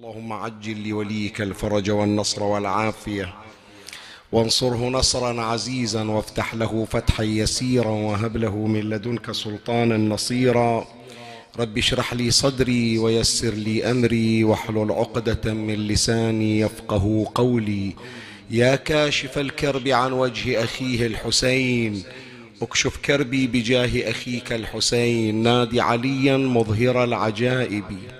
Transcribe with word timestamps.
اللهم 0.00 0.32
عجل 0.32 0.88
لوليك 0.88 1.40
الفرج 1.40 1.90
والنصر 1.90 2.42
والعافية. 2.42 3.34
وانصره 4.32 4.88
نصرا 4.88 5.42
عزيزا 5.42 6.04
وافتح 6.04 6.54
له 6.54 6.84
فتحا 6.90 7.22
يسيرا 7.22 7.90
وهب 7.90 8.36
له 8.36 8.56
من 8.56 8.80
لدنك 8.80 9.32
سلطانا 9.32 9.96
نصيرا. 9.96 10.86
رب 11.58 11.78
اشرح 11.78 12.14
لي 12.14 12.30
صدري 12.30 12.98
ويسر 12.98 13.54
لي 13.54 13.90
أمري 13.90 14.44
واحلل 14.44 14.92
عقدة 14.92 15.54
من 15.54 15.74
لساني 15.74 16.60
يفقه 16.60 17.26
قولي. 17.34 17.96
يا 18.50 18.76
كاشف 18.76 19.38
الكرب 19.38 19.88
عن 19.88 20.12
وجه 20.12 20.64
أخيه 20.64 21.06
الحسين 21.06 22.02
اكشف 22.62 22.96
كربي 22.96 23.46
بجاه 23.46 24.10
أخيك 24.10 24.52
الحسين 24.52 25.42
نادي 25.42 25.80
عليا 25.80 26.36
مظهر 26.36 27.04
العجائب. 27.04 28.19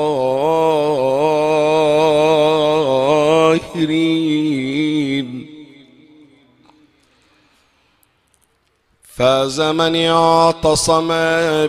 فاز 9.21 9.61
من 9.61 9.95
اعتصم 9.95 11.07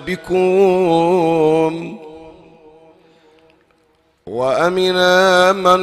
بكم. 0.06 1.96
وأمن 4.26 4.96
من 5.56 5.80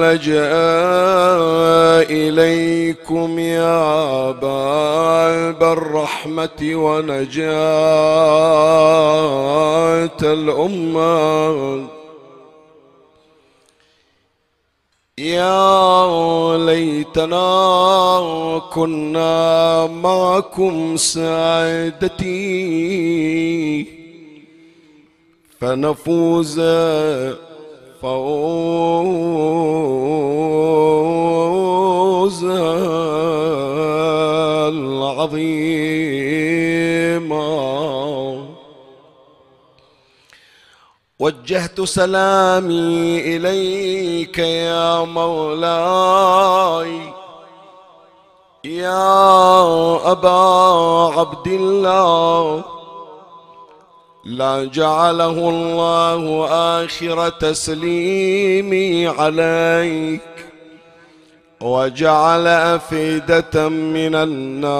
لجأ 0.00 0.52
إليكم 2.10 3.38
يا 3.38 4.30
باب 4.30 5.62
الرحمة 5.62 6.60
ونجاة 6.62 7.46
الأمة. 10.22 11.95
يا 15.20 16.56
ليتنا 16.58 17.38
كنا 18.72 19.86
معكم 19.86 20.96
سعادتي 20.96 22.36
فنفوز 25.60 26.60
فوزا 28.02 28.26
العظيما. 34.68 35.66
وجهت 41.18 41.80
سلامي 41.80 43.36
إليك 43.36 44.38
يا 44.38 45.04
مولاي. 45.04 47.00
يا 48.64 50.12
أبا 50.12 51.18
عبد 51.18 51.46
الله. 51.46 52.64
لا 54.24 54.64
جعله 54.64 55.48
الله 55.48 56.46
آخر 56.84 57.28
تسليمي 57.28 59.06
عليك. 59.06 60.45
وجعل 61.60 62.46
أفئدة 62.46 63.68
من 63.68 64.14
الناس 64.14 64.76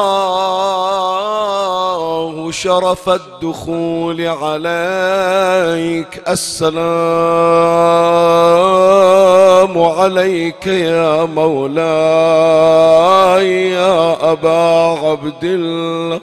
شرف 2.51 3.09
الدخول 3.09 4.21
عليك. 4.21 6.23
السلام. 6.29 6.85
عليك 9.79 10.67
يا 10.67 11.25
مولاي 11.25 11.81
يا 13.71 14.33
أبا 14.33 14.99
عبد 15.09 15.45
الله. 15.45 16.21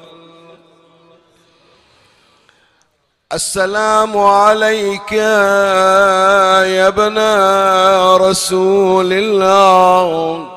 السلام 3.34 4.18
عليك 4.18 5.12
يا 5.12 6.88
ابن 6.88 7.18
رسول 8.28 9.14
الله. 9.14 10.51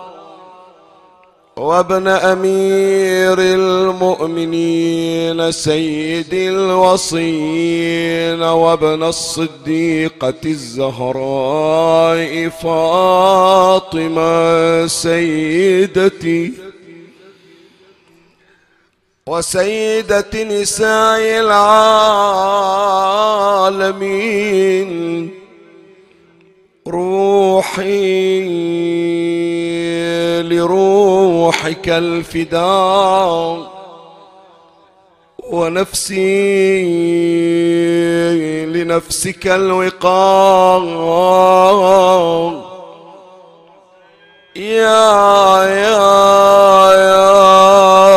وابن 1.56 2.08
أمير 2.08 3.38
المؤمنين 3.38 5.52
سيد 5.52 6.34
الوصين 6.34 8.42
وابن 8.42 9.02
الصديقة 9.02 10.34
الزهراء 10.44 12.48
فاطمة 12.48 14.26
سيدتي 14.86 16.52
وسيدة 19.26 20.44
نساء 20.44 21.20
العالمين 23.94 25.30
روحي 26.88 28.44
لروحك 30.42 31.88
الفداء 31.88 33.74
ونفسي 35.50 36.84
لنفسك 38.66 39.46
الوقار 39.46 40.82
يا 44.56 45.64
يا 45.64 46.04
يا 46.94 48.13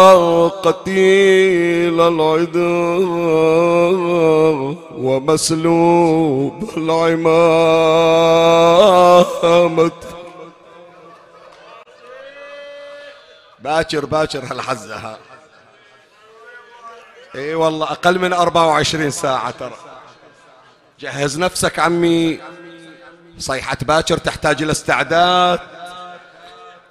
قتيل 0.63 2.01
العذر 2.01 2.57
ومسلوب 4.97 6.69
العمامة. 6.78 7.17
باكر 13.59 14.06
باكر 14.06 14.44
هالحزة 14.51 14.95
ها. 14.95 15.18
إي 17.36 17.56
والله 17.56 17.92
أقل 17.92 18.19
من 18.19 18.33
24 18.33 19.12
ساعة 19.12 19.51
ترى. 19.51 19.75
جهز 21.00 21.39
نفسك 21.39 21.80
عمي. 21.80 22.39
صيحة 23.39 23.77
باكر 23.81 24.18
تحتاج 24.18 24.63
إلى 24.63 24.71
استعداد. 24.71 25.59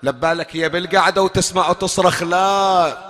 لبالك 0.03 0.57
هي 0.57 0.69
بالقعدة 0.69 1.23
وتسمع 1.23 1.71
وتصرخ 1.71 2.23
لا. 2.23 3.06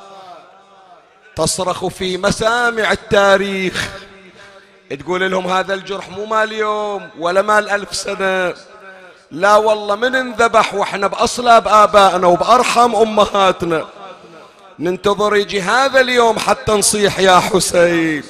تصرخ 1.37 1.87
في 1.87 2.17
مسامع 2.17 2.93
التاريخ. 2.93 3.89
تقول 5.01 5.31
لهم 5.31 5.47
هذا 5.47 5.75
الجرح 5.75 6.09
مو 6.09 6.25
مال 6.25 6.53
يوم 6.53 7.09
ولا 7.19 7.43
مال 7.43 7.71
ألف 7.71 7.95
سنة. 7.95 8.55
لا 9.31 9.57
والله 9.57 9.95
من 9.97 10.15
انذبح 10.15 10.75
وإحنا 10.75 11.07
بأصلاب 11.07 11.69
آبائنا 11.69 12.27
وبأرحم 12.27 12.97
أمهاتنا. 12.97 13.87
ننتظر 14.79 15.37
يجي 15.37 15.63
هذا 15.63 16.01
اليوم 16.01 16.39
حتى 16.39 16.73
نصيح 16.73 17.19
يا 17.19 17.39
حسين. 17.41 18.25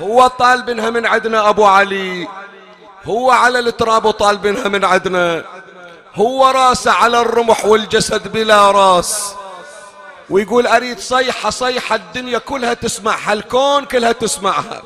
هو 0.00 0.26
طالبنها 0.26 0.90
من 0.90 1.06
عندنا 1.06 1.48
أبو 1.48 1.64
علي. 1.64 2.28
هو 3.04 3.30
على 3.30 3.58
التراب 3.58 4.04
وطالبنها 4.04 4.68
من 4.68 4.84
عندنا 4.84 5.44
هو 6.14 6.50
راسه 6.50 6.92
على 6.92 7.20
الرمح 7.20 7.64
والجسد 7.64 8.32
بلا 8.32 8.70
راس. 8.70 9.34
ويقول 10.32 10.66
أريد 10.66 10.98
صيحة 10.98 11.50
صيحة 11.50 11.94
الدنيا 11.94 12.38
كلها 12.38 12.74
تسمعها 12.74 13.32
الكون 13.32 13.84
كلها 13.84 14.12
تسمعها. 14.12 14.82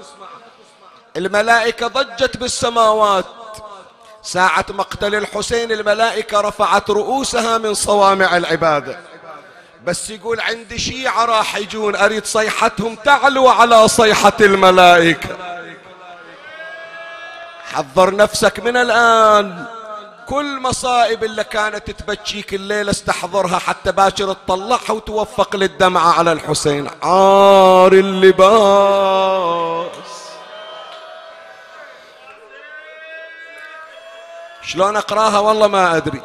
الملائكة 1.16 1.86
ضجت 1.86 2.36
بالسماوات. 2.36 3.24
ساعة 4.22 4.64
مقتل 4.68 5.14
الحسين 5.14 5.72
الملائكة 5.72 6.40
رفعت 6.40 6.90
رؤوسها 6.90 7.58
من 7.58 7.74
صوامع 7.74 8.36
العبادة. 8.36 8.98
بس 9.84 10.10
يقول 10.10 10.40
عندي 10.40 10.78
شيعة 10.78 11.24
راح 11.24 11.56
يجون 11.56 11.96
أريد 11.96 12.24
صيحتهم 12.24 12.94
تعلو 12.96 13.48
على 13.48 13.88
صيحة 13.88 14.36
الملائكة. 14.40 15.36
حضر 17.72 18.16
نفسك 18.16 18.60
من 18.60 18.76
الآن. 18.76 19.75
كل 20.28 20.60
مصائب 20.60 21.24
اللي 21.24 21.44
كانت 21.44 21.90
تبكيك 21.90 22.54
الليلة 22.54 22.90
استحضرها 22.90 23.58
حتى 23.58 23.92
باكر 23.92 24.32
تطلعها 24.32 24.92
وتوفق 24.92 25.56
للدمعة 25.56 26.18
على 26.18 26.32
الحسين. 26.32 26.90
عار 27.02 27.92
اللباس. 27.92 29.86
شلون 34.62 34.96
أقراها؟ 34.96 35.38
والله 35.38 35.66
ما 35.66 35.96
أدري. 35.96 36.22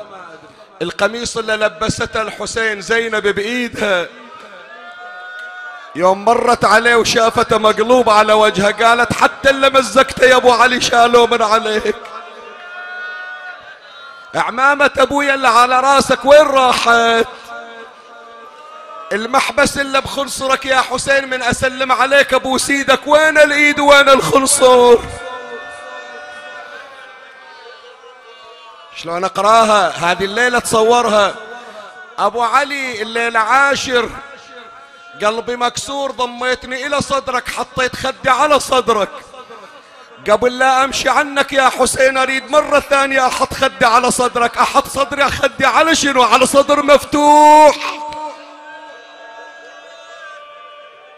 القميص 0.82 1.38
اللي 1.38 1.56
لبسته 1.56 2.22
الحسين 2.22 2.82
زينب 2.82 3.28
بإيدها. 3.28 4.08
يوم 5.96 6.26
مرت 6.26 6.66
عليه 6.66 6.96
وشافته 6.96 7.58
مقلوب 7.58 8.10
على 8.10 8.34
وجهه 8.34 8.72
قالت 8.86 9.14
حتى 9.14 9.50
اللي 9.50 9.70
مزقته 9.70 10.26
يا 10.26 10.36
أبو 10.36 10.52
علي 10.52 10.82
شالوه 10.82 11.28
من 11.28 11.42
عليك. 11.42 11.96
عمامة 14.36 14.92
أبويا 14.98 15.34
اللي 15.34 15.48
على 15.48 15.80
راسك 15.80 16.26
وين 16.26 16.48
راحت؟ 16.48 17.28
المحبس 19.12 19.78
اللي 19.78 20.02
بخنصرك 20.02 20.66
يا 20.66 20.82
حسين 20.82 21.30
من 21.30 21.44
أسلم 21.44 21.92
عليك 21.92 22.34
أبو 22.34 22.58
سيدك 22.58 23.00
وين 23.08 23.38
الإيد 23.38 23.80
وين 23.80 24.10
الخنصر؟ 24.10 24.98
شلون 28.96 29.24
أقراها؟ 29.24 29.90
هذه 29.90 30.26
الليلة 30.26 30.60
تصورها. 30.60 31.36
أبو 32.20 32.42
علي 32.44 33.02
الليلة 33.02 33.40
عاشر. 33.40 34.10
قلبي 35.24 35.56
مكسور 35.56 36.12
ضميتني 36.12 36.88
إلى 36.88 37.02
صدرك 37.02 37.50
حطيت 37.50 37.96
خدي 37.96 38.30
على 38.30 38.60
صدرك. 38.60 39.10
قبل 40.30 40.60
لا 40.60 40.84
أمشي 40.84 41.10
عنك 41.10 41.54
يا 41.54 41.70
حسين 41.70 42.18
أريد 42.18 42.52
مرة 42.52 42.80
ثانية 42.80 43.28
أحط 43.28 43.54
خدي 43.54 43.86
على 43.86 44.12
صدرك 44.12 44.58
أحط 44.58 44.88
صدري 44.88 45.30
خدي 45.30 45.66
على 45.66 45.96
شنو؟ 45.96 46.22
على 46.24 46.46
صدر 46.46 46.84
مفتوح. 46.84 47.76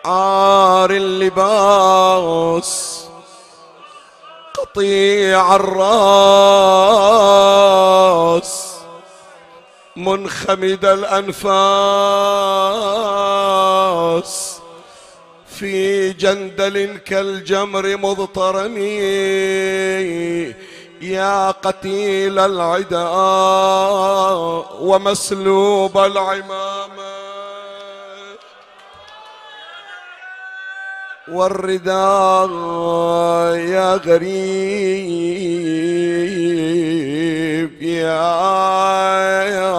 عار 0.06 0.92
اللباس 0.92 2.24
قطيع 4.54 5.56
الراس 5.56 7.14
منخمد 9.96 10.86
الأنفاس. 10.86 11.44
في 15.60 16.14
جندل 16.14 16.98
كالجمر 17.06 17.98
مضطرم 17.98 18.78
يا 21.02 21.52
قتيل 21.52 22.40
العدا 22.40 23.10
ومسلوب 24.80 25.98
العمامه 25.98 27.14
والرداء 31.32 32.50
يا 33.56 33.96
غريب 33.96 34.34
يا, 37.82 38.34
يا 39.44 39.74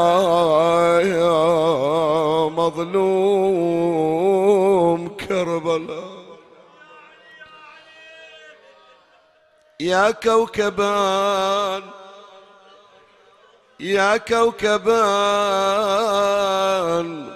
مظلوم. 2.57 4.05
كربلاء 5.45 6.25
يا 9.81 10.11
كوكبان 10.11 11.83
يا 13.81 14.17
كوكبان 14.17 14.95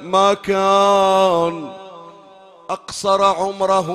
ما 0.02 0.34
كان 0.34 1.72
أقصر 2.70 3.24
عمره 3.24 3.90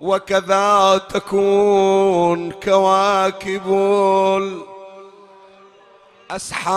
وكذا 0.00 1.00
تكون 1.08 2.52
كواكب 2.52 3.72
الأسحار. 6.30 6.76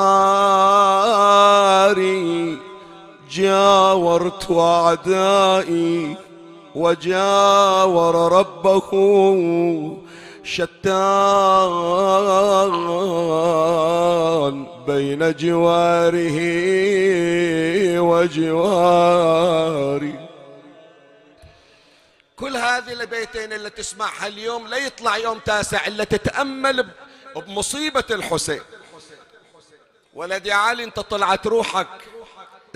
جاورت 3.31 4.51
أعدائي 4.51 6.17
وجاور 6.75 8.31
ربه 8.31 8.89
شتان 10.43 10.77
بين 14.87 15.31
جواره 15.33 16.39
وجواري. 17.99 19.49
كل 22.35 22.57
هذه 22.57 22.93
البيتين 22.93 23.53
اللي 23.53 23.69
تسمعها 23.69 24.27
اليوم 24.27 24.67
لا 24.67 24.77
يطلع 24.77 25.17
يوم 25.17 25.39
تاسع 25.39 25.87
إلا 25.87 26.03
تتأمل 26.03 26.87
بمصيبة 27.35 28.03
الحسين. 28.11 28.61
ولدي 30.13 30.51
علي 30.51 30.83
انت 30.83 30.99
طلعت 30.99 31.47
روحك. 31.47 31.87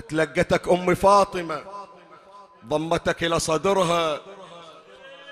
تلقتك 0.08 0.68
أم 0.68 0.94
فاطمة 0.94 1.62
ضمتك 2.66 3.24
إلى 3.24 3.40
صدرها 3.40 4.20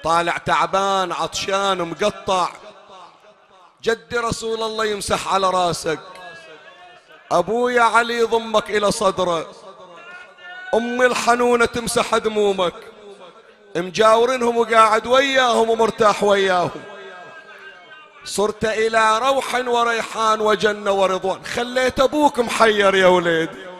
طالع 0.04 0.36
تعبان 0.36 1.12
عطشان 1.12 1.78
مقطع. 1.78 2.49
جدي 3.82 4.18
رسول 4.18 4.62
الله 4.62 4.85
يمسح 4.85 5.35
على 5.35 5.50
راسك. 5.50 6.00
أبويا 7.32 7.82
علي 7.82 8.18
يضمك 8.18 8.70
إلى 8.70 8.90
صدره. 8.90 9.47
امي 10.75 11.06
الحنونة 11.06 11.64
تمسح 11.64 12.16
دمومك. 12.16 12.75
مجاورنهم 13.76 14.56
وقاعد 14.56 15.06
وياهم 15.06 15.70
ومرتاح 15.70 16.23
وياهم. 16.23 16.82
صرت 18.25 18.64
إلى 18.64 19.18
روح 19.18 19.54
وريحان 19.54 20.40
وجنة 20.40 20.92
ورضوان. 20.92 21.44
خليت 21.44 22.00
أبوك 22.00 22.38
محير 22.38 22.94
يا 22.94 23.06
وليدي. 23.06 23.72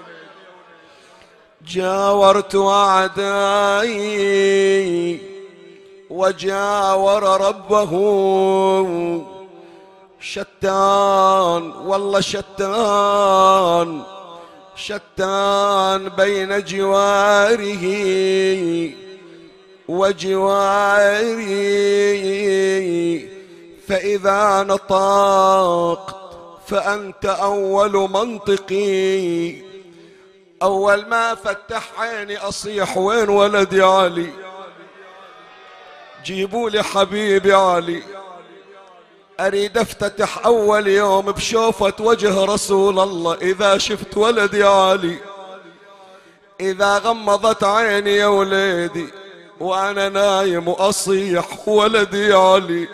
جاورت 1.66 2.54
اعدائي 2.54 4.02
وجاور 6.11 7.40
ربه 7.40 7.92
شتان 10.21 11.73
والله 11.87 12.21
شتان 12.21 14.02
شتان 14.76 16.09
بين 16.09 16.64
جواره 16.64 17.85
وجواري 19.88 21.42
فإذا 23.88 24.62
نطقت 24.69 26.16
فأنت 26.66 27.26
أول 27.26 28.11
منطقي. 28.11 29.72
أول 30.62 31.07
ما 31.07 31.35
فتح 31.35 31.83
عيني 31.99 32.38
أصيح 32.38 32.97
وين 32.97 33.28
ولدي 33.28 33.83
علي؟ 33.83 34.31
جيبوا 36.25 36.71
لي 36.71 36.83
حبيبي 36.83 37.54
علي. 37.54 38.02
أريد 39.40 39.78
أفتتح 39.78 40.47
أول 40.47 40.87
يوم 40.87 41.25
بشوفة 41.25 41.92
وجه 42.00 42.45
رسول 42.45 42.99
الله 42.99 43.35
إذا 43.35 43.78
شفت 43.78 44.16
ولدي 44.16 44.64
علي. 44.64 45.19
إذا 46.61 46.99
غمضت 46.99 47.64
عيني 47.64 48.16
يا 48.16 48.26
وليدي 48.26 49.09
وأنا 49.61 50.09
نايم 50.09 50.69
وأصيح 50.69 51.69
ولدي 51.69 52.33
علي. 52.33 52.88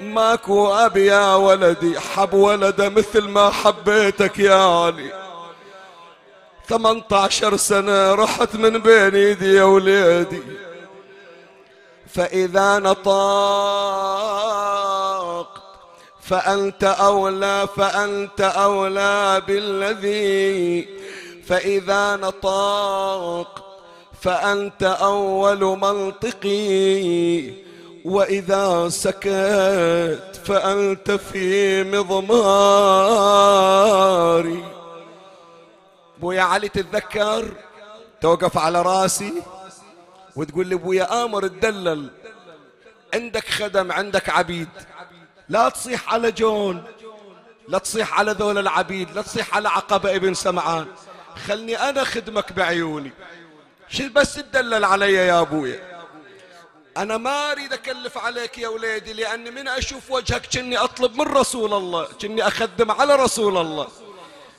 ماكو 0.00 0.72
أبي 0.72 1.06
يا 1.06 1.34
ولدي 1.34 2.00
حب 2.00 2.34
ولده 2.34 2.88
مثل 2.88 3.28
ما 3.28 3.50
حبيتك 3.50 4.38
يا 4.38 4.54
علي. 4.54 5.29
18 6.70 7.56
سنة 7.56 8.14
رحت 8.14 8.56
من 8.56 8.78
بين 8.78 9.14
ايدي 9.14 9.54
يا 9.54 9.62
وليدي 9.62 10.42
فإذا 12.14 12.78
نطاق 12.78 14.30
فأنت 16.22 16.84
أولى 16.84 17.68
فأنت 17.76 18.40
أولى 18.40 19.42
بالذي. 19.46 20.88
فإذا 21.46 22.16
نطاق 22.16 23.64
فأنت 24.22 24.82
أول 24.82 25.64
منطقي. 25.64 27.50
وإذا 28.04 28.88
سكت 28.88 30.40
فأنت 30.44 31.10
في 31.10 31.84
مضماري. 31.84 32.40
بويا 36.20 36.42
علي 36.42 36.68
تتذكر؟ 36.68 37.54
توقف 38.20 38.58
على 38.58 38.82
راسي 38.82 39.42
وتقول 40.36 40.66
لي 40.66 40.74
بويا 40.74 41.24
آمر 41.24 41.46
تدلل 41.46 42.10
عندك 43.14 43.48
خدم 43.48 43.92
عندك 43.92 44.28
عبيد. 44.28 44.68
لا 45.48 45.68
تصيح 45.68 46.12
على 46.12 46.32
جون 46.32 46.84
لا 47.68 47.78
تصيح 47.78 48.18
على 48.18 48.32
ذول 48.32 48.58
العبيد 48.58 49.10
لا 49.10 49.22
تصيح 49.22 49.56
على 49.56 49.68
عقبة 49.68 50.16
ابن 50.16 50.34
سمعان. 50.34 50.86
خلني 51.46 51.76
أنا 51.88 52.04
خدمك 52.04 52.52
بعيوني. 52.52 53.12
شو 53.88 54.08
بس 54.08 54.34
تدلل 54.34 54.84
علي 54.84 55.12
يا 55.12 55.40
أبويا؟ 55.40 55.90
أنا 56.96 57.16
ما 57.16 57.52
أريد 57.52 57.72
أكلف 57.72 58.18
عليك 58.18 58.58
يا 58.58 58.68
وليدي 58.68 59.12
لأني 59.12 59.50
من 59.50 59.68
أشوف 59.68 60.10
وجهك 60.10 60.46
كني 60.46 60.78
أطلب 60.78 61.14
من 61.14 61.26
رسول 61.26 61.72
الله 61.74 62.04
كني 62.22 62.46
أخدم 62.46 62.90
على 62.90 63.16
رسول 63.16 63.56
الله. 63.56 63.88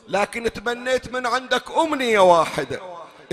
لكن 0.07 0.53
تمنيت 0.53 1.13
من 1.13 1.25
عندك 1.25 1.63
أمنية 1.77 2.19
واحدة 2.19 2.81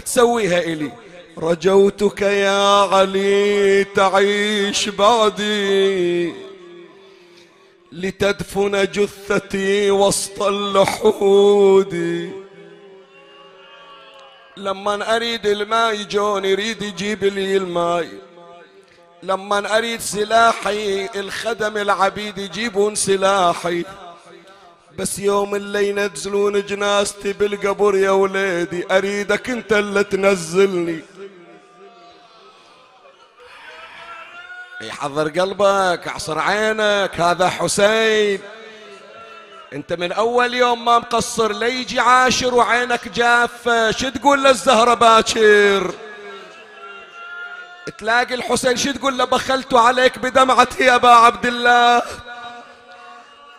تسويها 0.04 0.58
إلي. 0.58 0.92
رجوتك 1.38 2.22
يا 2.22 2.86
علي 2.94 3.84
تعيش 3.84 4.88
بعدي. 4.88 6.34
لتدفن 7.92 8.84
جثتي 8.84 9.90
وسط 9.90 10.42
اللحود. 10.42 11.94
لما 14.56 15.16
أريد 15.16 15.46
الماء 15.46 15.94
يجون 15.94 16.44
يريد 16.44 16.82
يجيب 16.82 17.24
لي 17.24 17.56
الماء. 17.56 18.08
لما 19.22 19.78
أريد 19.78 20.00
سلاحي 20.00 21.08
الخدم 21.16 21.76
العبيد 21.76 22.38
يجيبون 22.38 22.94
سلاحي. 22.94 23.84
بس 24.98 25.18
يوم 25.18 25.54
اللي 25.54 25.88
ينزلون 25.88 26.66
جنازتي 26.66 27.32
بالقبر 27.32 27.96
يا 27.96 28.10
وليدي 28.10 28.86
أريدك 28.90 29.50
أنت 29.50 29.72
اللي 29.72 30.04
تنزلني. 30.04 31.00
يحضر 34.80 35.28
قلبك 35.28 36.08
أعصر 36.08 36.38
عينك 36.38 37.20
هذا 37.20 37.48
حسين. 37.48 38.40
أنت 39.72 39.92
من 39.92 40.12
أول 40.12 40.54
يوم 40.54 40.84
ما 40.84 40.98
مقصر 40.98 41.52
ليجي 41.52 42.00
عاشر 42.00 42.54
وعينك 42.54 43.08
جافة. 43.08 43.90
شو 43.90 44.08
تقول 44.08 44.44
للزهرة 44.44 44.94
باكر؟ 44.94 45.94
تلاقي 47.98 48.34
الحسين 48.34 48.76
شو 48.76 48.92
تقول 48.92 49.18
له؟ 49.18 49.24
بخلت 49.24 49.74
عليك 49.74 50.18
بدمعتي 50.18 50.84
يا 50.84 50.94
أبا 50.94 51.08
عبد 51.08 51.46
الله. 51.46 52.02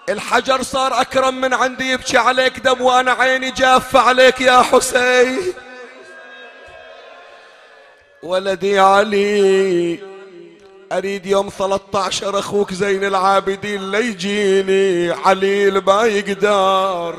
الحجر 0.09 0.61
صار 0.61 1.01
أكرم 1.01 1.41
من 1.41 1.53
عندي 1.53 1.91
يبكي 1.91 2.17
عليك 2.17 2.59
دم 2.59 2.81
وأنا 2.81 3.11
عيني 3.11 3.51
جافة 3.51 3.99
عليك 3.99 4.41
يا 4.41 4.61
حسين. 4.61 5.53
ولدي 8.23 8.79
علي 8.79 9.99
أريد 10.91 11.25
يوم 11.25 11.49
13 11.49 12.39
أخوك 12.39 12.73
زين 12.73 13.03
العابدين 13.03 13.91
ليجيني 13.91 15.11
عليل 15.11 15.77
ما 15.77 16.03
يقدر 16.03 17.15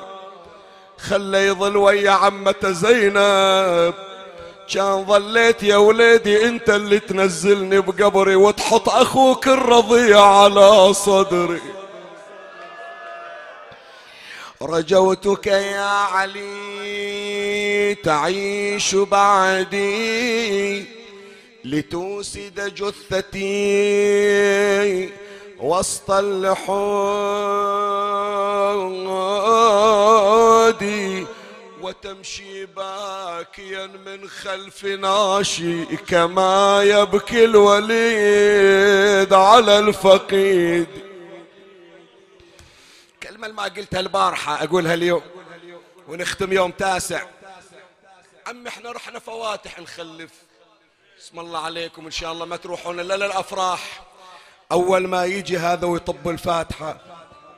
خلى 0.98 1.46
يظل 1.46 1.76
ويا 1.76 2.10
عمته 2.10 2.70
زينب. 2.70 3.94
كان 4.74 5.04
ظليت 5.04 5.62
يا 5.62 5.76
وليدي 5.76 6.48
أنت 6.48 6.70
اللي 6.70 6.98
تنزلني 6.98 7.80
بقبري 7.80 8.36
وتحط 8.36 8.88
أخوك 8.88 9.48
الرضيع 9.48 10.24
على 10.24 10.94
صدري. 10.94 11.60
رجوتك 14.62 15.46
يا 15.46 15.82
علي 15.82 17.94
تعيش 17.94 18.94
بعدي 18.94 20.84
لتوسد 21.64 22.74
جثتي 22.74 23.40
وسط 25.60 26.10
اللحود 26.10 26.60
وتمشي 31.82 32.66
باكيا 32.66 33.86
من 34.06 34.28
خلف 34.28 34.84
ناشي 34.84 35.84
كما 35.84 36.82
يبكي 36.82 37.44
الوليد 37.44 39.32
على 39.32 39.78
الفقيد. 39.78 40.86
كلمة 43.40 43.54
ما 43.54 43.62
قلتها 43.62 44.00
البارحة 44.00 44.64
أقولها 44.64 44.94
اليوم. 44.94 45.22
ونختم 46.08 46.52
يوم 46.52 46.70
تاسع. 46.70 47.22
عم 48.46 48.66
إحنا 48.66 48.92
رحنا 48.92 49.18
فواتح 49.18 49.78
نخلف. 49.78 50.30
اسم 51.20 51.40
الله 51.40 51.58
عليكم 51.58 52.04
إن 52.04 52.10
شاء 52.10 52.32
الله 52.32 52.44
ما 52.44 52.56
تروحون 52.56 53.00
إلا 53.00 53.16
للأفراح. 53.16 54.02
أول 54.72 55.08
ما 55.08 55.24
يجي 55.24 55.58
هذا 55.58 55.86
ويطب 55.86 56.28
الفاتحة 56.28 56.98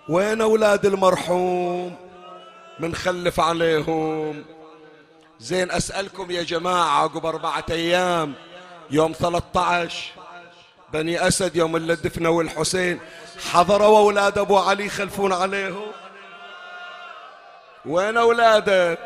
وين 0.09 0.41
أولاد 0.41 0.87
المرحوم؟ 0.87 1.97
منخلف 2.79 3.41
عليهم. 3.41 4.45
زين 5.41 5.71
أسألكم 5.71 6.31
يا 6.31 6.43
جماعة 6.43 7.03
عقب 7.03 7.27
أربعة 7.27 7.65
أيام 7.71 8.35
يوم 8.91 9.13
13 9.13 10.13
بني 10.93 11.29
أسد 11.29 11.57
يوم 11.57 11.77
اللي 11.77 11.95
دفنوا 11.95 12.43
الحسين. 12.43 13.01
حضروا 13.53 13.99
أولاد 13.99 14.39
أبو 14.39 14.59
علي 14.59 14.87
يخلفون 14.87 15.33
عليهم 15.33 15.93
وين 17.87 18.17
اولاده 18.17 18.99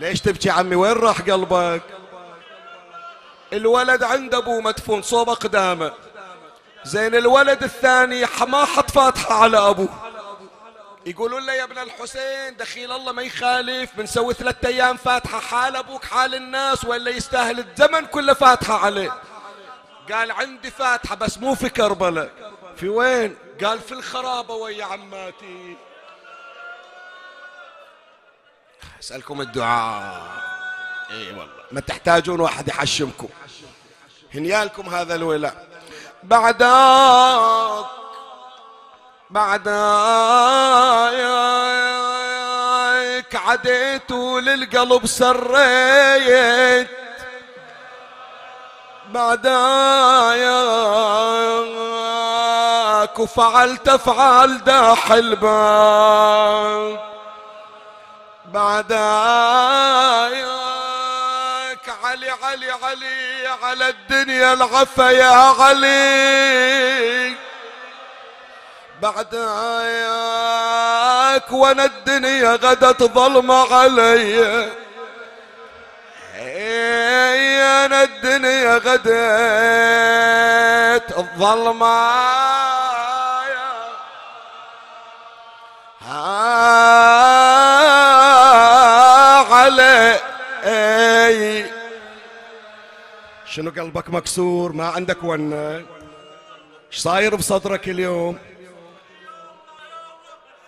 ليش 0.00 0.20
تبكي 0.20 0.50
عمي؟ 0.50 0.74
وين 0.74 0.92
راح 0.92 1.20
قلبك؟ 1.20 1.82
الولد 3.52 4.02
عند 4.02 4.34
أبوه 4.34 4.60
مدفون 4.60 5.02
صوب 5.02 5.28
أقدامه. 5.28 5.92
زين 6.84 7.14
الولد 7.14 7.62
الثاني 7.62 8.26
ما 8.46 8.64
حط 8.64 8.90
فاتحة 8.90 9.34
على 9.34 9.58
أبوه. 9.58 9.88
يقولون 11.06 11.46
له 11.46 11.52
يا 11.52 11.64
ابن 11.64 11.78
الحسين 11.78 12.56
دخيل 12.56 12.92
الله 12.92 13.12
ما 13.12 13.22
يخالف 13.22 13.90
بنسوي 13.96 14.34
ثلاثة 14.34 14.68
أيام 14.68 14.96
فاتحة 14.96 15.40
حال 15.40 15.76
أبوك 15.76 16.04
حال 16.04 16.34
الناس 16.34 16.84
ولا 16.84 17.10
يستاهل 17.10 17.58
الزمن 17.58 18.06
كله 18.06 18.34
فاتحة 18.34 18.84
عليه. 18.84 19.12
قال 20.12 20.32
عندي 20.32 20.70
فاتحة 20.70 21.14
بس 21.14 21.38
مو 21.38 21.54
في 21.54 21.68
كربلاء. 21.68 22.30
في 22.80 22.88
وين؟ 22.88 23.36
قال 23.64 23.80
في 23.80 23.92
الخرابة 23.92 24.54
ويا 24.54 24.84
عماتي. 24.84 25.76
أسألكم 29.00 29.40
الدعاء. 29.40 30.22
إي 31.10 31.28
والله. 31.28 31.48
ما 31.72 31.80
تحتاجون 31.80 32.40
واحد 32.40 32.68
يحشمكم. 32.68 33.28
هنيالكم 34.34 34.88
هذا 34.88 35.14
الولاء. 35.14 35.66
بعدك 36.22 37.86
بعدك 39.30 39.66
عديت 43.34 44.10
للقلب 44.10 45.06
سريت. 45.06 46.88
وفعلت 53.18 53.88
افعال 53.88 54.64
داح 54.64 55.12
الباب 55.12 56.98
بعدك 58.44 58.88
علي 62.04 62.30
علي 62.30 62.70
علي 62.70 63.46
على 63.62 63.88
الدنيا 63.88 64.52
العفا 64.52 65.10
يا 65.10 65.54
علي. 65.60 67.34
بعدك 69.02 69.32
وأنا 71.52 71.84
الدنيا 71.84 72.50
غدت 72.50 73.02
ظلمة 73.02 73.74
علي. 73.74 74.68
أنا 77.84 78.02
الدنيا 78.02 78.74
غدت 78.76 79.08
الظلمة 81.18 82.57
علي. 89.50 90.20
شنو 93.46 93.70
قلبك 93.70 94.10
مكسور؟ 94.10 94.72
ما 94.72 94.88
عندك 94.88 95.24
ونه 95.24 95.76
إيش 96.92 96.98
صاير 96.98 97.34
بصدرك 97.34 97.88
اليوم؟ 97.88 98.38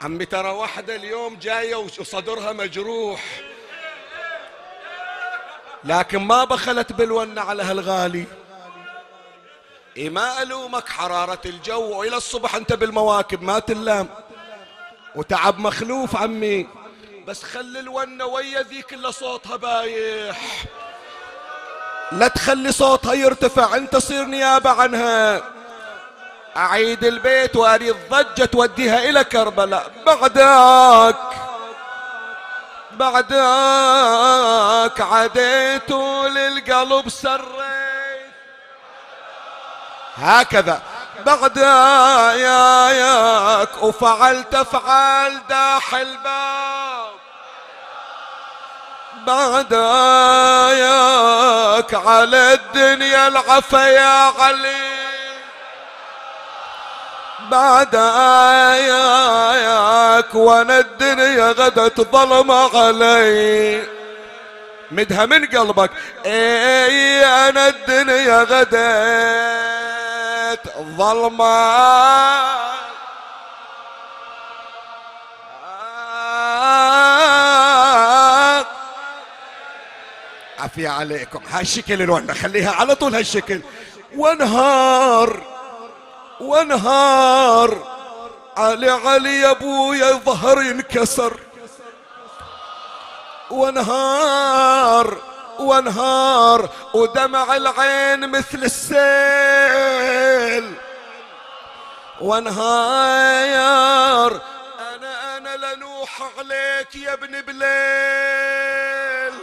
عمي 0.03 0.27
ترى 0.27 0.49
واحدة 0.49 0.97
اليوم 0.97 1.37
جاية 1.37 1.77
وصدرها 1.77 2.53
مجروح. 2.53 3.41
لكن 5.85 6.19
ما 6.19 6.45
بخلت 6.45 6.93
بالونة 6.93 7.41
على 7.41 7.63
هالغالي. 7.63 8.25
إيه 9.97 10.11
ما 10.11 10.43
ألومك 10.43 10.89
حرارة 10.89 11.41
الجو. 11.47 11.99
وإلى 11.99 12.17
الصبح 12.17 12.55
أنت 12.55 12.73
بالمواكب 12.73 13.43
ما 13.43 13.59
تلام. 13.59 14.09
وتعب 15.15 15.59
مخلوف 15.59 16.17
عمي. 16.17 16.67
بس 17.27 17.43
خلي 17.43 17.81
الونة 17.81 18.25
ويا 18.25 18.63
ذيك 18.63 18.93
اللي 18.93 19.13
صوتها 19.13 19.57
بايح 19.57 20.65
لا 22.13 22.29
تخلي 22.29 22.73
صوتها 22.73 23.13
يرتفع 23.13 23.77
انت 23.77 23.97
صير 23.97 24.25
نيابة 24.25 24.71
عنها. 24.71 25.43
أعيد 26.57 27.05
البيت 27.05 27.57
واريد 27.57 27.97
ضجة 28.11 28.45
توديها 28.45 29.09
إلى 29.09 29.25
كربلاء. 29.25 29.93
بعدك 30.07 31.17
بعدك 32.93 35.01
عديت 35.01 35.91
للقلب 35.91 37.09
سريت. 37.09 38.31
هكذا. 40.17 40.83
بعد 41.27 41.57
ياك 42.37 43.83
وفعلت 43.83 44.55
أفعال 44.55 45.41
داح 45.49 45.95
الباب. 45.95 47.11
بعد 49.27 49.73
ياك 50.73 51.95
على 51.95 52.53
الدنيا 52.53 53.29
العفا 53.29 53.87
يا 53.87 54.33
علي. 54.39 54.91
بعد 57.51 57.95
ياك 58.75 60.35
وأنا 60.35 60.79
الدنيا 60.79 61.53
غدت 61.53 62.01
ظلم 62.01 62.51
علي. 62.51 63.85
مدها 64.91 65.27
من 65.27 65.47
قلبك. 65.47 65.91
إي 66.27 67.25
أنا 67.27 67.69
الدنيا 67.69 68.43
غدت. 68.43 70.00
ظلمة. 70.97 71.45
عافية 80.59 80.89
عليكم. 80.89 81.41
هالشكل 81.51 82.03
الوحدة 82.03 82.35
خليها 82.35 82.73
على 82.73 82.95
طول 82.95 83.15
هالشكل. 83.15 83.61
وانهار. 84.17 85.43
وانهار. 86.41 88.01
علي 88.57 88.91
علي 88.91 89.41
يا 89.41 89.51
أبويا 89.51 90.13
ظهر 90.13 90.63
ينكسر. 90.63 91.41
وانهار. 93.51 95.30
وانهار 95.61 96.69
ودمع 96.95 97.57
العين 97.57 98.31
مثل 98.31 98.63
السيل. 98.63 98.95
وانهار 102.21 102.81
أنا 104.95 105.37
أنا 105.37 105.57
لنوح 105.57 106.23
عليك 106.39 106.97
يا 106.97 107.13
ابن 107.13 107.41
بليل. 107.41 109.35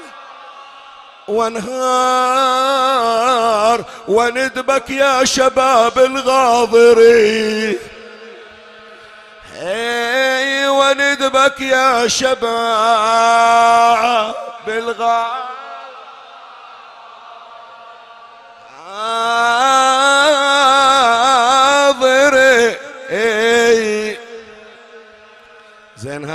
وانهار 1.28 2.88
وندبك 4.08 4.90
يا 4.90 5.26
شباب 5.26 6.00
الغاضري 6.00 7.80
وندبك 10.68 11.60
يا 11.62 12.08
شباب 12.08 12.46
الغاضري 14.68 15.47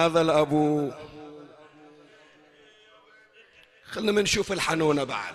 هذا 0.04 0.20
الأبو. 0.20 0.90
خلنا 3.90 4.22
نشوف 4.22 4.52
الحنونة 4.52 5.04
بعد. 5.04 5.34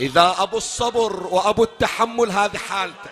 إذا 0.00 0.34
أبو 0.38 0.56
الصبر 0.56 1.26
وأبو 1.26 1.62
التحمل 1.62 2.30
هذه 2.30 2.56
حالته. 2.56 3.10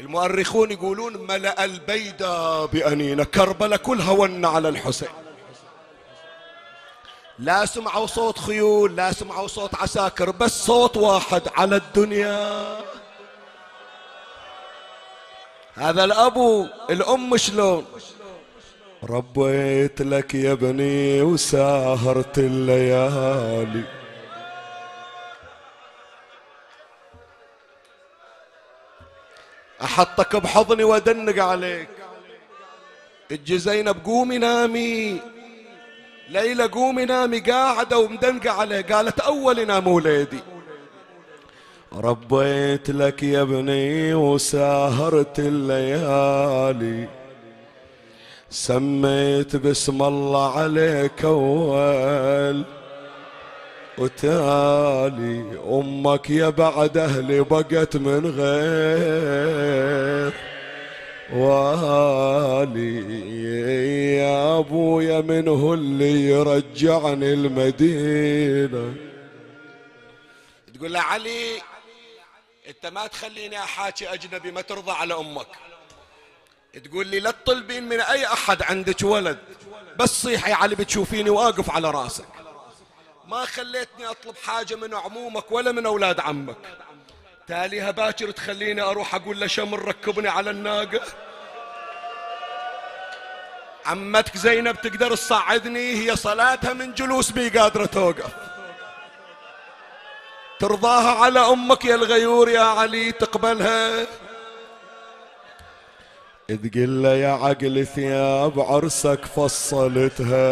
المؤرخون 0.00 0.70
يقولون 0.70 1.16
ملأ 1.16 1.64
البيدة 1.64 2.66
بأنين 2.66 3.22
كربلة 3.22 3.76
كلها 3.76 4.10
ون 4.10 4.44
على 4.44 4.68
الحسين. 4.68 5.08
لا 7.38 7.66
سمعوا 7.66 8.06
صوت 8.06 8.38
خيول 8.38 8.96
لا 8.96 9.12
سمعوا 9.12 9.46
صوت 9.46 9.74
عساكر 9.74 10.30
بس 10.30 10.66
صوت 10.66 10.96
واحد 10.96 11.42
على 11.56 11.76
الدنيا. 11.76 12.99
هذا 15.74 16.04
الابو 16.04 16.66
الأم 16.90 17.36
شلون؟ 17.36 17.86
ربيت 19.02 20.02
لك 20.02 20.34
يا 20.34 20.52
ابني 20.52 21.22
وساهرت 21.22 22.38
الليالي. 22.38 23.84
أحطك 29.82 30.36
بحضني 30.36 30.84
وأدنق 30.84 31.44
عليك. 31.44 31.88
إجي 33.32 33.58
زينب 33.58 34.04
قومي 34.04 34.38
نامي. 34.38 35.20
ليلى 36.28 36.64
قومي 36.64 37.04
نامي 37.04 37.40
قاعدة 37.40 37.98
ومدنقة 37.98 38.50
عليه 38.50 38.80
قالت 38.80 39.20
اول 39.20 39.66
نام 39.66 39.86
وليدي 39.86 40.38
ربيت 41.94 42.90
لك 42.90 43.22
يا 43.22 43.42
ابني 43.42 44.14
وساهرت 44.14 45.38
الليالي. 45.38 47.08
سميت 48.50 49.56
باسم 49.56 50.02
الله 50.02 50.58
عليك 50.58 51.24
اول 51.24 52.64
وتالي. 53.98 55.44
أمك 55.70 56.30
يا 56.30 56.48
بعد 56.48 56.98
أهلي 56.98 57.40
بقت 57.40 57.96
من 57.96 58.26
غير 58.26 60.32
والي. 61.34 63.00
يا 64.16 64.58
أبويا 64.58 65.20
منه 65.20 65.74
اللي 65.74 66.30
يرجعني 66.30 67.32
المدينة. 67.32 68.94
تقول 70.74 70.96
علي 70.96 71.69
انت 72.70 72.86
ما 72.86 73.06
تخليني 73.06 73.58
احاكي 73.58 74.12
اجنبي 74.12 74.50
ما 74.50 74.60
ترضى 74.60 74.92
على 74.92 75.14
أمك. 75.14 75.46
تقول 76.84 77.06
لي 77.06 77.20
لا 77.20 77.30
تطلبين 77.30 77.88
من 77.88 78.00
اي 78.00 78.26
احد 78.26 78.62
عندك 78.62 79.02
ولد 79.02 79.38
بس 79.96 80.22
صيحي 80.22 80.52
علي 80.52 80.74
بتشوفيني 80.74 81.30
واقف 81.30 81.70
على 81.70 81.90
راسك. 81.90 82.28
ما 83.26 83.44
خليتني 83.44 84.06
اطلب 84.06 84.36
حاجة 84.46 84.74
من 84.74 84.94
عمومك 84.94 85.52
ولا 85.52 85.72
من 85.72 85.86
أولاد 85.86 86.20
عمك. 86.20 86.56
تاليها 87.46 87.90
باكر 87.90 88.30
تخليني 88.30 88.80
أروح 88.80 89.14
أقول 89.14 89.40
له 89.40 89.46
شمر 89.46 89.84
ركبني 89.84 90.28
على 90.28 90.50
الناقة. 90.50 91.00
عمتك 93.86 94.36
زينب 94.36 94.80
تقدر 94.80 95.16
تصعدني 95.16 95.94
هي 95.94 96.16
صلاتها 96.16 96.72
من 96.72 96.94
جلوس 96.94 97.30
بي 97.30 97.48
قادرة 97.48 97.86
توقف. 97.86 98.32
ترضاها 100.60 101.24
على 101.24 101.40
أمك 101.40 101.84
يا 101.84 101.94
الغيور 101.94 102.48
يا 102.48 102.60
علي 102.60 103.12
تقبلها. 103.12 104.06
تقول 106.48 107.02
له 107.02 107.08
يا 107.08 107.32
عقل 107.32 107.86
ثياب 107.86 108.60
عرسك 108.60 109.24
فصلتها. 109.24 110.50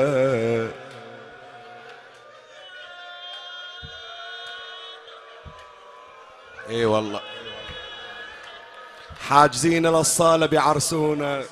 إي 6.69 6.85
والله. 6.85 7.21
حاجزين 9.29 9.87
للصالة 9.87 10.47
بعرسونا. 10.47 11.45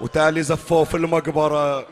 وتالي 0.00 0.42
زفوه 0.42 0.84
في 0.84 0.96
المقبرة. 0.96 1.86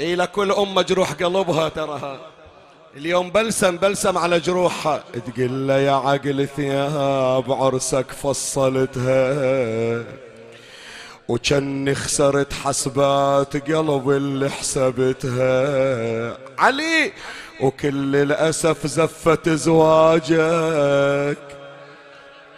إي 0.00 0.16
لكل 0.16 0.52
ام 0.52 0.74
مجروح 0.74 1.12
قلبها 1.12 1.68
تراها. 1.68 2.33
اليوم 2.96 3.30
بلسم 3.30 3.76
بلسم 3.76 4.18
على 4.18 4.40
جروحها 4.40 5.04
تقول 5.26 5.68
له 5.68 5.78
يا 5.78 5.92
عقل 5.92 6.48
ثياب 6.56 7.52
عرسك 7.52 8.06
فصلتها. 8.22 10.04
وكني 11.28 11.94
خسرت 11.94 12.52
حسبات 12.52 13.70
قلب 13.70 14.10
اللي 14.10 14.50
حسبتها. 14.50 16.36
علي 16.58 17.12
وكل 17.60 18.16
الأسف 18.16 18.86
زفت 18.86 19.48
زواجك. 19.48 21.38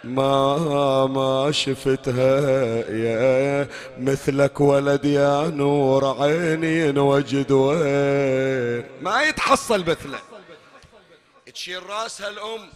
ما 0.03 1.05
ما 1.05 1.51
شفتها 1.51 2.39
يا 2.89 3.67
مثلك 3.97 4.61
ولد 4.61 5.05
يا 5.05 5.47
نور 5.47 6.21
عيني 6.23 6.99
وجد 6.99 7.51
وين. 7.51 8.85
ما 9.01 9.23
يتحصل 9.23 9.79
مثله. 9.81 10.19
تشيل 11.53 11.89
راسها 11.89 12.29
الأم. 12.29 12.69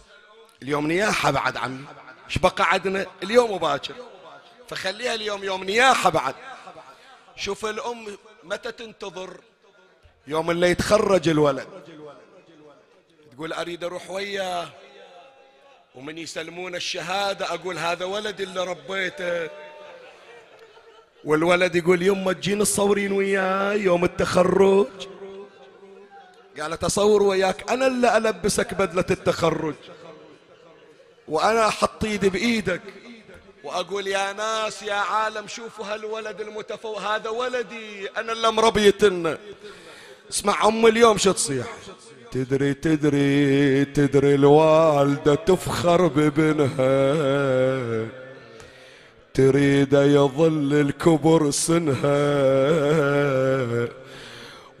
اليوم 0.62 0.86
نياحة 0.86 1.30
بعد 1.30 1.56
عمي. 1.56 1.84
إيش 2.26 2.38
بقى 2.38 2.54
عدنا؟ 2.58 3.06
اليوم 3.22 3.50
وباكر 3.50 3.94
فخليها 4.68 5.14
اليوم 5.14 5.44
يوم 5.44 5.64
نياحة 5.64 6.10
بعد. 6.10 6.34
شوف 7.36 7.66
الأم 7.66 8.06
متى 8.44 8.72
تنتظر؟ 8.72 9.40
يوم 10.26 10.50
اللي 10.50 10.70
يتخرج 10.70 11.28
الولد. 11.28 11.66
تقول 13.32 13.52
أريد 13.52 13.84
أروح 13.84 14.10
وياه. 14.10 14.68
ومن 15.94 16.18
يسلمون 16.18 16.74
الشهادة 16.74 17.54
أقول 17.54 17.78
هذا 17.78 18.04
ولد 18.04 18.40
اللي 18.40 18.64
ربيته. 18.64 19.50
والولد 21.24 21.76
يقول 21.76 22.02
يما 22.02 22.32
تجين 22.32 22.58
تصورين 22.58 23.12
وياي 23.12 23.80
يوم 23.80 24.04
التخرج. 24.04 25.08
قالت 26.60 26.84
أصور 26.84 27.22
وياك 27.22 27.70
أنا 27.70 27.86
اللي 27.86 28.16
ألبسك 28.16 28.74
بدلة 28.74 29.04
التخرج. 29.10 29.74
وأنا 31.28 31.68
أحط 31.68 32.04
إيدي 32.04 32.28
بإيدك. 32.28 32.82
وأقول 33.64 34.06
يا 34.06 34.32
ناس 34.32 34.82
يا 34.82 34.94
عالم 34.94 35.48
شوفوا 35.48 35.84
هالولد 35.84 36.40
المتفوق. 36.40 36.98
هذا 36.98 37.30
ولدي 37.30 38.08
أنا 38.08 38.32
اللي 38.32 38.50
مربيتنا 38.50 39.38
اسمع 40.30 40.66
أم 40.68 40.86
اليوم 40.86 41.18
شو 41.18 41.32
تصيح؟ 41.32 41.66
تدري 42.32 42.74
تدري 42.74 43.84
تدري 43.84 44.34
الوالدة 44.34 45.34
تفخر 45.34 46.06
بابنها. 46.06 46.92
تريد 49.34 49.92
يظل 49.92 50.80
الكبر 50.80 51.50
سنها. 51.50 52.22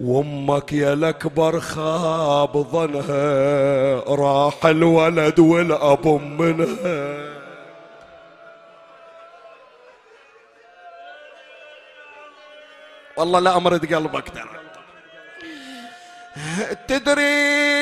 وأمك 0.00 0.72
يا 0.72 0.92
الأكبر 0.92 1.60
خاب 1.60 2.56
ظنها. 2.72 3.24
راح 4.08 4.66
الولد 4.66 5.38
والأب 5.40 6.06
منها. 6.40 7.32
والله 13.16 13.38
لا 13.38 13.56
أمرد 13.56 13.94
قلبك 13.94 14.28
ترى. 14.28 14.61
تدري 16.88 17.72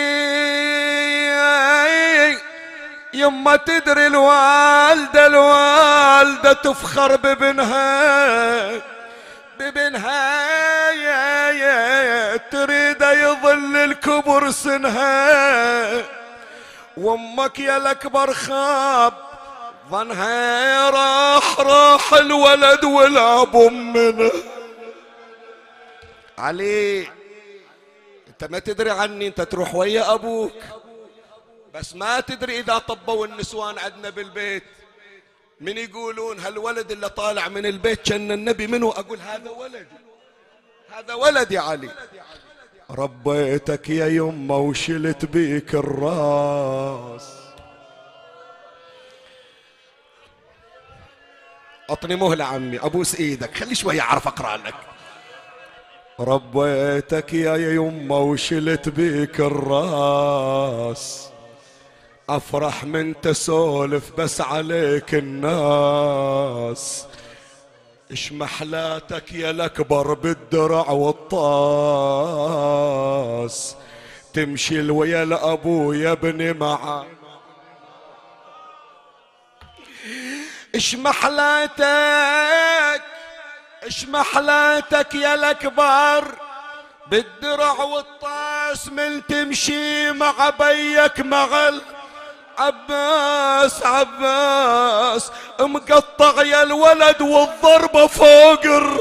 يما 3.15 3.57
تدري 3.57 4.07
الوالدة 4.07 5.27
الوالدة 5.27 6.53
تفخر 6.53 7.17
بابنها 7.17 8.71
بابنها 9.59 10.91
يا 10.91 11.51
يا 11.51 12.37
تريد 12.37 13.03
يظل 13.03 13.77
الكبر 13.77 14.51
سنها. 14.51 16.03
وأمك 16.97 17.59
يا 17.59 17.77
الأكبر 17.77 18.33
خاب 18.33 19.13
ظنها 19.91 20.91
راح 20.91 21.61
راح 21.61 22.15
الولد 22.15 22.85
والاب 22.85 23.57
منه 23.57 24.33
علي. 26.39 27.20
انت 28.43 28.51
ما 28.51 28.59
تدري 28.59 28.91
عني 28.91 29.27
انت 29.27 29.41
تروح 29.41 29.75
ويا 29.75 30.15
أبوك. 30.15 30.53
بس 31.75 31.95
ما 31.95 32.21
تدري 32.21 32.61
إذا 32.61 32.79
طبوا 32.79 33.27
النسوان 33.27 33.79
عندنا 33.79 34.11
بالبيت. 34.11 34.63
من 35.61 35.79
يقولون 35.79 36.39
هالولد 36.39 36.91
اللي 36.91 37.09
طالع 37.09 37.49
من 37.49 37.67
البيت 37.67 38.09
كأن 38.09 38.33
النبي 38.33 38.67
منه 38.67 38.89
أقول 38.89 39.21
هذا 39.21 39.51
ولدي 39.51 39.87
هذا 40.91 41.15
ولدي 41.15 41.59
علي. 41.59 41.91
ربيتك 42.91 43.91
يا 43.91 44.07
يمه 44.07 44.59
وشلت 44.59 45.25
بيك 45.25 45.75
الراس. 45.75 47.29
اعطني 51.91 52.17
مهلة 52.17 52.45
عمي 52.45 52.79
أبوس 52.79 53.15
إيدك. 53.15 53.57
خلي 53.57 53.75
شوي 53.75 54.01
أعرف 54.01 54.27
أقرأ 54.27 54.57
لك. 54.57 54.75
ربيتك 56.21 57.35
يا 57.35 57.57
يمه 57.57 58.19
وشلت 58.19 58.89
بيك 58.89 59.41
الراس. 59.41 61.29
أفرح 62.29 62.85
من 62.85 63.21
تسولف 63.21 64.13
بس 64.19 64.41
عليك 64.41 65.15
الناس. 65.15 67.07
اش 68.13 68.33
محلاتك 68.33 69.33
يا 69.33 69.51
الأكبر 69.51 70.15
بالدرع 70.15 70.91
والطاس. 70.91 71.37
تمشي 74.33 74.81
الويا 74.81 75.23
الابو 75.23 75.93
يا 75.93 76.13
ابني 76.13 76.53
معا. 76.53 77.05
اش 80.75 80.95
محلاتك 80.95 81.81
اش 83.83 84.05
محلاتك 84.09 85.15
يا 85.15 85.35
الأكبر 85.35 86.35
بالدرع 87.07 87.73
والطاس 87.73 88.89
من 88.89 89.27
تمشي 89.27 90.13
مع 90.13 90.51
بيك 90.51 91.21
مع 91.21 91.81
عباس 92.59 93.87
عباس 93.87 95.33
مقطع 95.61 96.43
يا 96.43 96.63
الولد 96.63 97.23
والضربة 97.23 98.07
فوقر 98.07 99.01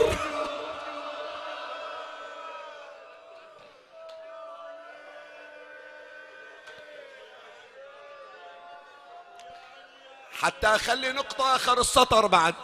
حتى 10.42 10.68
أخلي 10.68 11.12
نقطة 11.12 11.56
آخر 11.56 11.80
السطر 11.80 12.28
بعد. 12.28 12.56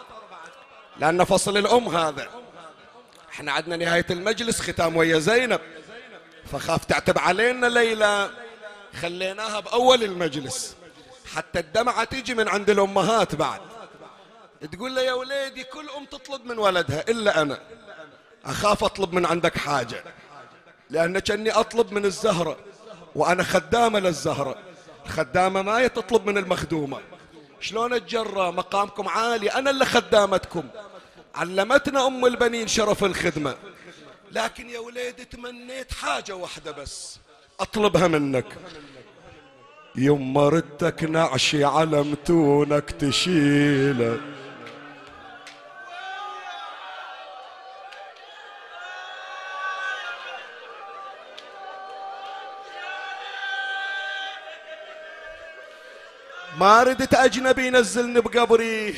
لأن 1.00 1.24
فصل 1.24 1.56
الأم 1.56 1.88
هذا. 1.88 2.28
إحنا 3.32 3.52
عندنا 3.52 3.76
نهاية 3.76 4.06
المجلس 4.10 4.60
ختام 4.60 4.96
ويا 4.96 5.18
زينب. 5.18 5.60
فخاف 6.52 6.84
تعتب 6.84 7.18
علينا 7.18 7.66
ليلى. 7.66 8.30
خليناها 9.00 9.60
بأول 9.60 10.02
المجلس. 10.02 10.76
حتى 11.34 11.58
الدمعة 11.58 12.04
تيجي 12.04 12.34
من 12.34 12.48
عند 12.48 12.70
الأمهات 12.70 13.34
بعد. 13.34 13.60
تقول 14.72 14.94
له 14.94 15.02
يا 15.02 15.12
وليدي 15.12 15.64
كل 15.64 15.86
أم 15.96 16.04
تطلب 16.04 16.44
من 16.44 16.58
ولدها 16.58 17.04
إلا 17.08 17.42
أنا. 17.42 17.60
أخاف 18.44 18.84
أطلب 18.84 19.12
من 19.12 19.26
عندك 19.26 19.58
حاجة. 19.58 20.04
لأن 20.90 21.18
كأني 21.18 21.50
أطلب 21.50 21.92
من 21.92 22.04
الزهرة. 22.04 22.56
وأنا 23.14 23.42
خدامة 23.42 23.98
للزهرة. 23.98 24.56
الخدامة 25.06 25.62
ما 25.62 25.86
تطلب 25.86 26.26
من 26.26 26.38
المخدومة. 26.38 27.00
شلون 27.60 27.92
اتجرى 27.92 28.52
مقامكم 28.52 29.08
عالي 29.08 29.48
أنا 29.48 29.70
اللي 29.70 29.84
خدامتكم. 29.84 30.64
علمتنا 31.34 32.06
أم 32.06 32.26
البنين 32.26 32.66
شرف 32.68 33.04
الخدمة. 33.04 33.56
لكن 34.32 34.70
يا 34.70 34.78
وليدي 34.78 35.24
تمنيت 35.24 35.92
حاجة 35.92 36.36
واحدة 36.36 36.72
بس 36.72 37.18
أطلبها 37.60 38.08
منك. 38.08 38.46
يما 39.96 40.48
ردك 40.48 41.04
نعشي 41.04 41.64
على 41.64 42.02
متونك 42.02 42.90
تشيله. 42.90 44.20
ما 56.60 56.82
ردت 56.82 57.14
أجنبي 57.14 57.66
ينزلني 57.66 58.20
بقبري. 58.20 58.94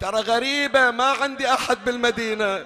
ترى 0.00 0.20
غريبة 0.20 0.90
ما 0.90 1.04
عندي 1.04 1.52
أحد 1.52 1.78
بالمدينة. 1.86 2.60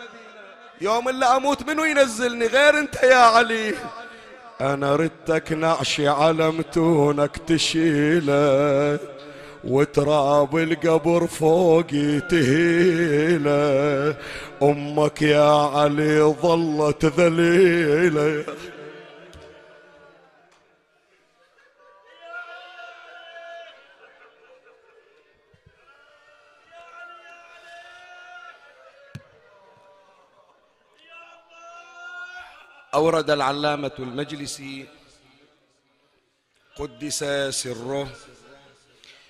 يوم 0.81 1.09
اللي 1.09 1.27
أموت 1.27 1.63
منو 1.69 1.85
ينزلني؟ 1.85 2.47
غير 2.47 2.79
أنت 2.79 2.95
يا 3.03 3.17
علي. 3.17 3.75
أنا 4.61 4.97
ردتك 4.97 5.53
نعشي 5.53 6.09
على 6.09 6.51
متونك 6.51 7.37
تشيله 7.37 8.99
وتراب 9.65 10.59
القبر 10.59 11.27
فوقي 11.27 12.21
تهيله. 12.21 14.17
أمك 14.63 15.23
يا 15.23 15.69
علي 15.77 16.21
ظلت 16.43 17.05
ذليله. 17.05 18.45
أورد 32.95 33.31
العلامة 33.31 33.91
المجلسي 33.99 34.85
قدس 36.77 37.25
سره 37.51 38.09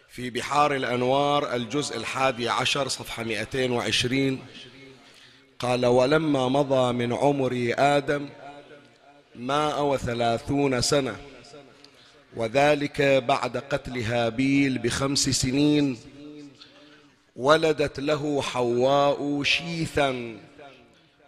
في 0.09 0.31
بحار 0.31 0.77
الأنوار 0.77 1.55
الجزء 1.55 1.96
الحادي 1.96 2.48
عشر 2.48 2.88
صفحة 2.88 3.22
220 3.22 4.46
قال 5.59 5.87
ولما 5.87 6.48
مضى 6.48 6.92
من 6.92 7.12
عمر 7.12 7.74
آدم 7.79 8.29
ماء 9.35 9.85
وثلاثون 9.85 10.81
سنة 10.81 11.16
وذلك 12.37 13.03
بعد 13.03 13.57
قتل 13.57 14.03
هابيل 14.03 14.79
بخمس 14.79 15.29
سنين 15.29 15.98
ولدت 17.37 18.00
له 18.00 18.42
حواء 18.42 19.42
شيثا 19.42 20.38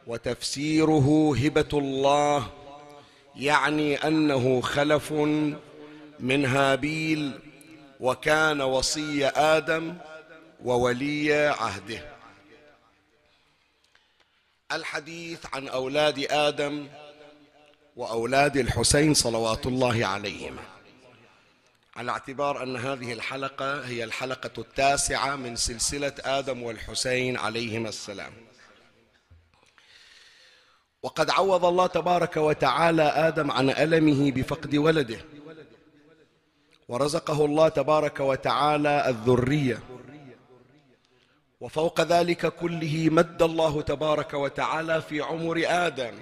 وتفسيره 0.07 1.37
هبة 1.39 1.69
الله 1.73 2.51
يعني 3.37 3.97
أنه 3.97 4.61
خلف 4.61 5.13
من 6.21 6.47
هابيل 6.47 7.39
وكان 8.01 8.61
وصي 8.61 9.27
آدم 9.27 9.97
وولي 10.65 11.35
عهده. 11.59 12.17
الحديث 14.73 15.47
عن 15.53 15.69
أولاد 15.69 16.27
آدم 16.31 16.87
وأولاد 17.97 18.57
الحسين 18.57 19.15
صلوات 19.15 19.67
الله 19.67 20.07
عليهما. 20.07 20.63
على 21.97 22.11
اعتبار 22.11 22.63
أن 22.63 22.77
هذه 22.77 23.13
الحلقة 23.13 23.87
هي 23.87 24.05
الحلقة 24.05 24.51
التاسعة 24.59 25.37
من 25.37 25.57
سلسلة 25.57 26.13
آدم 26.21 26.63
والحسين 26.63 27.37
عليهما 27.37 27.89
السلام. 27.89 28.46
وقد 31.07 31.31
عوض 31.31 31.65
الله 31.65 31.87
تبارك 31.87 32.37
وتعالى 32.37 33.03
آدم 33.03 33.51
عن 33.51 33.71
ألمه 33.71 34.31
بفقد 34.31 34.77
ولده. 34.77 35.19
ورزقه 36.89 37.45
الله 37.45 37.69
تبارك 37.69 38.21
وتعالى 38.21 39.09
الذرية. 39.09 39.79
وفوق 41.61 42.01
ذلك 42.01 42.47
كله 42.47 43.09
مد 43.11 43.43
الله 43.43 43.83
تبارك 43.83 44.35
وتعالى 44.35 45.03
في 45.03 45.21
عمر 45.21 45.63
آدم 45.67 46.15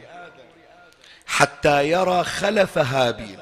حتى 1.26 1.88
يرى 1.88 2.24
خلف 2.24 2.78
هابيل 2.78 3.38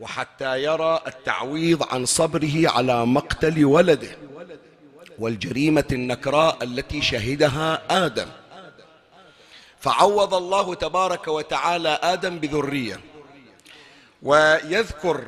وحتى 0.00 0.62
يرى 0.62 1.00
التعويض 1.06 1.82
عن 1.92 2.04
صبره 2.04 2.68
على 2.68 3.06
مقتل 3.06 3.64
ولده 3.64 4.16
والجريمة 5.18 5.84
النكراء 5.92 6.64
التي 6.64 7.02
شهدها 7.02 7.82
آدم. 8.06 8.26
فعوض 9.84 10.34
الله 10.34 10.74
تبارك 10.74 11.28
وتعالى 11.28 11.98
آدم 12.02 12.38
بذرية. 12.38 13.00
ويذكر 14.22 15.24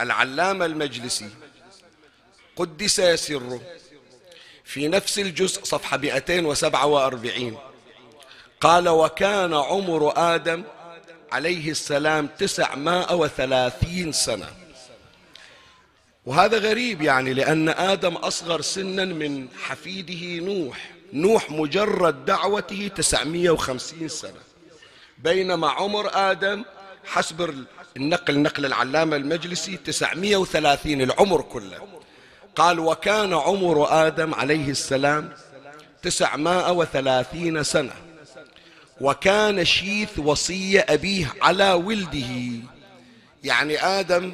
العلامة 0.00 0.64
المجلسي 0.64 1.28
قدس 2.56 3.00
سره 3.00 3.60
في 4.64 4.88
نفس 4.88 5.18
الجزء 5.18 5.64
صفحة 5.64 5.96
247 5.96 7.58
قال 8.60 8.88
وكان 8.88 9.54
عمر 9.54 10.12
آدم 10.16 10.64
عليه 11.32 11.70
السلام 11.70 12.26
تسعمائة 12.26 13.14
وثلاثين 13.14 14.12
سنة. 14.12 14.48
وهذا 16.26 16.58
غريب 16.58 17.02
يعني 17.02 17.34
لأن 17.34 17.68
آدم 17.68 18.16
أصغر 18.16 18.60
سنا 18.60 19.04
من 19.04 19.48
حفيده 19.62 20.44
نوح. 20.44 20.99
نوح 21.12 21.50
مجرد 21.50 22.24
دعوته 22.24 22.90
تسعمائة 22.96 23.50
وخمسين 23.50 24.08
سنة. 24.08 24.40
بينما 25.18 25.68
عمر 25.70 26.10
آدم 26.30 26.64
حسب 27.04 27.64
النقل 27.96 28.38
نقل 28.38 28.66
العلامة 28.66 29.16
المجلسي 29.16 29.76
930 29.76 31.02
العمر 31.02 31.40
كله. 31.40 31.78
قال 32.56 32.78
وكان 32.78 33.34
عمر 33.34 34.06
آدم 34.06 34.34
عليه 34.34 34.70
السلام 34.70 35.32
930 36.02 37.62
سنة. 37.62 37.92
وكان 39.00 39.64
شيث 39.64 40.18
وصية 40.18 40.86
أبيه 40.88 41.34
على 41.42 41.72
ولده. 41.72 42.60
يعني 43.44 43.84
آدم 43.84 44.32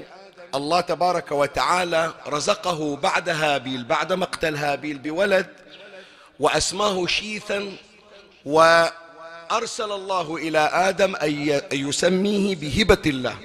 الله 0.54 0.80
تبارك 0.80 1.32
وتعالى 1.32 2.14
رزقه 2.26 2.96
بعد 2.96 3.28
هابيل 3.28 3.84
بعد 3.84 4.12
مقتل 4.12 4.56
هابيل 4.56 4.98
بولد 4.98 5.46
وأسماه 6.40 7.06
شيثا 7.06 7.76
و 8.44 8.86
أرسل 9.50 9.92
الله 9.92 10.36
إلى 10.36 10.58
آدم 10.58 11.16
أن 11.16 11.60
يسميه 11.72 12.56
بهبة 12.56 13.02
الله. 13.06 13.36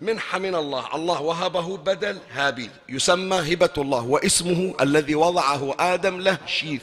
منحة 0.00 0.38
من 0.38 0.54
الله. 0.54 0.94
الله 0.94 1.20
وهبه 1.20 1.76
بدل 1.76 2.18
هابيل. 2.30 2.70
يسمى 2.88 3.54
هبة 3.54 3.70
الله 3.78 4.02
واسمه 4.02 4.74
الذي 4.80 5.14
وضعه 5.14 5.76
آدم 5.80 6.20
له 6.20 6.38
شيث. 6.46 6.82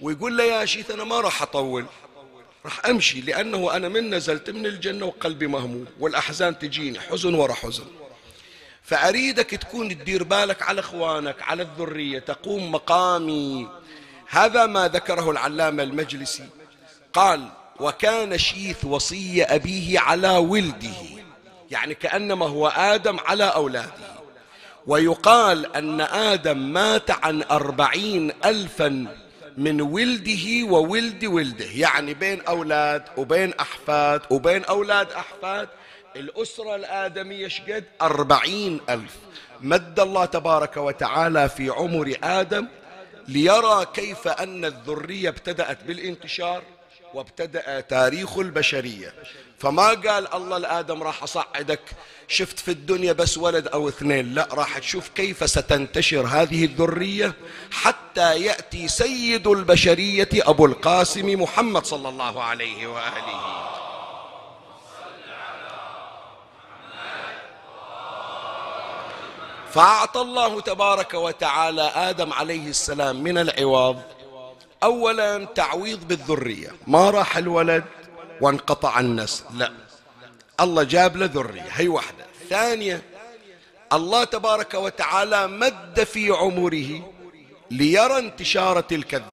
ويقول 0.00 0.36
له 0.36 0.44
يا 0.44 0.64
شيث 0.64 0.90
أنا 0.90 1.04
ما 1.04 1.20
راح 1.20 1.42
أطول. 1.42 1.84
راح 2.64 2.86
أمشي 2.86 3.20
لأنه 3.20 3.76
أنا 3.76 3.88
من 3.88 4.14
نزلت 4.14 4.50
من 4.50 4.66
الجنة 4.66 5.06
وقلبي 5.06 5.46
مهموم 5.46 5.86
والأحزان 6.00 6.58
تجيني 6.58 7.00
حزن 7.00 7.34
ورا 7.34 7.54
حزن. 7.54 7.84
فأريدك 8.82 9.50
تكون 9.50 9.88
تدير 9.88 10.22
بالك 10.22 10.62
على 10.62 10.80
إخوانك 10.80 11.42
على 11.42 11.62
الذرية 11.62 12.18
تقوم 12.18 12.72
مقامي. 12.72 13.68
هذا 14.32 14.66
ما 14.66 14.88
ذكره 14.88 15.30
العلامة 15.30 15.82
المجلسي. 15.82 16.44
قال 17.12 17.48
وكان 17.80 18.38
شيث 18.38 18.84
وصي 18.84 19.42
أبيه 19.42 20.00
على 20.00 20.28
ولده. 20.28 21.00
يعني 21.70 21.94
كأنما 21.94 22.46
هو 22.46 22.68
آدم 22.68 23.18
على 23.18 23.44
أولاده. 23.44 24.12
ويقال 24.86 25.76
أن 25.76 26.00
آدم 26.00 26.58
مات 26.58 27.10
عن 27.10 27.42
أربعين 27.42 28.32
ألفا 28.44 29.06
من 29.56 29.80
ولده 29.80 30.66
وولد 30.66 31.24
ولده. 31.24 31.66
يعني 31.74 32.14
بين 32.14 32.40
أولاد 32.40 33.02
وبين 33.16 33.54
أحفاد 33.60 34.20
وبين 34.30 34.64
أولاد 34.64 35.12
أحفاد. 35.12 35.68
الأسرة 36.16 36.76
الآدمية 36.76 37.48
شقد 37.48 37.84
أربعين 38.02 38.80
ألف. 38.90 39.16
مد 39.60 40.00
الله 40.00 40.24
تبارك 40.24 40.76
وتعالى 40.76 41.48
في 41.48 41.70
عمر 41.70 42.14
آدم 42.22 42.66
ليرى 43.28 43.86
كيف 43.94 44.28
أن 44.28 44.64
الذرية 44.64 45.28
ابتدأت 45.28 45.84
بالانتشار 45.84 46.62
وابتدأ 47.14 47.80
تاريخ 47.80 48.38
البشرية. 48.38 49.14
فما 49.58 49.88
قال 49.88 50.34
الله 50.34 50.58
لآدم 50.58 51.02
راح 51.02 51.22
أصعدك 51.22 51.80
شفت 52.28 52.58
في 52.58 52.70
الدنيا 52.70 53.12
بس 53.12 53.38
ولد 53.38 53.68
أو 53.68 53.88
اثنين 53.88 54.34
لا 54.34 54.48
راح 54.52 54.78
تشوف 54.78 55.08
كيف 55.08 55.50
ستنتشر 55.50 56.26
هذه 56.26 56.64
الذرية 56.64 57.34
حتى 57.70 58.42
يأتي 58.42 58.88
سيد 58.88 59.46
البشرية 59.46 60.28
أبو 60.34 60.66
القاسم 60.66 61.42
محمد 61.42 61.86
صلى 61.86 62.08
الله 62.08 62.42
عليه 62.42 62.86
وآله. 62.86 63.82
فأعطى 69.72 70.20
الله 70.20 70.60
تبارك 70.60 71.14
وتعالى 71.14 71.82
آدم 71.82 72.32
عليه 72.32 72.68
السلام 72.68 73.22
من 73.22 73.38
العوض. 73.38 74.02
أولا 74.82 75.44
تعويض 75.44 76.08
بالذرية. 76.08 76.70
ما 76.86 77.10
راح 77.10 77.36
الولد 77.36 77.84
وانقطع 78.40 79.00
النسل. 79.00 79.44
لا. 79.54 79.72
الله 80.60 80.82
جاب 80.82 81.16
له 81.16 81.26
ذرية. 81.26 81.68
هي 81.70 81.88
واحدة. 81.88 82.26
ثانية 82.48 83.02
الله 83.92 84.24
تبارك 84.24 84.74
وتعالى 84.74 85.46
مد 85.46 86.04
في 86.04 86.30
عمره 86.30 87.12
ليرى 87.70 88.18
انتشار 88.18 88.80
تلك 88.80 89.24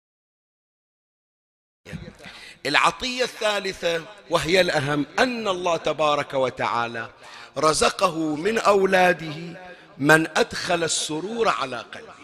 العطية 2.65 3.23
الثالثة 3.23 4.03
وهي 4.29 4.61
الأهم 4.61 5.05
أن 5.19 5.47
الله 5.47 5.77
تبارك 5.77 6.33
وتعالى 6.33 7.09
رزقه 7.57 8.35
من 8.35 8.57
أولاده 8.57 9.59
من 9.99 10.27
أدخل 10.37 10.83
السرور 10.83 11.47
على 11.47 11.77
قلبه 11.77 12.19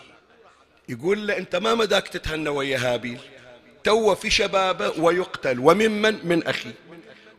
يقول 0.89 1.27
له 1.27 1.37
أنت 1.37 1.55
ما 1.55 1.75
مداك 1.75 2.07
تتهنى 2.07 2.49
ويا 2.49 2.77
هابيل. 2.77 3.19
تو 3.83 4.15
في 4.15 4.29
شبابه 4.29 4.89
ويقتل. 4.97 5.59
وممن؟ 5.59 6.27
من 6.27 6.47
أخي. 6.47 6.71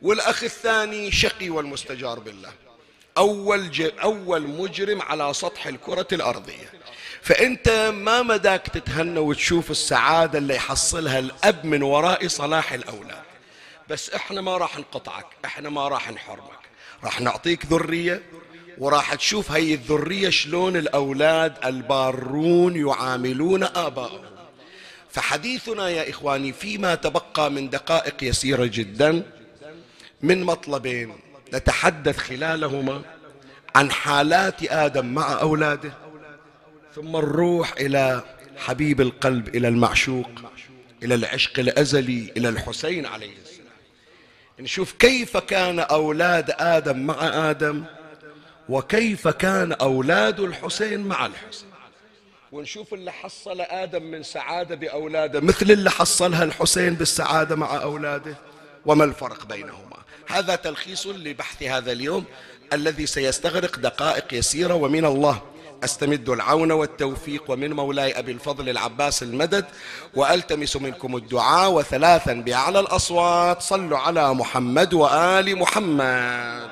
والأخ 0.02 0.44
الثاني 0.44 1.12
شقي 1.12 1.50
والمستجار 1.50 2.18
بالله. 2.18 2.52
أول, 3.18 3.92
أول 4.02 4.42
مجرم 4.42 5.02
على 5.02 5.34
سطح 5.34 5.66
الكرة 5.66 6.06
الأرضية. 6.12 6.72
فأنت 7.22 7.68
ما 7.94 8.22
مداك 8.22 8.68
تتهنى 8.68 9.18
وتشوف 9.18 9.70
السعادة 9.70 10.38
اللي 10.38 10.54
يحصلها 10.54 11.18
الأب 11.18 11.64
من 11.64 11.82
وراء 11.82 12.28
صلاح 12.28 12.72
الأولاد. 12.72 13.22
بس 13.88 14.10
إحنا 14.10 14.40
ما 14.40 14.56
راح 14.56 14.78
نقطعك. 14.78 15.26
إحنا 15.44 15.70
ما 15.70 15.88
راح 15.88 16.10
نحرمك. 16.10 16.66
راح 17.04 17.20
نعطيك 17.20 17.66
ذرية. 17.66 18.22
وراح 18.78 19.14
تشوف 19.14 19.52
هي 19.52 19.74
الذرية 19.74 20.30
شلون 20.30 20.76
الأولاد 20.76 21.54
البارون 21.64 22.76
يعاملون 22.76 23.62
آبائهم. 23.62 24.20
فحديثنا 25.10 25.88
يا 25.88 26.10
إخواني 26.10 26.52
فيما 26.52 26.94
تبقى 26.94 27.50
من 27.50 27.70
دقائق 27.70 28.24
يسيرة 28.24 28.64
جدا 28.64 29.22
من 30.22 30.44
مطلبين 30.44 31.12
نتحدث 31.54 32.18
خلالهما 32.18 33.02
عن 33.74 33.90
حالات 33.90 34.62
آدم 34.62 35.06
مع 35.06 35.40
أولاده 35.40 35.92
ثم 36.94 37.16
نروح 37.16 37.72
إلى 37.80 38.22
حبيب 38.56 39.00
القلب 39.00 39.56
إلى 39.56 39.68
المعشوق 39.68 40.30
إلى 41.02 41.14
العشق 41.14 41.58
الأزلي 41.58 42.32
إلى 42.36 42.48
الحسين 42.48 43.06
عليه 43.06 43.32
السلام. 43.44 43.66
نشوف 44.60 44.92
كيف 44.92 45.36
كان 45.36 45.78
أولاد 45.80 46.54
آدم 46.58 47.06
مع 47.06 47.50
آدم 47.50 47.84
وكيف 48.68 49.28
كان 49.28 49.72
أولاد 49.72 50.40
الحسين 50.40 51.00
مع 51.00 51.26
الحسين. 51.26 51.68
ونشوف 52.52 52.94
اللي 52.94 53.12
حصل 53.12 53.60
آدم 53.60 54.02
من 54.02 54.22
سعادة 54.22 54.74
بأولاده 54.74 55.40
مثل 55.40 55.70
اللي 55.70 55.90
حصلها 55.90 56.44
الحسين 56.44 56.94
بالسعادة 56.94 57.56
مع 57.56 57.82
أولاده 57.82 58.36
وما 58.86 59.04
الفرق 59.04 59.46
بينهما. 59.46 59.96
هذا 60.26 60.56
تلخيص 60.56 61.06
لبحث 61.06 61.62
هذا 61.62 61.92
اليوم 61.92 62.24
الذي 62.72 63.06
سيستغرق 63.06 63.78
دقائق 63.78 64.34
يسيرة 64.34 64.74
ومن 64.74 65.04
الله 65.04 65.42
أستمد 65.84 66.28
العون 66.28 66.72
والتوفيق 66.72 67.50
ومن 67.50 67.72
مولاي 67.72 68.18
أبي 68.18 68.32
الفضل 68.32 68.68
العباس 68.68 69.22
المدد 69.22 69.64
وألتمس 70.14 70.76
منكم 70.76 71.16
الدعاء 71.16 71.72
وثلاثا 71.72 72.32
باعلى 72.32 72.80
الأصوات. 72.80 73.62
صلوا 73.62 73.98
على 73.98 74.34
محمد 74.34 74.94
وآل 74.94 75.56
محمد 75.58 76.70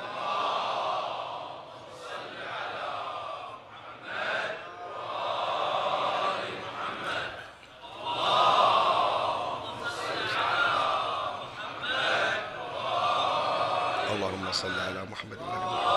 اللهم 14.14 14.52
صل 14.52 14.80
على 14.80 15.04
محمد. 15.14 15.38
وآل 15.38 15.46
محمد 15.46 15.94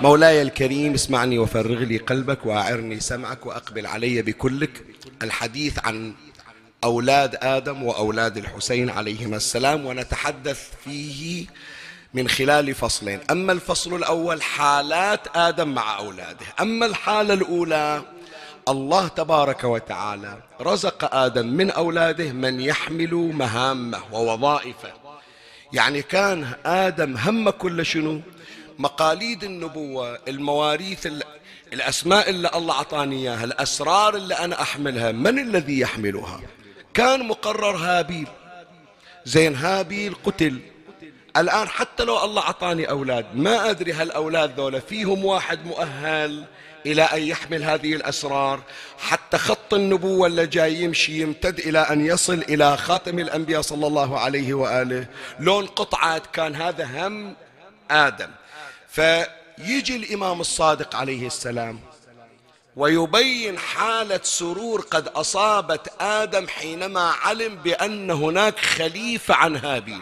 مولاي 0.00 0.42
الكريم 0.42 0.94
اسمعني 0.94 1.38
وفرغ 1.38 1.78
لي 1.78 1.98
قلبك 1.98 2.46
وأعرني 2.46 3.00
سمعك 3.00 3.46
وأقبل 3.46 3.86
علي 3.86 4.22
بكلك. 4.22 4.84
الحديث 5.22 5.78
عن 5.84 6.14
أولاد 6.84 7.36
آدم 7.42 7.82
وأولاد 7.82 8.36
الحسين 8.36 8.90
عليهما 8.90 9.36
السلام 9.36 9.86
ونتحدث 9.86 10.68
فيه 10.84 11.46
من 12.14 12.28
خلال 12.28 12.74
فصلين. 12.74 13.20
أما 13.30 13.52
الفصل 13.52 13.94
الأول 13.94 14.42
حالات 14.42 15.36
آدم 15.36 15.68
مع 15.68 15.98
أولاده. 15.98 16.46
أما 16.60 16.86
الحالة 16.86 17.34
الأولى 17.34 18.02
الله 18.68 19.08
تبارك 19.08 19.64
وتعالى 19.64 20.38
رزق 20.60 21.14
آدم 21.14 21.46
من 21.46 21.70
أولاده 21.70 22.32
من 22.32 22.60
يحمل 22.60 23.14
مهامه 23.14 24.00
ووظائفه. 24.12 24.92
يعني 25.72 26.02
كان 26.02 26.52
آدم 26.64 27.16
هم 27.16 27.50
كل 27.50 27.86
شنو؟ 27.86 28.20
مقاليد 28.78 29.44
النبوة 29.44 30.18
المواريث 30.28 31.08
الأسماء 31.72 32.30
اللي 32.30 32.50
الله 32.54 32.74
أعطاني 32.74 33.16
إياها 33.16 33.44
الأسرار 33.44 34.16
اللي 34.16 34.34
أنا 34.34 34.62
أحملها 34.62 35.12
من 35.12 35.38
الذي 35.38 35.80
يحملها؟ 35.80 36.40
كان 36.94 37.28
مقرر 37.28 37.76
هابيل. 37.76 38.28
زين 39.24 39.54
هابيل 39.54 40.14
قتل. 40.24 40.60
الآن 41.36 41.68
حتى 41.68 42.04
لو 42.04 42.24
الله 42.24 42.42
أعطاني 42.42 42.90
أولاد 42.90 43.26
ما 43.34 43.70
أدري 43.70 43.92
هالأولاد 43.92 44.60
ذولا 44.60 44.80
فيهم 44.80 45.24
واحد 45.24 45.66
مؤهل 45.66 46.44
إلى 46.86 47.02
أن 47.02 47.22
يحمل 47.22 47.64
هذه 47.64 47.94
الأسرار 47.94 48.60
حتى 48.98 49.38
خط 49.38 49.74
النبوة 49.74 50.26
اللي 50.26 50.46
جاي 50.46 50.74
يمشي 50.74 51.20
يمتد 51.20 51.58
إلى 51.58 51.78
أن 51.78 52.06
يصل 52.06 52.44
إلى 52.48 52.76
خاتم 52.76 53.18
الأنبياء 53.18 53.60
صلى 53.60 53.86
الله 53.86 54.18
عليه 54.18 54.54
وآله. 54.54 55.06
لون 55.40 55.66
قطعة 55.66 56.22
كان 56.32 56.54
هذا 56.54 56.84
هم 56.84 57.34
آدم. 57.90 58.30
فيجي 58.88 59.96
الإمام 59.96 60.40
الصادق 60.40 60.96
عليه 60.96 61.26
السلام 61.26 61.80
ويبين 62.76 63.58
حالة 63.58 64.20
سرور 64.22 64.80
قد 64.80 65.08
أصابت 65.08 65.92
آدم 66.00 66.48
حينما 66.48 67.00
علم 67.00 67.54
بأن 67.54 68.10
هناك 68.10 68.58
خليفة 68.58 69.34
عن 69.34 69.56
هابيل 69.56 70.00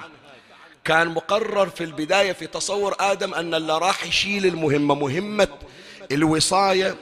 كان 0.84 1.08
مقرر 1.08 1.68
في 1.68 1.84
البداية 1.84 2.32
في 2.32 2.46
تصور 2.46 2.96
آدم 3.00 3.34
أن 3.34 3.54
اللي 3.54 3.78
راح 3.78 4.04
يشيل 4.04 4.46
المهمة 4.46 4.94
مهمة 4.94 5.48
الوصاية 6.14 6.96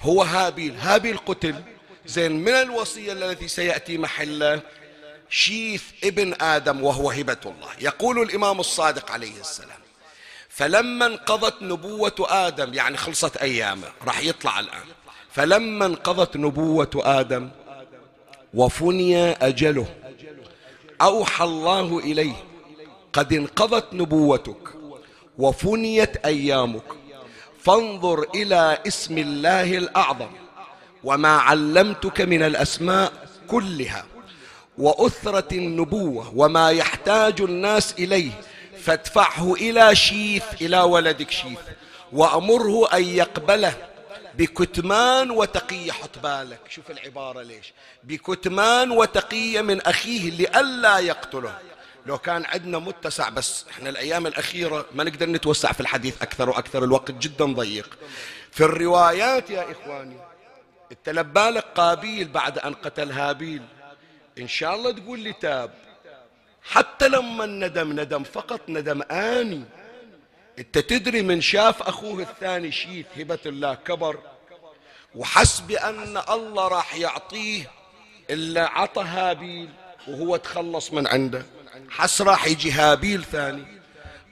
هو 0.00 0.22
هابيل. 0.22 0.76
هابيل 0.76 1.18
قتل. 1.18 1.54
زين 2.06 2.32
من 2.32 2.48
الوصية 2.48 3.12
التي 3.12 3.48
سيأتي 3.48 3.98
محله 3.98 4.60
شيث 5.30 5.82
ابن 6.04 6.34
آدم 6.40 6.84
وهو 6.84 7.10
هبة 7.10 7.36
الله. 7.46 7.68
يقول 7.80 8.22
الإمام 8.22 8.60
الصادق 8.60 9.10
عليه 9.10 9.40
السلام 9.40 9.78
فلما 10.48 11.06
انقضت 11.06 11.62
نبوة 11.62 12.14
آدم 12.20 12.74
يعني 12.74 12.96
خلصت 12.96 13.36
أيامه 13.36 13.88
راح 14.06 14.22
يطلع 14.22 14.60
الآن. 14.60 14.84
فلما 15.32 15.86
انقضت 15.86 16.36
نبوة 16.36 16.90
آدم 16.94 17.50
وفني 18.54 19.30
أجله 19.32 19.86
أوحى 21.02 21.44
الله 21.44 21.98
إليه 21.98 22.44
قد 23.12 23.32
انقضت 23.32 23.92
نبوتك 23.92 24.68
وفنيت 25.38 26.16
أيامك. 26.16 26.82
فانظر 27.66 28.26
إلى 28.34 28.78
اسم 28.86 29.18
الله 29.18 29.78
الأعظم 29.78 30.30
وما 31.04 31.36
علمتك 31.36 32.20
من 32.20 32.42
الأسماء 32.42 33.12
كلها 33.48 34.06
وأثرة 34.78 35.54
النبوة 35.54 36.32
وما 36.36 36.70
يحتاج 36.70 37.40
الناس 37.40 37.94
إليه 37.98 38.30
فادفعه 38.82 39.54
إلى 39.54 39.94
شيث 39.94 40.44
إلى 40.60 40.80
ولدك 40.80 41.30
شيث 41.30 41.58
وأمره 42.12 42.88
أن 42.92 43.04
يقبله 43.04 43.74
بكتمان 44.34 45.30
وتقية 45.30 45.92
حط 45.92 46.18
بالك 46.22 46.60
شوف 46.68 46.90
العبارة 46.90 47.42
ليش. 47.42 47.72
بكتمان 48.04 48.90
وتقية 48.90 49.60
من 49.60 49.80
أخيه 49.80 50.30
لئلا 50.30 50.98
يقتله. 50.98 51.58
لو 52.06 52.18
كان 52.18 52.44
عندنا 52.44 52.78
متسع 52.78 53.28
بس 53.28 53.64
إحنا 53.70 53.88
الأيام 53.90 54.26
الأخيرة 54.26 54.86
ما 54.94 55.04
نقدر 55.04 55.28
نتوسع 55.28 55.72
في 55.72 55.80
الحديث 55.80 56.22
أكثر 56.22 56.50
وأكثر 56.50 56.84
الوقت 56.84 57.10
جدا 57.10 57.44
ضيق. 57.44 57.98
في 58.50 58.64
الروايات 58.64 59.50
يا 59.50 59.72
إخواني 59.72 60.16
التلبالك 60.92 61.64
قابيل 61.74 62.28
بعد 62.28 62.58
أن 62.58 62.74
قتل 62.74 63.12
هابيل. 63.12 63.62
إن 64.38 64.48
شاء 64.48 64.74
الله 64.74 64.92
تقول 64.92 65.20
لي 65.20 65.32
تاب. 65.32 65.70
حتى 66.62 67.08
لما 67.08 67.44
الندم 67.44 68.00
ندم 68.00 68.22
فقط 68.22 68.60
ندم 68.68 69.02
آني. 69.02 69.64
أنت 70.58 70.78
تدري 70.78 71.22
من 71.22 71.40
شاف 71.40 71.82
أخوه 71.82 72.22
الثاني 72.22 72.72
شيث 72.72 73.06
هبة 73.16 73.38
الله 73.46 73.74
كبر. 73.74 74.18
وحس 75.14 75.60
بان 75.60 76.22
الله 76.28 76.68
راح 76.68 76.94
يعطيه 76.94 77.70
إلا 78.30 78.70
عطى 78.70 79.02
هابيل 79.02 79.68
وهو 80.08 80.36
تخلص 80.36 80.92
من 80.92 81.06
عنده. 81.06 81.46
حس 81.90 82.22
راح 82.22 82.46
يجي 82.46 82.72
هابيل 82.72 83.24
ثاني. 83.24 83.64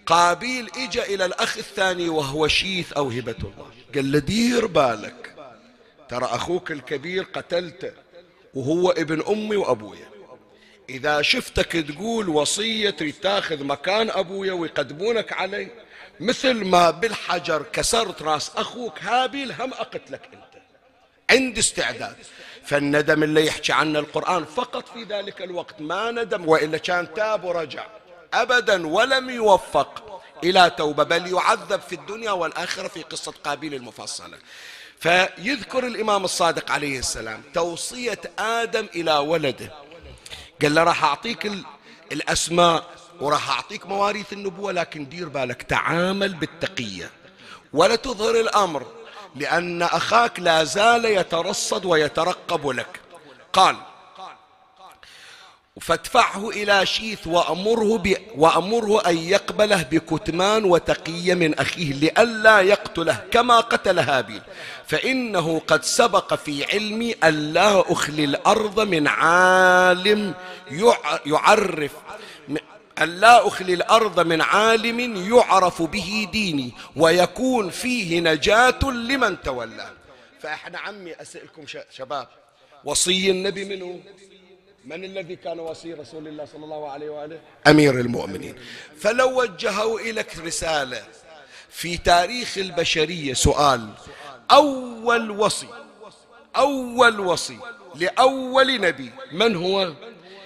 قابيل 0.06 0.70
اجى 0.76 1.02
إلى 1.02 1.24
الأخ 1.24 1.56
الثاني 1.56 2.08
وهو 2.08 2.48
شيث 2.48 2.92
أو 2.92 3.08
هبة 3.08 3.36
الله. 3.38 3.70
قال 3.94 4.12
له 4.12 4.18
دير 4.18 4.66
بالك. 4.66 5.34
ترى 6.08 6.24
أخوك 6.24 6.72
الكبير 6.72 7.22
قتلته 7.22 7.92
وهو 8.54 8.90
ابن 8.90 9.22
أمي 9.28 9.56
وأبويا. 9.56 10.08
إذا 10.90 11.22
شفتك 11.22 11.72
تقول 11.72 12.28
وصية 12.28 12.90
تريد 12.90 13.14
تاخذ 13.14 13.64
مكان 13.64 14.10
أبويا 14.10 14.52
ويقدمونك 14.52 15.32
علي 15.32 15.68
مثل 16.20 16.64
ما 16.64 16.90
بالحجر 16.90 17.62
كسرت 17.72 18.22
راس 18.22 18.50
أخوك 18.56 19.02
هابيل 19.02 19.52
هم 19.52 19.72
أقتلك 19.72 20.28
أنت. 20.32 20.53
عندي 21.30 21.60
استعداد. 21.60 22.16
فالندم 22.64 23.22
اللي 23.22 23.46
يحكي 23.46 23.72
عنه 23.72 23.98
القرآن 23.98 24.44
فقط 24.44 24.88
في 24.88 25.04
ذلك 25.04 25.42
الوقت 25.42 25.80
ما 25.80 26.10
ندم 26.10 26.48
وإلا 26.48 26.78
كان 26.78 27.14
تاب 27.14 27.44
ورجع. 27.44 27.86
أبدا 28.34 28.86
ولم 28.86 29.30
يوفق 29.30 30.22
إلى 30.44 30.70
توبة 30.78 31.04
بل 31.04 31.32
يعذب 31.32 31.80
في 31.80 31.94
الدنيا 31.94 32.30
والآخرة 32.30 32.88
في 32.88 33.02
قصة 33.02 33.34
قابيل 33.44 33.74
المفصلة. 33.74 34.38
فيذكر 35.00 35.86
الإمام 35.86 36.24
الصادق 36.24 36.70
عليه 36.70 36.98
السلام 36.98 37.42
توصية 37.54 38.20
آدم 38.38 38.86
إلى 38.94 39.14
ولده. 39.16 39.72
قال 40.62 40.74
له 40.74 40.82
راح 40.84 41.04
أعطيك 41.04 41.50
الأسماء 42.12 42.90
وراح 43.20 43.50
أعطيك 43.50 43.86
مواريث 43.86 44.32
النبوة 44.32 44.72
لكن 44.72 45.08
دير 45.08 45.28
بالك 45.28 45.62
تعامل 45.62 46.34
بالتقية 46.34 47.10
ولا 47.72 47.96
تظهر 47.96 48.40
الأمر 48.40 48.86
لأن 49.34 49.82
أخاك 49.82 50.40
لا 50.40 50.64
زال 50.64 51.04
يترصد 51.04 51.84
ويترقب 51.84 52.68
لك. 52.68 53.00
قال 53.52 53.76
فادفعه 55.80 56.50
إلى 56.50 56.86
شيث 56.86 57.26
وأمره, 57.26 57.98
ب... 57.98 58.16
وأمره 58.36 59.00
أن 59.06 59.16
يقبله 59.16 59.82
بكتمان 59.82 60.64
وتقية 60.64 61.34
من 61.34 61.58
أخيه 61.58 61.92
لئلا 61.92 62.60
يقتله 62.60 63.24
كما 63.30 63.60
قتل 63.60 63.98
هابيل. 63.98 64.42
فإنه 64.86 65.62
قد 65.66 65.84
سبق 65.84 66.34
في 66.34 66.64
علمي 66.72 67.12
أن 67.12 67.52
لا 67.52 67.92
أخلي 67.92 68.24
الأرض 68.24 68.80
من 68.80 69.08
عالم 69.08 70.34
يعرف 71.26 71.90
أن 72.98 73.08
لا 73.08 73.48
أخلي 73.48 73.74
الأرض 73.74 74.20
من 74.20 74.40
عالم 74.40 75.00
يعرف 75.34 75.82
به 75.82 76.28
ديني 76.32 76.72
ويكون 76.96 77.70
فيه 77.70 78.20
نجاة 78.20 78.84
لمن 78.84 79.42
تولى. 79.42 79.90
فإحنا 80.40 80.78
عمي 80.78 81.12
أسألكم 81.12 81.64
شباب 81.90 82.28
وصي 82.84 83.30
النبي 83.30 83.64
منه. 83.64 84.00
من 84.84 85.04
الذي 85.04 85.36
كان 85.36 85.60
وصي 85.60 85.94
رسول 85.94 86.28
الله 86.28 86.44
صلى 86.44 86.64
الله 86.64 86.90
عليه 86.90 87.10
وآله؟ 87.10 87.40
أمير 87.66 88.00
المؤمنين. 88.00 88.54
فلو 88.98 89.40
وجهوا 89.40 90.00
إليك 90.00 90.38
رسالة 90.38 91.02
في 91.70 91.96
تاريخ 91.96 92.58
البشرية 92.58 93.34
سؤال 93.34 93.88
أول 94.50 95.30
وصي 95.30 95.66
أول 96.56 97.20
وصي 97.20 97.58
لأول 97.94 98.80
نبي 98.80 99.10
من 99.32 99.56
هو؟ 99.56 99.92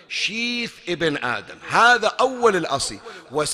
شيث 0.08 0.72
ابن 0.88 1.16
آدم. 1.16 1.58
هذا 1.70 2.06
أول 2.20 2.56
الأصي 2.56 2.98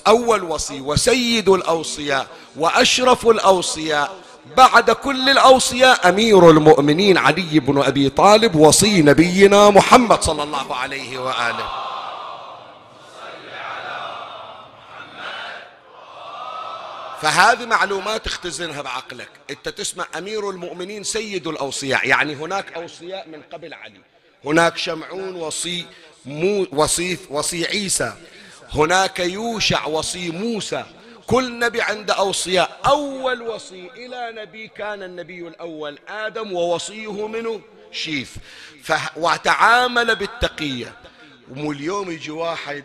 أول 0.06 0.42
وصي 0.42 0.80
وسيد 0.80 1.48
الأوصياء 1.48 2.26
وأشرف 2.56 3.26
الأوصياء. 3.26 4.16
بعد 4.56 4.90
كل 4.90 5.28
الأوصياء 5.28 6.08
أمير 6.08 6.50
المؤمنين 6.50 7.18
علي 7.18 7.60
بن 7.60 7.82
أبي 7.82 8.10
طالب 8.10 8.54
وصي 8.54 9.02
نبينا 9.02 9.70
محمد 9.70 10.22
صلى 10.22 10.42
الله 10.42 10.76
عليه 10.76 11.18
وآله. 11.18 11.68
فهذه 17.20 17.66
معلومات 17.66 18.26
اختزنها 18.26 18.82
بعقلك. 18.82 19.28
انت 19.50 19.68
تسمع 19.68 20.06
أمير 20.18 20.50
المؤمنين 20.50 21.04
سيد 21.04 21.46
الأوصياء 21.46 22.08
يعني 22.08 22.34
هناك 22.34 22.72
أوصياء 22.72 23.28
من 23.28 23.42
قبل 23.52 23.74
علي. 23.74 24.00
هناك 24.44 24.76
شمعون 24.76 25.34
وصي 25.34 25.86
مو 26.26 26.66
وصي 26.72 27.18
وصي 27.30 27.66
عيسى. 27.66 28.14
هناك 28.72 29.20
يوشع 29.20 29.86
وصي 29.86 30.30
موسى. 30.30 30.84
كل 31.26 31.58
نبي 31.58 31.82
عنده 31.82 32.14
أوصياء. 32.14 32.80
أول 32.86 33.42
وصي 33.42 33.90
إلى 33.96 34.42
نبي 34.42 34.68
كان 34.68 35.02
النبي 35.02 35.48
الأول 35.48 35.98
آدم 36.08 36.52
ووصيه 36.52 37.26
منه 37.26 37.60
شيث 37.92 38.36
وتعامل 39.16 40.16
بالتقية. 40.16 40.92
ومو 41.50 41.72
اليوم 41.72 42.10
يجي 42.10 42.30
واحد 42.30 42.84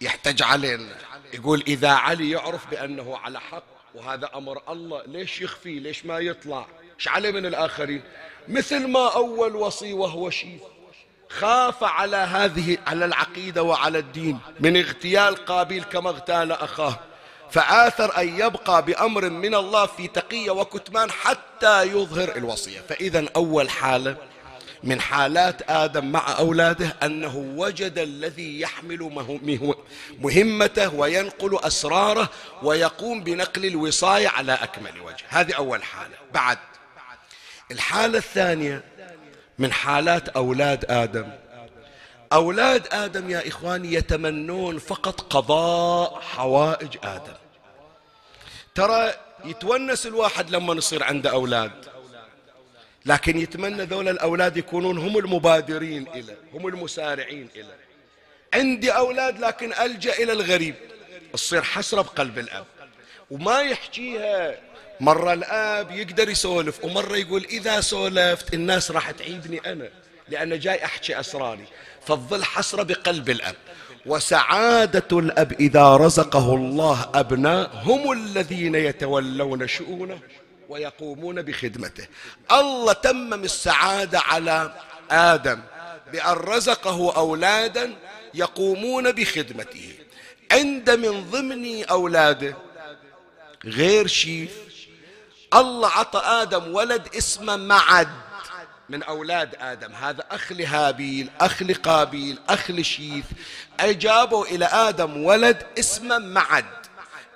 يحتج 0.00 0.42
علينا. 0.42 0.96
يقول 1.34 1.64
إذا 1.66 1.90
علي 1.90 2.30
يعرف 2.30 2.66
بأنه 2.70 3.16
على 3.16 3.40
حق 3.40 3.64
وهذا 3.94 4.30
أمر 4.34 4.62
الله 4.68 5.02
ليش 5.06 5.40
يخفي؟ 5.40 5.78
ليش 5.78 6.06
ما 6.06 6.18
يطلع؟ 6.18 6.66
إيش 6.98 7.08
عليه 7.08 7.30
من 7.30 7.46
الآخرين؟ 7.46 8.02
مثل 8.48 8.86
ما 8.86 9.14
أول 9.14 9.56
وصي 9.56 9.92
وهو 9.92 10.30
شيث 10.30 10.60
خاف 11.28 11.84
على 11.84 12.16
هذه 12.16 12.78
على 12.86 13.04
العقيدة 13.04 13.62
وعلى 13.62 13.98
الدين 13.98 14.38
من 14.60 14.76
اغتيال 14.76 15.36
قابيل 15.36 15.84
كما 15.84 16.10
اغتال 16.10 16.52
أخاه. 16.52 16.98
فآثر 17.50 18.20
أن 18.20 18.40
يبقى 18.40 18.84
بأمر 18.84 19.30
من 19.30 19.54
الله 19.54 19.86
في 19.86 20.08
تقية 20.08 20.50
وكتمان 20.50 21.10
حتى 21.10 21.82
يظهر 21.82 22.36
الوصية. 22.36 22.80
فإذا 22.88 23.26
أول 23.36 23.70
حالة 23.70 24.16
من 24.82 25.00
حالات 25.00 25.70
آدم 25.70 26.12
مع 26.12 26.38
أولاده 26.38 26.96
أنه 27.02 27.36
وجد 27.36 27.98
الذي 27.98 28.60
يحمل 28.60 28.98
مهمته 30.20 30.94
وينقل 30.94 31.58
أسراره 31.62 32.28
ويقوم 32.62 33.24
بنقل 33.24 33.66
الوصاية 33.66 34.28
على 34.28 34.52
أكمل 34.52 35.00
وجه. 35.00 35.24
هذه 35.28 35.52
أول 35.52 35.82
حالة. 35.82 36.14
بعد 36.34 36.58
الحالة 37.70 38.18
الثانية 38.18 38.84
من 39.58 39.72
حالات 39.72 40.28
أولاد 40.28 40.84
آدم. 40.84 41.30
أولاد 42.32 42.88
آدم 42.92 43.30
يا 43.30 43.48
إخواني 43.48 43.94
يتمنون 43.94 44.78
فقط 44.78 45.20
قضاء 45.20 46.20
حوائج 46.20 46.96
آدم. 47.02 47.34
ترى 48.74 49.14
يتونس 49.44 50.06
الواحد 50.06 50.50
لما 50.50 50.74
يصير 50.74 51.02
عنده 51.02 51.30
أولاد. 51.30 51.70
لكن 53.06 53.38
يتمنى 53.38 53.82
ذول 53.82 54.08
الأولاد 54.08 54.56
يكونون 54.56 54.98
هم 54.98 55.18
المبادرين 55.18 56.08
إلى 56.08 56.36
هم 56.54 56.66
المسارعين 56.66 57.48
إلى. 57.56 57.74
عندي 58.54 58.90
أولاد 58.90 59.40
لكن 59.40 59.72
ألجأ 59.72 60.12
إلى 60.12 60.32
الغريب. 60.32 60.74
تصير 61.32 61.62
حسرة 61.62 62.02
بقلب 62.02 62.38
الأب. 62.38 62.66
وما 63.30 63.60
يحكيها 63.60 64.54
مرة 65.00 65.32
الآب 65.32 65.90
يقدر 65.90 66.28
يسولف 66.28 66.84
ومرة 66.84 67.16
يقول 67.16 67.44
إذا 67.44 67.80
سولفت 67.80 68.54
الناس 68.54 68.90
راح 68.90 69.10
تعيبني 69.10 69.72
أنا 69.72 69.88
لأن 70.28 70.58
جاي 70.58 70.84
أحكي 70.84 71.20
أسراري. 71.20 71.64
فالظل 72.06 72.44
حسرة 72.44 72.82
بقلب 72.82 73.30
الأب. 73.30 73.54
وسعادة 74.06 75.18
الأب 75.18 75.52
إذا 75.52 75.96
رزقه 75.96 76.54
الله 76.54 77.10
أبناء 77.14 77.70
هم 77.84 78.12
الذين 78.12 78.74
يتولون 78.74 79.68
شؤونه 79.68 80.18
ويقومون 80.68 81.42
بخدمته. 81.42 82.06
الله 82.52 82.92
تمم 82.92 83.44
السعادة 83.44 84.20
على 84.20 84.72
آدم 85.10 85.60
بأن 86.12 86.34
رزقه 86.34 87.16
أولادا 87.16 87.94
يقومون 88.34 89.12
بخدمته. 89.12 89.92
عند 90.52 90.90
من 90.90 91.30
ضمن 91.30 91.84
أولاده 91.84 92.56
غير 93.64 94.06
شيء 94.06 94.50
الله 95.56 95.88
عطى 95.88 96.18
آدم 96.18 96.74
ولد 96.74 97.08
اسمه 97.16 97.56
معد. 97.56 98.08
من 98.88 99.02
أولاد 99.02 99.54
آدم. 99.60 99.92
هذا 99.92 100.24
أخ 100.30 100.52
لهابيل 100.52 101.30
أخ 101.40 101.62
لقابيل 101.62 102.38
أخ 102.48 102.70
لشيث 102.70 103.24
أجابوا 103.80 104.44
إلى 104.46 104.64
آدم 104.64 105.24
ولد 105.24 105.66
اسمه 105.78 106.18
معد. 106.18 106.64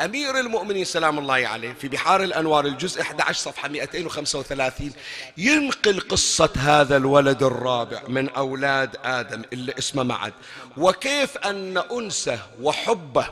أمير 0.01 0.41
المؤمنين 0.41 0.85
سلام 0.85 1.19
الله 1.19 1.49
عليه 1.49 1.73
في 1.73 1.89
بحار 1.89 2.23
الأنوار 2.23 2.67
الجزء 2.67 3.03
11 3.03 3.41
صفحة 3.41 3.69
235 3.69 4.93
ينقل 5.37 6.01
قصة 6.01 6.51
هذا 6.59 6.97
الولد 6.97 7.43
الرابع 7.43 8.03
من 8.09 8.29
أولاد 8.29 8.97
آدم 9.05 9.43
اللي 9.53 9.75
اسمه 9.79 10.03
معد. 10.03 10.33
وكيف 10.77 11.39
أن 11.39 11.79
أنسه 11.79 12.39
وحبه 12.63 13.27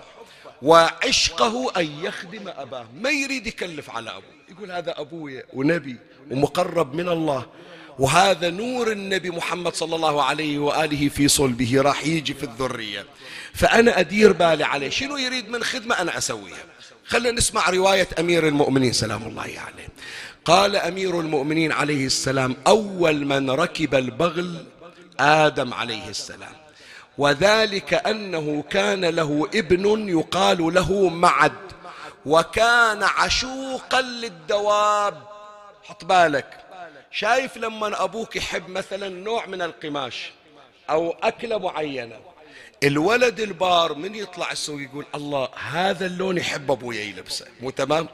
وعشقه 0.62 1.72
أن 1.76 2.04
يخدم 2.04 2.48
أباه. 2.48 2.86
ما 3.00 3.10
يريد 3.10 3.46
يكلف 3.46 3.90
على 3.90 4.10
أبوه. 4.10 4.38
يقول 4.50 4.70
هذا 4.70 5.00
أبويا 5.00 5.42
ونبي 5.52 5.96
ومقرب 6.30 6.94
من 6.94 7.08
الله. 7.08 7.46
وهذا 7.98 8.50
نور 8.50 8.92
النبي 8.92 9.30
محمد 9.30 9.74
صلى 9.74 9.96
الله 9.96 10.22
عليه 10.22 10.58
وآله 10.58 11.08
في 11.08 11.28
صلبه 11.28 11.82
راح 11.82 12.06
يجي 12.06 12.34
في 12.34 12.42
الذرية. 12.42 13.06
فأنا 13.54 14.00
أدير 14.00 14.32
بالي 14.32 14.64
عليه. 14.64 14.88
شنو 14.88 15.16
يريد 15.16 15.48
من 15.48 15.64
خدمة 15.64 16.00
أنا 16.00 16.18
أسويها؟ 16.18 16.64
خلينا 17.04 17.36
نسمع 17.36 17.70
رواية 17.70 18.08
أمير 18.18 18.48
المؤمنين. 18.48 18.92
سلام 18.92 19.22
الله 19.22 19.42
عليه. 19.42 19.88
قال 20.44 20.76
أمير 20.76 21.20
المؤمنين 21.20 21.72
عليه 21.72 22.06
السلام 22.06 22.56
أول 22.66 23.26
من 23.26 23.50
ركب 23.50 23.94
البغل 23.94 24.64
آدم 25.20 25.74
عليه 25.74 26.08
السلام. 26.08 26.52
وذلك 27.18 27.94
أنه 27.94 28.64
كان 28.70 29.04
له 29.04 29.48
ابن 29.54 30.08
يقال 30.08 30.74
له 30.74 31.08
معد 31.08 31.52
وكان 32.26 33.02
عشوقا 33.02 34.00
للدواب. 34.00 35.22
حط 35.82 36.04
بالك. 36.04 36.64
شايف 37.10 37.56
لما 37.56 38.04
أبوك 38.04 38.36
يحب 38.36 38.68
مثلا 38.68 39.08
نوع 39.08 39.46
من 39.46 39.62
القماش 39.62 40.32
أو 40.90 41.16
أكلة 41.22 41.58
معينة 41.58 42.16
الولد 42.82 43.40
البار 43.40 43.94
من 43.94 44.14
يطلع 44.14 44.52
السوق 44.52 44.80
يقول 44.80 45.04
الله 45.14 45.48
هذا 45.70 46.06
اللون 46.06 46.38
يحب 46.38 46.70
أبويا 46.70 47.00
يلبسه 47.00 47.46
مو 47.60 47.70
تمام؟ 47.70 48.08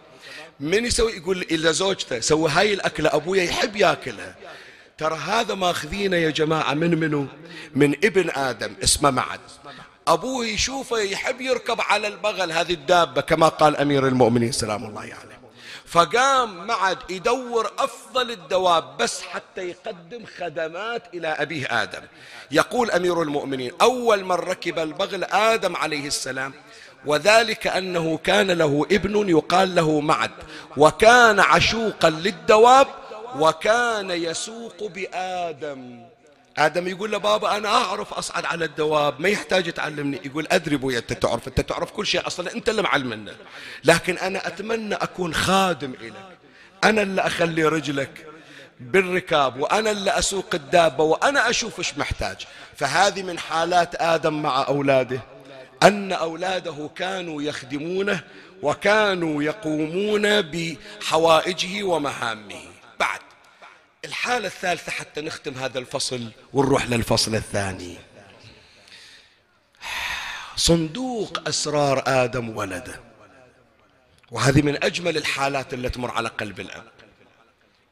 من 0.60 0.84
يسوي 0.84 1.12
يقول 1.12 1.42
إلى 1.50 1.72
زوجته 1.72 2.20
سوي 2.20 2.50
هاي 2.50 2.74
الأكلة 2.74 3.14
أبويا 3.14 3.42
يحب 3.42 3.76
ياكلها. 3.76 4.34
ترى 4.98 5.14
هذا 5.14 5.54
ماخذينه 5.54 6.16
يا 6.16 6.30
جماعة 6.30 6.74
من 6.74 7.00
منو؟ 7.00 7.26
من 7.74 7.94
ابن 8.04 8.30
آدم 8.30 8.74
اسمه 8.82 9.10
معد. 9.10 9.40
أبوه 10.08 10.46
يشوفه 10.46 10.98
يحب 10.98 11.40
يركب 11.40 11.80
على 11.80 12.08
البغل 12.08 12.52
هذه 12.52 12.72
الدابة 12.72 13.20
كما 13.20 13.48
قال 13.48 13.76
أمير 13.76 14.06
المؤمنين 14.08 14.52
سلام 14.52 14.84
الله 14.84 15.00
عليه. 15.00 15.34
فقام 15.86 16.66
معد 16.66 16.98
يدور 17.10 17.72
أفضل 17.78 18.30
الدواب 18.30 18.96
بس 18.96 19.22
حتى 19.22 19.68
يقدم 19.68 20.24
خدمات 20.38 21.02
إلى 21.14 21.28
أبيه 21.28 21.82
آدم. 21.82 22.02
يقول 22.50 22.90
أمير 22.90 23.22
المؤمنين 23.22 23.72
أول 23.82 24.24
من 24.24 24.32
ركب 24.32 24.78
البغل 24.78 25.24
آدم 25.24 25.76
عليه 25.76 26.06
السلام 26.06 26.52
وذلك 27.06 27.66
أنه 27.66 28.18
كان 28.24 28.50
له 28.50 28.86
ابن 28.92 29.28
يقال 29.28 29.74
له 29.74 30.00
معد 30.00 30.30
وكان 30.76 31.40
عشوقا 31.40 32.10
للدواب 32.10 32.86
وكان 33.38 34.10
يسوق 34.10 34.86
بآدم. 34.86 36.02
آدم 36.58 36.88
يقول 36.88 37.10
له 37.10 37.18
بابا 37.18 37.56
أنا 37.56 37.68
أعرف 37.68 38.12
أصعد 38.12 38.44
على 38.44 38.64
الدواب 38.64 39.20
ما 39.20 39.28
يحتاج 39.28 39.72
تعلمني. 39.72 40.20
يقول 40.24 40.46
أدري 40.50 40.74
أبوي 40.74 40.98
أنت 40.98 41.12
تعرف 41.12 41.48
أنت 41.48 41.60
تعرف 41.60 41.90
كل 41.90 42.06
شيء 42.06 42.26
أصلا 42.26 42.54
أنت 42.54 42.68
اللي 42.68 42.82
معلمنا. 42.82 43.34
لكن 43.84 44.18
أنا 44.18 44.46
أتمنى 44.46 44.94
أكون 44.94 45.34
خادم 45.34 45.94
إليك 46.00 46.14
أنا 46.84 47.02
اللي 47.02 47.20
أخلي 47.20 47.64
رجلك 47.64 48.26
بالركاب 48.80 49.60
وأنا 49.60 49.90
اللي 49.90 50.18
أسوق 50.18 50.54
الدابة 50.54 51.04
وأنا 51.04 51.50
أشوف 51.50 51.78
إيش 51.78 51.98
محتاج. 51.98 52.36
فهذه 52.76 53.22
من 53.22 53.38
حالات 53.38 54.02
آدم 54.02 54.42
مع 54.42 54.66
أولاده. 54.68 55.20
أن 55.82 56.12
أولاده 56.12 56.90
كانوا 56.96 57.42
يخدمونه 57.42 58.20
وكانوا 58.62 59.42
يقومون 59.42 60.42
بحوائجه 60.42 61.82
ومهامه. 61.82 62.73
الحالة 64.04 64.46
الثالثة 64.46 64.92
حتى 64.92 65.20
نختم 65.20 65.54
هذا 65.54 65.78
الفصل 65.78 66.30
ونروح 66.52 66.86
للفصل 66.86 67.34
الثاني. 67.34 67.96
صندوق 70.56 71.48
أسرار 71.48 72.02
آدم 72.06 72.56
ولده. 72.56 73.00
وهذه 74.30 74.62
من 74.62 74.84
أجمل 74.84 75.16
الحالات 75.16 75.74
التي 75.74 75.88
تمر 75.88 76.10
على 76.10 76.28
قلب 76.28 76.60
الأب. 76.60 76.84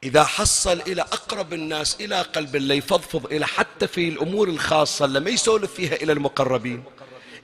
إذا 0.04 0.24
حصل 0.24 0.80
إلى 0.80 1.02
أقرب 1.02 1.52
الناس 1.52 1.96
إلى 2.00 2.22
قلب 2.22 2.56
اللي 2.56 2.76
يفضفض 2.76 3.26
إلى 3.26 3.46
حتى 3.46 3.86
في 3.86 4.08
الأمور 4.08 4.48
الخاصة 4.48 5.06
لما 5.06 5.30
يسولف 5.30 5.74
فيها 5.74 5.94
إلى 5.94 6.12
المقربين. 6.12 6.84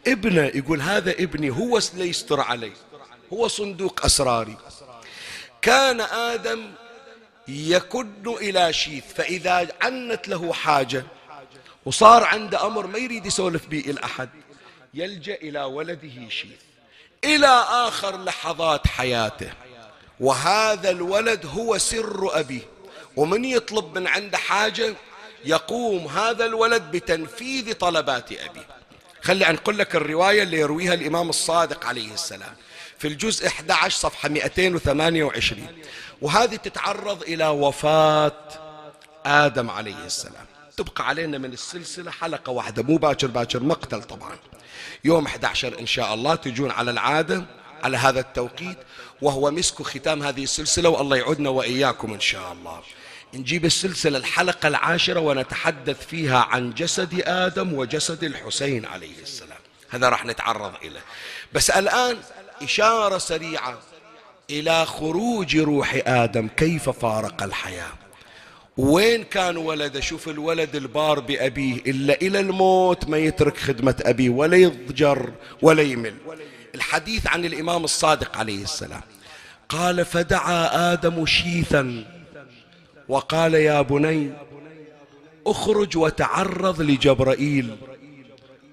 ابنه 0.07 0.45
يقول 0.45 0.81
هذا 0.81 1.11
ابني 1.11 1.51
هو 1.51 1.79
اللي 1.95 2.09
يستر 2.09 2.41
علي. 2.41 2.73
هو 3.33 3.49
صندوق 3.49 4.05
أسراري. 4.05 4.57
كان 5.63 6.01
آدم 6.01 6.73
يكن 7.49 8.09
إلى 8.27 8.73
شيث 8.73 9.05
فإذا 9.15 9.69
عنت 9.83 10.29
له 10.29 10.53
حاجة 10.53 11.05
وصار 11.87 12.25
عنده 12.25 12.67
أمر 12.67 12.87
ما 12.87 12.99
يريد 12.99 13.27
يسولف 13.27 13.67
به 13.67 13.79
إلى 13.79 14.01
أحد 14.05 14.29
يلجأ 14.95 15.35
إلى 15.35 15.61
ولده 15.65 16.29
شيث 16.29 16.61
إلى 17.25 17.65
آخر 17.69 18.25
لحظات 18.25 18.87
حياته. 18.87 19.53
وهذا 20.21 20.91
الولد 20.91 21.47
هو 21.47 21.79
سر 21.79 22.41
أبيه. 22.41 22.63
ومن 23.17 23.45
يطلب 23.45 23.99
من 23.99 24.07
عنده 24.07 24.39
حاجة 24.39 24.95
يقوم 25.45 26.07
هذا 26.07 26.45
الولد 26.45 26.83
بتنفيذ 26.83 27.75
طلبات 27.75 28.33
أبيه. 28.33 28.67
خلي 29.23 29.51
أنقل 29.51 29.79
لك 29.79 29.97
الرواية 29.97 30.43
اللي 30.43 30.59
يرويها 30.59 30.95
الإمام 30.95 31.29
الصادق 31.29 31.87
عليه 31.87 32.15
السلام 32.15 32.55
في 32.99 33.09
الجزء 33.09 33.47
11 33.47 33.99
صفحة 33.99 34.29
228 34.29 35.67
وهذه 36.23 36.57
تتعرض 36.57 37.23
إلى 37.23 37.49
وفاة 37.49 38.33
آدم 39.27 39.71
عليه 39.71 40.07
السلام. 40.07 40.47
تبقى 40.77 41.09
علينا 41.09 41.39
من 41.39 41.53
السلسلة 41.53 42.11
حلقة 42.11 42.51
واحدة 42.51 42.83
مو 42.83 42.97
باكر 42.97 43.27
باكر 43.27 43.63
مقتل 43.63 44.03
طبعا. 44.03 44.37
يوم 45.05 45.27
11 45.27 45.79
إن 45.81 45.87
شاء 45.87 46.15
الله 46.15 46.35
تجون 46.35 46.71
على 46.71 46.91
العادة 46.91 47.45
على 47.83 47.97
هذا 47.97 48.21
التوقيت 48.21 48.79
وهو 49.23 49.51
مسك 49.51 49.83
ختام 49.83 50.23
هذه 50.23 50.43
السلسلة 50.45 50.89
والله 50.89 51.17
يعودنا 51.17 51.51
وإياكم 51.51 52.13
إن 52.13 52.21
شاء 52.21 52.53
الله. 52.53 52.81
نجيب 53.35 53.65
السلسلة 53.65 54.19
الحلقة 54.19 54.69
العاشرة 54.69 55.21
ونتحدث 55.21 56.07
فيها 56.07 56.39
عن 56.39 56.75
جسد 56.75 57.23
آدم 57.27 57.73
وجسد 57.75 58.25
الحسين 58.25 58.85
عليه 58.87 59.23
السلام. 59.23 59.59
هذا 59.89 60.09
راح 60.09 60.25
نتعرض 60.25 60.75
إليه. 60.83 61.03
بس 61.53 61.71
الآن 61.71 62.17
إشارة 62.63 63.19
سريعة 63.19 63.79
إلى 64.51 64.87
خروج 64.87 65.57
روح 65.57 66.03
آدم 66.07 66.49
كيف 66.57 66.91
فارق 66.91 67.43
الحياة؟ 67.43 67.93
وين 68.77 69.25
كان 69.25 69.57
ولده 69.57 70.01
شوف 70.01 70.29
الولد 70.29 70.77
البار 70.77 71.21
بأبيه 71.21 71.75
إلا 71.75 72.15
إلى 72.15 72.41
الموت 72.41 73.09
ما 73.09 73.19
يترك 73.19 73.57
خدمة 73.57 73.95
أبيه 74.03 74.31
ولا 74.31 74.57
يضجر 74.57 75.33
ولا 75.63 75.83
يمل. 75.83 76.15
الحديث 76.75 77.27
عن 77.27 77.45
الإمام 77.45 77.85
الصادق 77.85 78.37
عليه 78.37 78.63
السلام. 78.63 79.01
قال 79.69 80.05
فدعا 80.05 80.93
آدم 80.93 81.27
شيثا. 81.27 82.05
وقال 83.09 83.55
يا 83.55 83.83
بني 83.83 84.31
اخرج 85.47 85.97
وتعرض 85.97 86.83
لجبرائيل 86.83 87.77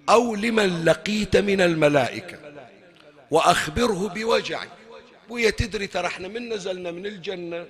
أو 0.09 0.36
لمن 0.36 0.86
لقيت 0.86 1.38
من 1.38 1.61
الملائكة 1.61 2.38
وأخبره 3.32 4.11
بوجعي. 4.15 4.67
ويا 5.30 5.49
تدري 5.49 5.88
ترى 5.88 6.07
إحنا 6.07 6.28
من 6.28 6.53
نزلنا 6.53 6.91
من 6.91 7.05
الجنة. 7.05 7.65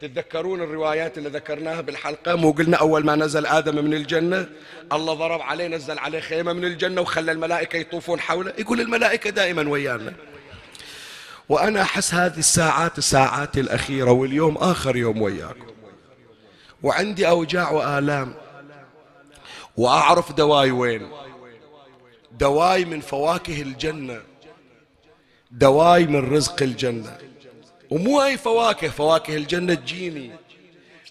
تتذكرون 0.00 0.62
الروايات 0.62 1.18
اللي 1.18 1.28
ذكرناها 1.28 1.80
بالحلقة؟ 1.80 2.34
مو 2.34 2.50
قلنا 2.50 2.76
أول 2.76 3.04
ما 3.04 3.16
نزل 3.16 3.46
آدم 3.46 3.84
من 3.84 3.94
الجنة؟ 3.94 4.48
الله 4.92 5.14
ضرب 5.14 5.40
عليه 5.40 5.68
نزل 5.68 5.98
عليه 5.98 6.20
خيمة 6.20 6.52
من 6.52 6.64
الجنة 6.64 7.00
وخلى 7.00 7.32
الملائكة 7.32 7.76
يطوفون 7.76 8.20
حوله. 8.20 8.52
يقول 8.58 8.80
الملائكة 8.80 9.30
دائما 9.30 9.70
ويانا. 9.70 10.12
وأنا 11.48 11.82
أحس 11.82 12.14
هذه 12.14 12.38
الساعات 12.38 12.98
الساعات 12.98 13.58
الأخيرة 13.58 14.10
واليوم 14.10 14.56
آخر 14.56 14.96
يوم 14.96 15.22
وياكم. 15.22 15.66
وعندي 16.82 17.28
أوجاع 17.28 17.70
وآلام. 17.70 18.34
وأعرف 19.76 20.32
دواي 20.32 20.70
وين؟ 20.70 21.10
دواي 22.32 22.84
من 22.84 23.00
فواكه 23.00 23.62
الجنة. 23.62 24.22
دواي 25.56 26.06
من 26.06 26.32
رزق 26.32 26.62
الجنة. 26.62 27.18
ومو 27.90 28.22
أي 28.22 28.36
فواكه 28.38 28.88
فواكه 28.88 29.36
الجنة 29.36 29.74
تجيني. 29.74 30.30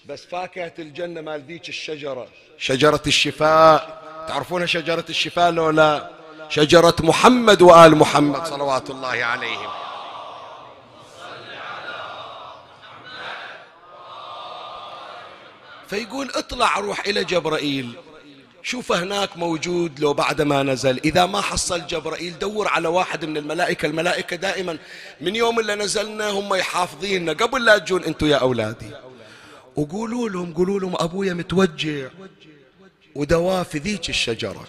بس 0.06 0.26
فاكهة 0.26 0.74
الجنة 0.80 1.22
مال 1.22 1.42
ذيك 1.42 1.70
الشجرة. 1.70 2.28
شجرة 2.58 3.02
الشفاء. 3.08 4.02
تعرفون 4.28 4.68
شجرة 4.68 5.06
الشفاء 5.10 5.52
لو 5.52 5.70
لا؟ 5.70 6.10
شجرة 6.50 6.96
محمد 7.00 7.62
وآل 7.62 7.96
محمد 7.96 8.48
صلوات 8.48 8.90
الله 8.90 9.26
عليهم. 9.26 9.70
فيقول 15.88 16.30
اطلع 16.36 16.80
روح 16.80 17.08
إلى 17.08 17.24
جبرائيل. 17.24 17.96
شوف 18.66 18.92
هناك 18.92 19.38
موجود 19.38 20.00
لو 20.00 20.14
بعد 20.14 20.42
ما 20.42 20.64
نزل. 20.64 21.00
إذا 21.06 21.26
ما 21.26 21.42
حصل 21.42 21.88
جبرائيل 21.88 22.40
دور 22.40 22.68
على 22.68 22.88
واحد 22.88 23.26
من 23.26 23.38
الملائكة. 23.38 23.86
الملائكة 23.86 24.36
دائما 24.36 24.78
من 25.22 25.36
يوم 25.36 25.60
اللي 25.60 25.76
نزلنا 25.76 26.30
هم 26.30 26.54
يحافظيننا 26.54 27.34
قبل 27.34 27.66
لا 27.66 27.78
تجون 27.78 28.04
أنتم 28.04 28.28
يا 28.28 28.36
أولادي. 28.36 28.92
وقولوا 29.76 30.30
لهم 30.30 30.54
قولوا 30.54 30.80
لهم 30.80 30.94
أبويا 31.00 31.34
متوجع 31.34 32.08
ودواه 33.16 33.64
في 33.64 33.78
ذيك 33.78 34.10
الشجرة. 34.10 34.68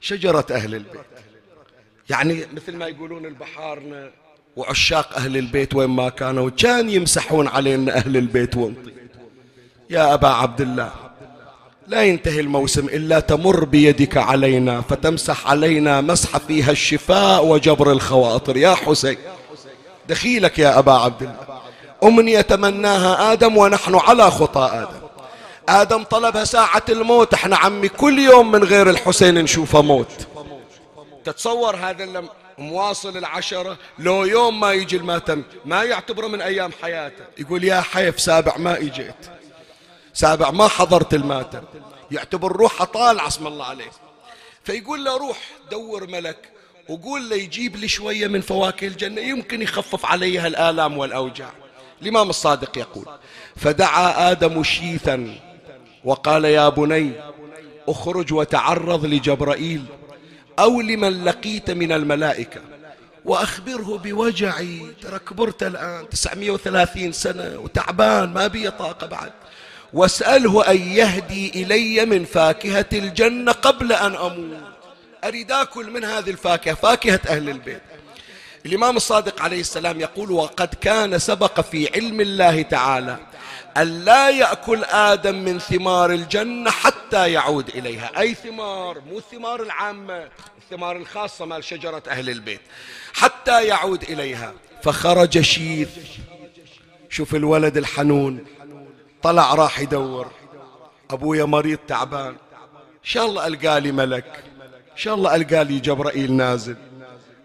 شجرة 0.00 0.46
أهل 0.50 0.74
البيت. 0.74 1.00
يعني 2.10 2.46
مثل 2.52 2.76
ما 2.76 2.86
يقولون 2.86 3.26
البحارنا 3.26 4.10
وعشاق 4.56 5.14
أهل 5.16 5.36
البيت 5.36 5.74
وين 5.74 5.90
ما 5.90 6.08
كانوا 6.08 6.50
كان 6.50 6.90
يمسحون 6.90 7.48
علينا 7.48 7.96
أهل 7.96 8.16
البيت 8.16 8.56
وانطي. 8.56 8.92
يا 9.90 10.14
أبا 10.14 10.28
عبد 10.28 10.60
الله. 10.60 11.07
لا 11.88 12.02
ينتهي 12.02 12.40
الموسم 12.40 12.86
إلا 12.86 13.20
تمر 13.20 13.64
بيدك 13.64 14.16
علينا 14.16 14.80
فتمسح 14.80 15.46
علينا 15.46 16.00
مسح 16.00 16.36
فيها 16.36 16.70
الشفاء 16.70 17.44
وجبر 17.44 17.92
الخواطر. 17.92 18.56
يا 18.56 18.74
حسين 18.74 19.16
دخيلك 20.08 20.58
يا 20.58 20.78
أبا 20.78 20.92
عبد 20.92 21.22
الله. 21.22 21.60
أمنية 22.04 22.40
تمناها 22.40 23.32
آدم 23.32 23.56
ونحن 23.56 23.94
على 23.94 24.30
خطى 24.30 24.70
آدم. 24.72 25.08
آدم 25.68 26.02
طلبها 26.02 26.44
ساعة 26.44 26.82
الموت. 26.88 27.34
إحنا 27.34 27.56
عمي 27.56 27.88
كل 27.88 28.18
يوم 28.18 28.50
من 28.50 28.64
غير 28.64 28.90
الحسين 28.90 29.34
نشوفه 29.34 29.82
موت. 29.82 30.26
تتصور 31.24 31.76
هذا 31.76 32.04
اللي 32.04 32.22
مواصل 32.58 33.16
العشرة؟ 33.16 33.76
لو 33.98 34.24
يوم 34.24 34.60
ما 34.60 34.72
يجي 34.72 34.96
المأتم 34.96 35.42
ما 35.64 35.82
يعتبره 35.82 36.26
من 36.26 36.40
أيام 36.40 36.70
حياته. 36.82 37.24
يقول 37.38 37.64
يا 37.64 37.80
حيف 37.80 38.20
سابع 38.20 38.56
ما 38.56 38.76
إجيت. 38.76 39.37
سابع 40.18 40.50
ما 40.50 40.68
حضرت 40.68 41.14
الماتم 41.14 41.62
يعتبر 42.10 42.52
روحه 42.52 42.84
طالعة 42.84 43.26
اسم 43.26 43.46
الله 43.46 43.64
عليه 43.64 43.90
فيقول 44.64 45.04
له 45.04 45.16
روح 45.16 45.38
دور 45.70 46.06
ملك 46.06 46.48
وقول 46.88 47.30
له 47.30 47.36
يجيب 47.36 47.76
لي 47.76 47.88
شوية 47.88 48.26
من 48.26 48.40
فواكه 48.40 48.86
الجنة 48.86 49.20
يمكن 49.20 49.62
يخفف 49.62 50.06
علي 50.06 50.46
الآلام 50.46 50.98
والأوجاع. 50.98 51.52
الإمام 52.02 52.30
الصادق 52.30 52.78
يقول 52.78 53.04
فدعا 53.56 54.30
آدم 54.30 54.62
شيثا 54.62 55.34
وقال 56.04 56.44
يا 56.44 56.68
بني 56.68 57.12
اخرج 57.88 58.32
وتعرض 58.32 59.06
لجبرائيل 59.06 59.84
أو 60.58 60.80
لمن 60.80 61.24
لقيت 61.24 61.70
من 61.70 61.92
الملائكة 61.92 62.60
وأخبره 63.24 63.98
بوجعي. 63.98 64.94
ترى 65.02 65.18
كبرت 65.18 65.62
الآن 65.62 66.08
930 66.08 67.12
سنة 67.12 67.58
وتعبان 67.58 68.32
ما 68.32 68.46
بي 68.46 68.70
طاقة 68.70 69.06
بعد. 69.06 69.32
واسأله 69.92 70.70
أن 70.70 70.76
يهدي 70.76 71.62
إلي 71.62 72.06
من 72.06 72.24
فاكهة 72.24 72.86
الجنة 72.92 73.52
قبل 73.52 73.92
أن 73.92 74.14
أموت. 74.14 74.62
أريد 75.24 75.52
أكل 75.52 75.90
من 75.90 76.04
هذه 76.04 76.30
الفاكهة 76.30 76.74
فاكهة 76.74 77.20
أهل 77.28 77.48
البيت. 77.48 77.82
الإمام 78.66 78.96
الصادق 78.96 79.42
عليه 79.42 79.60
السلام 79.60 80.00
يقول 80.00 80.30
وقد 80.30 80.74
كان 80.80 81.18
سبق 81.18 81.60
في 81.60 81.88
علم 81.94 82.20
الله 82.20 82.62
تعالى 82.62 83.16
أن 83.76 84.04
لا 84.04 84.30
يأكل 84.30 84.84
آدم 84.84 85.34
من 85.34 85.58
ثمار 85.58 86.10
الجنة 86.10 86.70
حتى 86.70 87.32
يعود 87.32 87.68
إليها. 87.68 88.10
أي 88.18 88.34
ثمار؟ 88.34 89.00
مو 89.00 89.18
الثمار 89.18 89.62
العامة 89.62 90.28
الثمار 90.62 90.96
الخاصة 90.96 91.44
مال 91.44 91.64
شجرة 91.64 92.02
أهل 92.08 92.30
البيت. 92.30 92.60
حتى 93.14 93.64
يعود 93.64 94.02
إليها. 94.02 94.52
فخرج 94.82 95.40
شيث. 95.40 95.88
شوف 97.10 97.34
الولد 97.34 97.76
الحنون. 97.76 98.44
طلع 99.22 99.54
راح 99.54 99.80
يدور. 99.80 100.30
أبويا 101.10 101.44
مريض 101.44 101.78
تعبان. 101.88 102.36
إن 102.74 103.04
شاء 103.12 103.26
الله 103.26 103.46
ألقى 103.46 103.80
لي 103.80 103.92
ملك. 103.92 104.44
إن 104.92 104.96
شاء 104.96 105.14
الله 105.14 105.34
ألقى 105.36 105.64
لي 105.64 105.78
جبرائيل 105.78 106.32
نازل. 106.32 106.76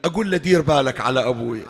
أقول 0.06 0.32
له 0.32 0.38
دير 0.38 0.62
بالك 0.62 1.02
على 1.02 1.28
أبويا 1.28 1.66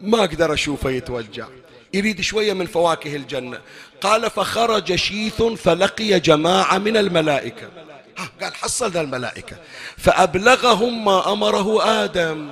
ما 0.00 0.18
أقدر 0.18 0.52
أشوفه 0.52 0.90
يتوجع. 0.90 1.46
يريد 1.94 2.20
شوية 2.20 2.52
من 2.52 2.66
فواكه 2.66 3.16
الجنة. 3.16 3.60
قال 4.00 4.30
فخرج 4.30 4.94
شيث 4.94 5.42
فلقي 5.42 6.20
جماعة 6.20 6.78
من 6.78 6.96
الملائكة. 6.96 7.68
قال 8.42 8.54
حصل 8.54 8.90
ذا 8.90 9.00
الملائكة. 9.00 9.56
فأبلغهم 9.96 11.04
ما 11.04 11.32
أمره 11.32 11.84
آدم. 12.04 12.50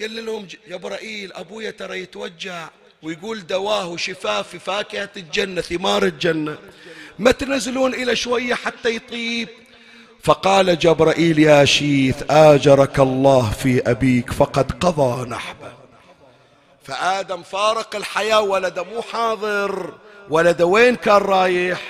قال 0.00 0.26
لهم 0.26 0.46
جبرائيل 0.68 1.32
أبويا 1.32 1.70
ترى 1.70 2.00
يتوجع. 2.00 2.68
ويقول 3.02 3.46
دواه 3.46 3.86
وشفاه 3.88 4.42
في 4.42 4.58
فاكهة 4.58 5.08
الجنة 5.16 5.60
ثمار 5.60 6.02
الجنة. 6.02 6.58
ما 7.18 7.30
تنزلون 7.30 7.94
إلى 7.94 8.16
شوية 8.16 8.54
حتى 8.54 8.96
يطيب. 8.96 9.48
فقال 10.22 10.78
جبرائيل 10.78 11.38
يا 11.38 11.64
شيث 11.64 12.22
آجرك 12.30 12.98
الله 12.98 13.50
في 13.50 13.90
أبيك 13.90 14.32
فقد 14.32 14.72
قضى 14.72 15.28
نحبه. 15.30 15.72
فآدم 16.84 17.42
فارق 17.42 17.96
الحياة 17.96 18.40
ولده 18.40 18.82
مو 18.84 19.02
حاضر 19.02 19.94
ولده 20.30 20.66
وين 20.66 20.96
كان 20.96 21.16
رايح؟ 21.16 21.80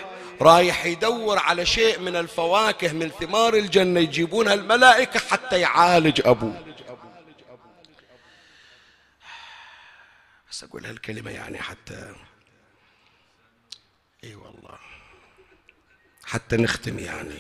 رايح 0.43 0.87
يدور 0.87 1.39
على 1.39 1.67
شيء 1.67 2.01
من 2.01 2.17
الفواكه 2.17 2.93
من 2.93 3.11
ثمار 3.21 3.55
الجنة 3.55 4.01
يجيبونها 4.01 4.55
الملائكة 4.55 5.21
حتى 5.21 5.61
يعالج 5.61 6.21
أبوه. 6.25 6.66
بس 10.57 10.65
أقول 10.65 10.87
هالكلمة 10.87 11.31
يعني 11.31 11.59
حتى 11.59 12.15
إي 14.25 14.35
والله. 14.35 14.79
حتى 16.25 16.57
نختم 16.57 16.99
يعني. 16.99 17.39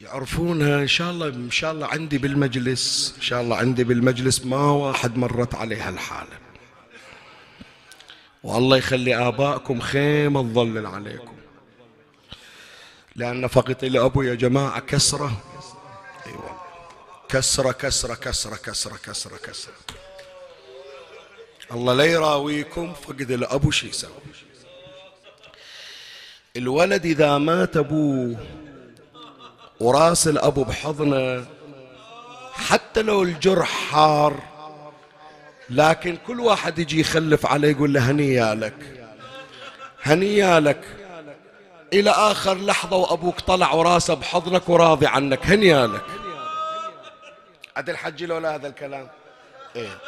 يعرفونها 0.00 0.82
إن 0.82 0.86
شاء 0.86 1.10
الله 1.10 1.28
إن 1.28 1.50
شاء 1.50 1.72
الله 1.72 1.86
عندي 1.86 2.18
بالمجلس 2.18 3.14
إن 3.16 3.22
شاء 3.22 3.42
الله 3.42 3.56
عندي 3.56 3.84
بالمجلس 3.84 4.46
ما 4.46 4.70
واحد 4.70 5.16
مرت 5.16 5.54
عليه 5.54 5.88
هالحاله 5.88 6.38
والله 8.42 8.76
يخلي 8.76 9.28
آبائكم 9.28 9.80
خيمه 9.80 10.42
تظلل 10.42 10.86
عليكم. 10.86 11.36
لأن 13.16 13.46
فقط 13.46 13.84
لابو 13.84 14.22
يا 14.22 14.34
جماعة 14.34 14.80
كسرة. 14.80 15.53
كسره 17.34 17.72
كسره 17.72 18.14
كسره 18.14 18.56
كسره 18.56 18.96
كسره 18.96 19.36
كسره 19.36 19.74
الله 21.72 21.94
لا 21.94 22.04
يراويكم 22.04 22.92
فقد 22.92 23.30
الابو 23.30 23.70
شو 23.70 23.86
يسوي 23.86 24.10
الولد 26.56 27.06
إذا 27.06 27.38
مات 27.38 27.76
أبوه 27.76 28.36
وراس 29.80 30.28
الأبو 30.28 30.64
بحضنه 30.64 31.46
حتى 32.52 33.02
لو 33.02 33.22
الجرح 33.22 33.68
حار 33.68 34.42
لكن 35.70 36.18
كل 36.26 36.40
واحد 36.40 36.78
يجي 36.78 37.00
يخلف 37.00 37.46
عليه 37.46 37.70
يقول 37.70 37.92
له 37.92 38.10
هنيا 38.10 38.54
لك 38.54 39.06
هنيا 40.02 40.60
لك. 40.60 40.84
إلى 41.92 42.10
آخر 42.10 42.58
لحظة 42.58 42.96
وأبوك 42.96 43.40
طلع 43.40 43.72
وراسه 43.72 44.14
بحضنك 44.14 44.68
وراضي 44.68 45.06
عنك 45.06 45.46
هنيا 45.46 45.86
لك. 45.86 46.23
عاد 47.76 47.90
الحج 47.90 48.24
لو 48.24 48.38
لا 48.38 48.54
هذا 48.54 48.68
الكلام. 48.68 49.08
إيه. 49.76 49.98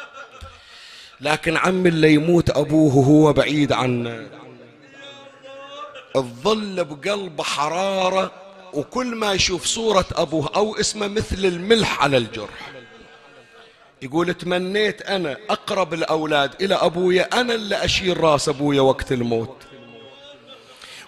لكن 1.20 1.56
عم 1.56 1.86
اللي 1.86 2.14
يموت 2.14 2.50
أبوه 2.50 2.96
وهو 2.96 3.32
بعيد 3.32 3.72
عنه 3.72 4.26
تظل 6.14 6.84
بقلبه 6.84 7.44
حرارة 7.44 8.32
وكل 8.74 9.06
ما 9.06 9.32
يشوف 9.32 9.64
صورة 9.64 10.04
أبوه 10.12 10.50
أو 10.56 10.76
اسمه 10.76 11.08
مثل 11.08 11.44
الملح 11.44 12.02
على 12.02 12.16
الجرح. 12.16 12.72
يقول 14.02 14.34
تمنيت 14.34 15.02
أنا 15.02 15.36
أقرب 15.50 15.94
الأولاد 15.94 16.62
إلى 16.62 16.74
أبويا 16.74 17.40
أنا 17.40 17.54
اللي 17.54 17.84
أشيل 17.84 18.20
راس 18.20 18.48
أبويا 18.48 18.80
وقت 18.80 19.12
الموت. 19.12 19.56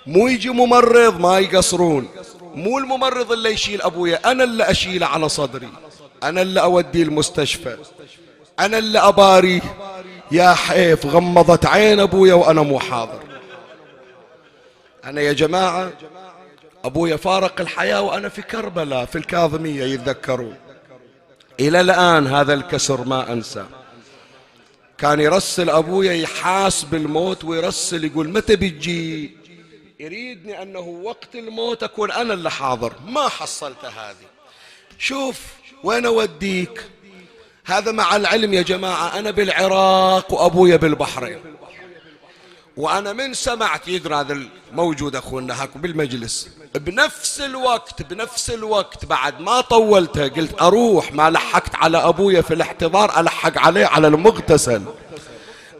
مو 0.06 0.28
يجي 0.28 0.50
ممرض 0.50 1.20
ما 1.20 1.38
يقصرون 1.38 2.09
مو 2.54 2.78
الممرض 2.78 3.32
اللي 3.32 3.50
يشيل 3.50 3.82
أبويا 3.82 4.30
أنا 4.30 4.44
اللي 4.44 4.70
أشيله 4.70 5.06
على 5.06 5.28
صدري. 5.28 5.68
أنا 6.22 6.42
اللي 6.42 6.60
أوديه 6.60 7.02
المستشفى. 7.02 7.76
أنا 8.60 8.78
اللي 8.78 8.98
أباريه 8.98 9.60
يا 10.30 10.54
حيف 10.54 11.06
غمضت 11.06 11.66
عين 11.66 12.00
أبويا 12.00 12.34
وأنا 12.34 12.62
مو 12.62 12.78
حاضر. 12.78 13.22
أنا 15.04 15.20
يا 15.20 15.32
جماعة 15.32 15.92
أبويا 16.84 17.16
فارق 17.16 17.60
الحياة 17.60 18.02
وأنا 18.02 18.28
في 18.28 18.42
كربلاء 18.42 19.04
في 19.04 19.18
الكاظمية 19.18 19.84
يتذكرون. 19.84 20.56
إلى 21.60 21.80
الآن 21.80 22.26
هذا 22.26 22.54
الكسر 22.54 23.04
ما 23.04 23.32
أنسى. 23.32 23.64
كان 24.98 25.20
يرسل 25.20 25.70
أبويا 25.70 26.12
يحاس 26.12 26.84
بالموت 26.84 27.44
ويرسل 27.44 28.04
يقول 28.04 28.28
متى 28.28 28.56
بتجي؟ 28.56 29.36
يريدني 30.00 30.62
أنه 30.62 30.80
وقت 30.80 31.34
الموت 31.34 31.82
أكون 31.82 32.10
أنا 32.10 32.34
اللي 32.34 32.50
حاضر. 32.50 32.92
ما 33.06 33.28
حصلت 33.28 33.84
هذه. 33.84 34.28
شوف 34.98 35.40
وين 35.84 36.06
أوديك؟ 36.06 36.84
هذا 37.64 37.92
مع 37.92 38.16
العلم 38.16 38.54
يا 38.54 38.62
جماعة 38.62 39.18
أنا 39.18 39.30
بالعراق 39.30 40.32
وأبويا 40.32 40.76
بالبحرين. 40.76 41.40
وأنا 42.76 43.12
من 43.12 43.34
سمعت 43.34 43.88
يدرى 43.88 44.14
هذا 44.14 44.38
موجود 44.72 45.16
أخونا 45.16 45.62
هاك 45.62 45.78
بالمجلس. 45.78 46.48
بنفس 46.74 47.40
الوقت 47.40 48.02
بنفس 48.02 48.50
الوقت 48.50 49.04
بعد 49.04 49.40
ما 49.40 49.60
طولتها 49.60 50.28
قلت 50.28 50.62
أروح 50.62 51.12
ما 51.12 51.30
لحقت 51.30 51.74
على 51.74 51.98
أبويا 51.98 52.40
في 52.40 52.54
الاحتضار 52.54 53.20
ألحق 53.20 53.58
عليه 53.58 53.86
على 53.86 54.08
المغتسل. 54.08 54.82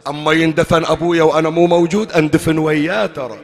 أما 0.07 0.33
يندفن 0.33 0.85
أبويا 0.85 1.23
وأنا 1.23 1.49
مو 1.49 1.67
موجود 1.67 2.11
أندفن 2.11 2.57
وياه 2.57 3.05
ترى. 3.05 3.39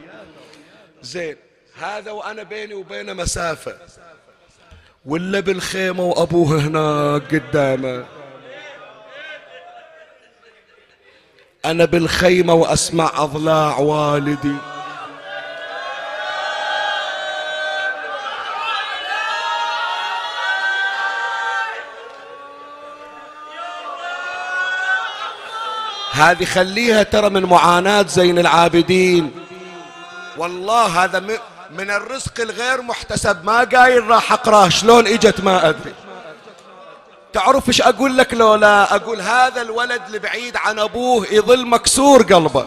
زين 1.02 1.36
هذا 1.78 2.10
وأنا 2.10 2.42
بيني 2.42 2.74
وبينه 2.74 3.12
مسافة. 3.12 3.76
ولا 5.06 5.40
بالخيمة 5.40 6.04
وأبوه 6.04 6.58
هناك 6.60 7.34
قدامه. 7.34 8.04
أنا 11.64 11.84
بالخيمة 11.84 12.54
وأسمع 12.54 13.10
أضلاع 13.14 13.78
والدي. 13.78 14.56
هذه 26.12 26.44
خليها 26.44 27.02
ترى 27.02 27.30
من 27.30 27.42
معاناة 27.42 28.02
زين 28.02 28.38
العابدين. 28.38 29.30
والله 30.36 31.04
هذا 31.04 31.18
من 31.70 31.90
الرزق 31.90 32.40
الغير 32.40 32.82
محتسب. 32.82 33.44
ما 33.44 33.64
قايل 33.64 34.06
راح 34.06 34.32
اقراه 34.32 34.68
شلون 34.68 35.06
إجت 35.06 35.40
ما 35.40 35.68
أدري. 35.68 35.94
تعرف 37.32 37.68
إيش 37.68 37.82
أقول 37.82 38.16
لك 38.16 38.34
لولا 38.34 38.94
أقول 38.94 39.20
هذا 39.20 39.62
الولد 39.62 40.02
البعيد 40.08 40.56
عن 40.56 40.78
أبوه 40.78 41.26
يظل 41.30 41.66
مكسور 41.66 42.22
قلبه. 42.22 42.66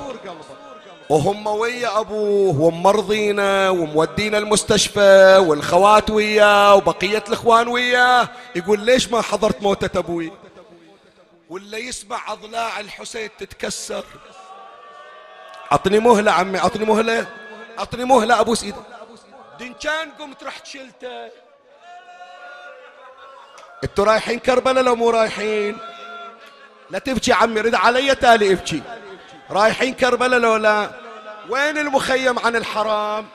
وهم 1.10 1.48
ويا 1.48 2.00
أبوه 2.00 2.62
ومرضينا 2.62 3.70
ومودينا 3.70 4.38
المستشفى 4.38 5.38
والخوات 5.48 6.10
وياه 6.10 6.76
وبقية 6.76 7.24
الإخوان 7.28 7.68
وياه. 7.68 8.30
يقول 8.56 8.80
ليش 8.80 9.10
ما 9.10 9.22
حضرت 9.22 9.62
موتة 9.62 10.00
أبوي؟ 10.00 10.32
ولا 11.50 11.78
يسمع 11.78 12.34
أضلاع 12.34 12.80
الحسين 12.80 13.30
تتكسر. 13.40 14.04
عطني 15.72 16.00
مهلة 16.00 16.32
عمي 16.32 16.58
عطني 16.58 16.86
مهلة. 16.86 17.28
عطني 17.80 18.06
مهله 18.06 18.40
أبوس 18.40 18.64
إيده. 18.64 18.82
دين 19.60 19.74
كان 19.74 20.12
قمت 20.12 20.44
رحت 20.44 20.66
شلته 20.66 21.30
إنتوا 23.84 24.06
رايحين 24.06 24.40
كربلاء 24.40 24.84
لو 24.84 24.96
مو 24.96 25.10
رايحين؟ 25.10 25.78
لا 26.90 27.00
تبكي 27.00 27.34
عمي 27.34 27.62
رد 27.62 27.76
علي 27.76 28.16
تالي 28.16 28.54
ابكي. 28.54 28.82
رايحين 29.52 29.94
كربلاء 29.94 30.40
لو 30.40 30.56
لا؟ 30.56 30.90
وين 31.50 31.78
المخيم 31.78 32.40
عن 32.40 32.56
الحرام؟ 32.56 33.28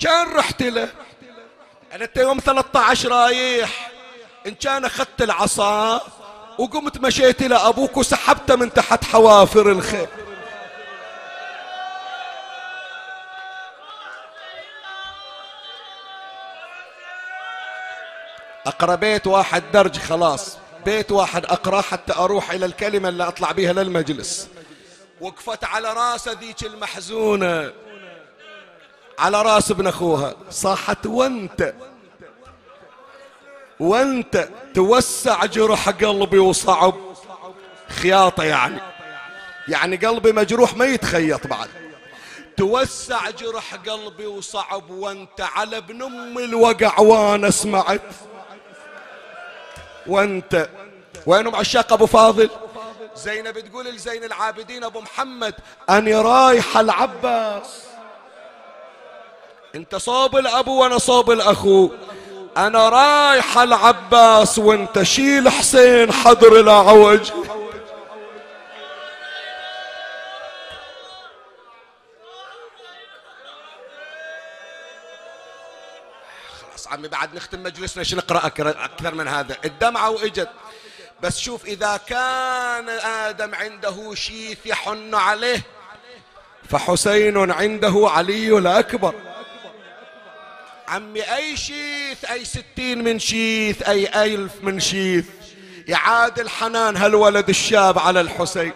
كان 0.00 0.32
رحت 0.32 0.62
له. 0.62 0.88
أنا 1.92 2.04
انت 2.04 2.16
يوم 2.16 2.38
13 2.38 3.08
رايح. 3.08 3.90
إن 4.46 4.54
كان 4.54 4.84
أخذت 4.84 5.22
العصا 5.22 6.00
وقمت 6.58 6.98
مشيت 6.98 7.42
إلى 7.42 7.54
أبوك 7.54 7.96
وسحبته 7.96 8.56
من 8.56 8.72
تحت 8.72 9.04
حوافر 9.04 9.70
الخيل 9.70 10.08
أقرأ 18.66 18.94
بيت 18.94 19.26
واحد 19.26 19.62
درج 19.72 19.98
خلاص. 19.98 20.58
بيت 20.84 21.12
واحد 21.12 21.44
أقرأ 21.46 21.80
حتى 21.80 22.12
أروح 22.12 22.50
إلى 22.50 22.66
الكلمة 22.66 23.08
اللي 23.08 23.28
أطلع 23.28 23.52
بها 23.52 23.72
للمجلس. 23.72 24.48
وقفت 25.20 25.64
على 25.64 25.92
راسه 25.92 26.32
ذيك 26.32 26.62
المحزونة. 26.62 27.72
على 29.18 29.42
رأس 29.42 29.70
ابن 29.70 29.86
أخوها. 29.86 30.34
صاحت 30.50 31.06
وانت. 31.06 31.74
وانت 33.80 34.48
توسع 34.74 35.44
جرح 35.44 35.88
قلبي 35.88 36.38
وصعب. 36.38 36.94
خياطة 37.88 38.44
يعني. 38.44 38.80
يعني 39.68 39.96
قلبي 39.96 40.32
مجروح 40.32 40.76
ما 40.76 40.84
يتخيط 40.84 41.46
بعد. 41.46 41.68
توسع 42.56 43.30
جرح 43.30 43.74
قلبي 43.74 44.26
وصعب. 44.26 44.90
وانت 44.90 45.40
على 45.40 45.76
ابن 45.76 46.02
أم 46.02 46.38
الوقع 46.38 47.00
وأنا 47.00 47.50
سمعت. 47.50 48.02
وانت. 50.06 50.68
وينهم 51.26 51.56
عشاق 51.56 51.92
أبو 51.92 52.06
فاضل؟ 52.06 52.50
زينب 53.16 53.58
تقول 53.58 53.86
لزين 53.86 54.24
العابدين 54.24 54.84
أبو 54.84 55.00
محمد 55.00 55.54
أني 55.90 56.14
رايحه 56.14 56.80
العباس. 56.80 57.82
أنت 59.74 59.96
صوب 59.96 60.36
الأبو 60.36 60.82
وأنا 60.82 60.98
صوب 60.98 61.30
الأخو. 61.30 61.90
أنا 62.56 62.88
رايحه 62.88 63.62
العباس 63.62 64.58
وأنت 64.58 65.02
شيل 65.02 65.48
حسين 65.48 66.12
حضر 66.12 66.60
العوج 66.60 67.30
عمي 76.92 77.08
بعد 77.08 77.34
نختم 77.34 77.62
مجلسنا 77.62 78.00
إيش 78.00 78.14
نقرأ؟ 78.14 78.46
أكثر 78.46 79.14
من 79.14 79.28
هذا. 79.28 79.56
الدمعة 79.64 80.10
وإجت. 80.10 80.50
بس 81.22 81.38
شوف 81.38 81.64
إذا 81.64 81.96
كان 81.96 82.88
آدم 82.88 83.54
عنده 83.54 84.14
شيث 84.14 84.58
يحن 84.66 85.14
عليه 85.14 85.62
فحسين 86.70 87.50
عنده 87.50 88.08
علي 88.10 88.58
الأكبر. 88.58 89.14
عمي 90.88 91.34
أي 91.34 91.56
شيث؟ 91.56 92.24
أي 92.24 92.44
ستين 92.44 93.04
من 93.04 93.18
شيث 93.18 93.82
أي 93.82 94.24
ألف 94.24 94.52
من 94.62 94.80
شيث. 94.80 95.26
يعادل 95.88 96.48
حنان 96.48 96.96
هالولد 96.96 97.48
الشاب 97.48 97.98
على 97.98 98.20
الحسين. 98.20 98.72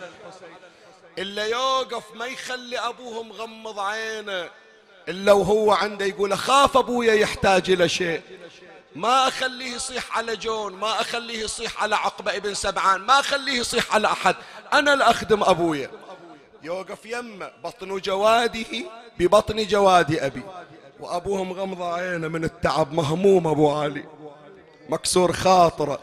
إلا 1.18 1.44
يوقف 1.46 2.04
ما 2.14 2.26
يخلي 2.26 2.78
ابوه 2.78 3.22
مغمض 3.22 3.78
عينه. 3.78 4.48
إلا 5.08 5.32
وهو 5.32 5.72
عنده 5.72 6.04
يقول 6.04 6.32
أخاف 6.32 6.76
أبويا 6.76 7.14
يحتاج 7.14 7.70
إلى 7.70 7.88
شيء. 7.88 8.22
ما 8.94 9.28
أخليه 9.28 9.74
يصيح 9.74 10.18
على 10.18 10.36
جون 10.36 10.72
ما 10.72 11.00
أخليه 11.00 11.38
يصيح 11.44 11.82
على 11.82 11.96
عقبة 11.96 12.36
ابن 12.36 12.54
سبعان 12.54 13.00
ما 13.00 13.20
أخليه 13.20 13.52
يصيح 13.52 13.94
على 13.94 14.08
أحد. 14.08 14.34
أنا 14.72 14.94
الأخدم 14.94 15.42
أبويا. 15.42 15.90
يوقف 16.62 17.06
يمه 17.06 17.50
بطن 17.64 17.98
جواده 17.98 18.84
ببطن 19.18 19.66
جواد 19.66 20.18
أبي. 20.18 20.42
وأبوه 21.00 21.44
مغمض 21.44 21.82
عينه 21.82 22.28
من 22.28 22.44
التعب 22.44 22.92
مهموم 22.92 23.46
أبو 23.46 23.70
علي. 23.70 24.04
مكسور 24.88 25.32
خاطرة. 25.32 25.98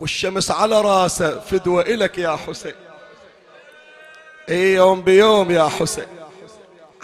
والشمس 0.00 0.50
على 0.50 0.80
راسه 0.80 1.40
فدوة 1.40 1.82
إلك 1.82 2.18
يا 2.18 2.36
حسين. 2.36 2.74
اي 4.48 4.74
يوم 4.74 5.02
بيوم 5.02 5.50
يا 5.50 5.68
حسين. 5.68 6.15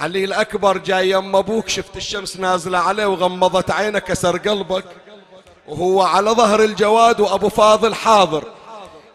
علي 0.03 0.25
الأكبر 0.25 0.79
جاي 0.79 1.11
يم 1.11 1.37
أبوك 1.37 1.69
شفت 1.69 1.97
الشمس 1.97 2.37
نازلة 2.37 2.79
عليه 2.79 3.07
وغمضت 3.07 3.71
عينه 3.71 3.99
كسر 3.99 4.37
قلبك. 4.39 4.85
وهو 5.69 6.03
على 6.03 6.31
ظهر 6.31 6.63
الجواد 6.63 7.21
وأبو 7.21 7.49
فاضل 7.49 7.95
حاضر. 7.95 8.45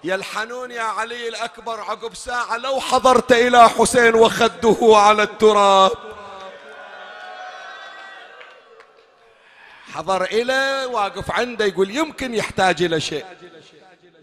يلحنون 0.04 0.72
يا 0.72 0.82
علي 0.82 1.28
الأكبر 1.28 1.82
عقب 1.82 2.16
ساعة 2.16 2.58
لو 2.58 2.80
حضرت 2.80 3.32
إلى 3.32 3.70
حسين 3.70 4.16
وخده 4.16 4.78
على 4.82 5.24
التراب. 5.24 5.92
حضر 9.94 10.24
إليه 10.24 10.86
واقف 10.86 11.32
عنده 11.32 11.66
يقول 11.66 11.98
يمكن 11.98 12.34
يحتاج 12.34 12.84
إلى 12.84 13.00
شيء. 13.00 13.26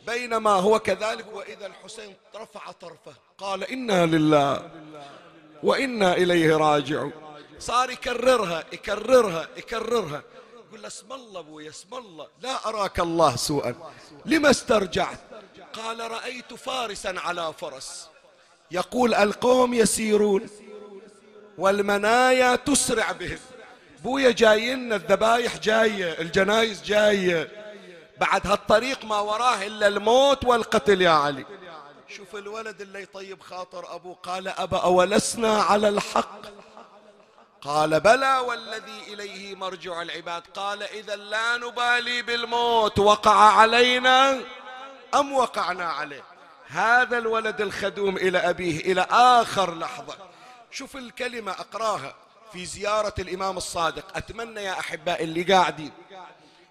بينما 0.07 0.51
هو 0.51 0.79
كذلك 0.79 1.27
وإذا 1.33 1.67
الحسين 1.67 2.15
رفع 2.37 2.71
طرفه 2.81 3.15
قال 3.39 3.65
إنا 3.65 4.07
لله. 4.07 4.71
وإنا 5.65 6.13
إليه 6.13 6.57
راجعون. 6.57 7.13
صار 7.59 7.91
يكررها 7.91 8.65
يكررها 8.73 9.49
يكررها. 9.57 10.23
يقول 10.69 10.83
له 10.83 10.89
اسم 10.89 11.13
الله 11.13 11.41
ابويا 11.41 11.71
اسم 11.71 11.95
الله. 11.95 12.27
لا 12.43 12.69
أراك 12.69 13.01
الله 13.01 13.37
سوءا. 13.37 13.75
لما 14.27 14.51
استرجعت؟ 14.51 15.19
قال 15.73 16.11
رأيت 16.11 16.55
فارسا 16.55 17.15
على 17.17 17.55
فرس. 17.61 18.09
يقول 18.71 19.15
القوم 19.15 19.75
يسيرون 19.75 20.47
والمنايا 21.59 22.57
تسرع 22.57 23.13
بهم. 23.13 23.39
بويا 24.05 24.31
جايين 24.31 24.93
الذبايح 24.93 25.57
جاية 25.57 26.21
الجنايز 26.21 26.83
جاية. 26.83 27.49
بعد 28.21 28.47
هالطريق 28.47 29.05
ما 29.05 29.21
وراه 29.21 29.67
إلا 29.67 29.87
الموت 29.87 30.45
والقتل 30.45 31.03
يا 31.03 31.11
علي. 31.11 31.45
شوف 32.17 32.37
الولد 32.37 32.81
اللي 32.81 33.03
يطيب 33.03 33.41
خاطر 33.43 33.95
أبوه. 33.95 34.15
قال 34.15 34.49
أبا 34.49 34.79
أولسنا 34.79 35.63
على 35.63 35.89
الحق؟ 35.89 36.41
قال 37.61 38.01
بلى 38.01 38.39
والذي 38.39 39.03
إليه 39.13 39.55
مرجع 39.55 40.03
العباد. 40.03 40.43
قال 40.55 40.83
إذا 40.83 41.17
لا 41.17 41.57
نبالي 41.57 42.23
بالموت. 42.23 42.99
وقع 42.99 43.37
علينا 43.37 44.41
أم 45.15 45.33
وقعنا 45.33 45.85
عليه؟ 45.85 46.25
هذا 46.67 47.19
الولد 47.19 47.61
الخدوم 47.61 48.17
إلى 48.17 48.39
أبيه 48.39 48.81
إلى 48.81 49.07
آخر 49.11 49.75
لحظة. 49.75 50.17
شوف 50.71 50.97
الكلمة 50.97 51.53
أقراها 51.53 52.15
في 52.53 52.67
زيارة 52.67 53.15
الإمام 53.19 53.57
الصادق. 53.57 54.17
أتمنى 54.17 54.63
يا 54.63 54.81
أحباء 54.81 55.25
اللي 55.25 55.43
قاعدين 55.43 55.93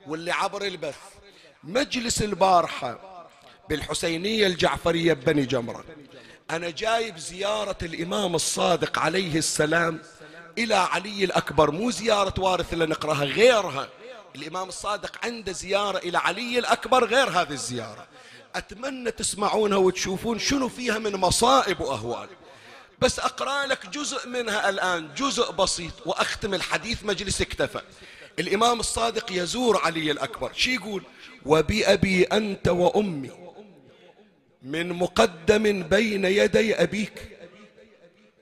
واللي 0.07 0.31
عبر 0.31 0.61
البث 0.61 0.99
مجلس 1.63 2.21
البارحة 2.21 3.12
بالحسينية 3.70 4.47
الجعفرية 4.47 5.14
بني 5.14 5.45
جمرة. 5.45 5.84
أنا 6.51 6.70
جايب 6.70 7.18
زيارة 7.18 7.78
الإمام 7.82 8.36
الصادق 8.36 8.99
عليه 8.99 9.38
السلام 9.38 10.01
إلى 10.57 10.76
علي 10.76 11.24
الأكبر 11.24 11.72
مو 11.72 11.91
زيارة 11.91 12.34
وارث 12.38 12.74
اللي 12.74 12.86
نقرأها 12.86 13.24
غيرها. 13.24 13.89
الإمام 14.36 14.68
الصادق 14.68 15.26
عنده 15.26 15.51
زيارة 15.51 15.97
إلى 15.97 16.18
علي 16.18 16.59
الأكبر 16.59 17.05
غير 17.05 17.30
هذه 17.30 17.51
الزيارة. 17.51 18.07
أتمنى 18.55 19.11
تسمعونها 19.11 19.78
وتشوفون 19.78 20.39
شنو 20.39 20.70
فيها 20.70 20.99
من 20.99 21.16
مصائب 21.16 21.82
وأهوال. 21.82 22.30
بس 22.99 23.20
أقرأ 23.20 23.66
لك 23.66 23.89
جزء 23.89 24.28
منها 24.28 24.70
الآن 24.70 25.14
جزء 25.18 25.51
بسيط 25.51 25.93
وأختم 26.05 26.53
الحديث 26.53 27.03
مجلس 27.03 27.41
اكتفى. 27.41 27.82
الإمام 28.39 28.80
الصادق 28.80 29.32
يزور 29.32 29.78
علي 29.78 30.11
الأكبر 30.11 30.51
شي 30.53 30.76
يقول؟ 30.76 31.03
وبأبي 31.45 32.24
أنت 32.24 32.68
وأمي 32.68 33.42
من 34.64 34.93
مقدم 34.93 35.84
بين 35.84 36.26
يدي 36.26 36.76
أبيك 36.76 37.38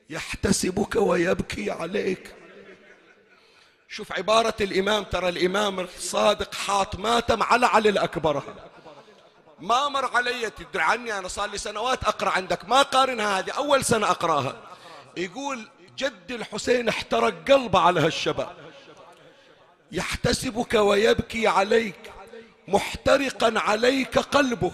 يحتسبك 0.10 0.96
ويبكي 0.96 1.72
عليك. 1.72 2.36
شوف 3.90 4.12
عبارة 4.12 4.54
الإمام 4.62 5.04
ترى 5.04 5.30
الإمام 5.30 5.80
الصادق 5.80 6.56
حاط 6.56 6.96
ماتم 6.96 7.44
على 7.44 7.66
علي 7.66 7.90
الأكبر. 7.90 8.44
ما 9.60 9.90
مر 9.90 10.18
علي 10.18 10.50
تدري 10.50 10.84
عني 10.84 11.18
أنا 11.18 11.28
صار 11.28 11.50
لي 11.50 11.58
سنوات 11.58 12.04
أقرأ 12.04 12.30
عندك 12.30 12.70
ما 12.70 12.82
قارنها 12.82 13.40
هذه 13.40 13.52
أول 13.52 13.86
سنة 13.86 14.12
أقرأها. 14.12 14.62
يقول 15.18 15.68
جد 15.98 16.32
الحسين 16.32 16.90
احترق 16.90 17.52
قلبه 17.52 17.80
على 17.80 18.00
هالشباب. 18.00 18.56
يحتسبك 19.92 20.74
ويبكي 20.74 21.48
عليك 21.48 22.12
محترقا 22.68 23.54
عليك 23.60 24.20
قلبه. 24.20 24.72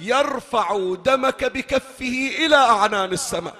يرفع 0.00 0.94
دمك 1.04 1.44
بكفه 1.44 2.30
إلى 2.38 2.56
أعنان 2.56 3.12
السماء. 3.12 3.54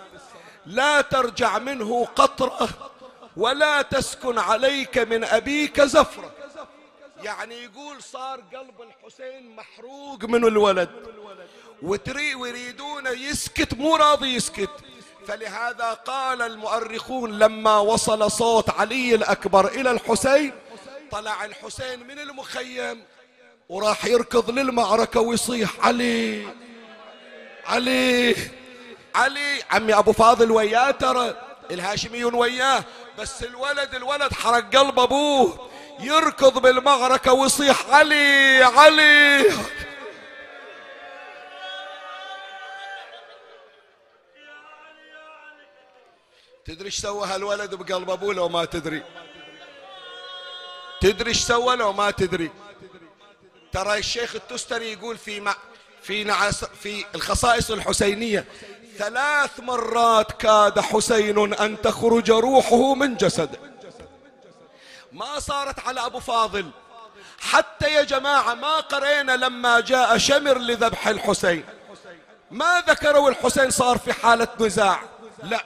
لا 0.66 1.00
ترجع 1.00 1.58
منه 1.58 2.04
قطرة 2.16 2.68
ولا 3.36 3.82
تسكن 3.82 4.38
عليك 4.38 4.98
من 4.98 5.24
أبيك 5.24 5.80
زفرة. 5.80 6.32
يعني 7.22 7.64
يقول 7.64 8.02
صار 8.02 8.40
قلب 8.40 8.74
الحسين 8.82 9.56
محروق 9.56 10.24
من 10.24 10.44
الولد. 10.44 10.90
وتري 11.82 12.34
ويريدون 12.34 13.06
يسكت 13.06 13.74
مو 13.74 13.96
راضي 13.96 14.34
يسكت. 14.34 14.70
فلهذا 15.26 15.92
قال 15.92 16.42
المؤرخون 16.42 17.38
لما 17.38 17.78
وصل 17.78 18.30
صوت 18.30 18.70
علي 18.70 19.14
الأكبر 19.14 19.68
إلى 19.68 19.90
الحسين 19.90 20.52
طلع 21.10 21.44
الحسين 21.44 22.06
من 22.06 22.18
المخيم 22.18 23.04
وراح 23.70 24.04
يركض 24.04 24.50
للمعركة 24.50 25.20
ويصيح 25.20 25.70
علي. 25.80 26.46
علي. 27.66 28.36
علي. 29.14 29.62
عمي 29.70 29.94
أبو 29.94 30.12
فاضل 30.12 30.50
وياه 30.50 30.90
ترى. 30.90 31.34
الهاشميون 31.70 32.34
وياه. 32.34 32.84
بس 33.18 33.42
الولد 33.42 33.94
الولد 33.94 34.32
حرق 34.32 34.76
قلب 34.76 35.00
أبوه. 35.00 35.70
يركض 36.00 36.58
بالمعركة 36.58 37.32
ويصيح 37.32 37.90
علي. 37.90 38.62
علي. 38.62 39.44
تدري 46.64 46.86
إيش 46.86 47.00
سوى 47.00 47.26
هالولد 47.26 47.74
بقلب 47.74 48.10
أبوه 48.10 48.34
لو 48.34 48.48
ما 48.48 48.64
تدري؟ 48.64 49.02
تدري 51.00 51.28
إيش 51.28 51.40
سوى 51.40 51.76
لو 51.76 51.92
ما 51.92 52.10
تدري؟ 52.10 52.50
ترى 53.72 53.98
الشيخ 53.98 54.34
التستري 54.34 54.92
يقول 54.92 55.18
في 55.18 55.40
مع 55.40 55.56
في 56.02 56.24
نعس 56.24 56.64
في 56.64 57.04
الخصائص 57.14 57.70
الحسينية 57.70 58.44
ثلاث 58.98 59.60
مرات 59.60 60.32
كاد 60.32 60.80
حسين 60.80 61.54
أن 61.54 61.80
تخرج 61.82 62.30
روحه 62.30 62.94
من 62.94 63.16
جسده. 63.16 63.58
ما 65.12 65.40
صارت 65.40 65.80
على 65.80 66.06
أبو 66.06 66.20
فاضل. 66.20 66.70
حتى 67.40 67.94
يا 67.94 68.02
جماعة 68.02 68.54
ما 68.54 68.80
قرينا 68.80 69.32
لما 69.32 69.80
جاء 69.80 70.18
شمر 70.18 70.58
لذبح 70.58 71.08
الحسين. 71.08 71.64
ما 72.50 72.84
ذكروا 72.88 73.30
الحسين 73.30 73.70
صار 73.70 73.98
في 73.98 74.12
حالة 74.12 74.48
نزاع. 74.60 75.02
لا 75.42 75.64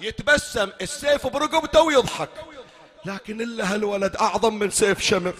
يتبسم 0.00 0.70
السيف 0.80 1.26
برقبته 1.26 1.80
ويضحك. 1.80 2.30
لكن 3.04 3.40
إلا 3.40 3.74
هالولد 3.74 4.16
أعظم 4.16 4.54
من 4.54 4.70
سيف 4.70 5.00
شمر. 5.00 5.34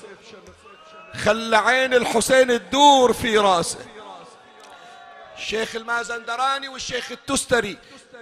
خلى 1.16 1.56
عين 1.56 1.94
الحسين 1.94 2.48
تدور 2.48 3.12
في 3.12 3.38
راسه. 3.38 3.78
الشيخ 5.38 5.76
المازندراني 5.76 6.68
والشيخ 6.68 7.12
التستري 7.12 7.78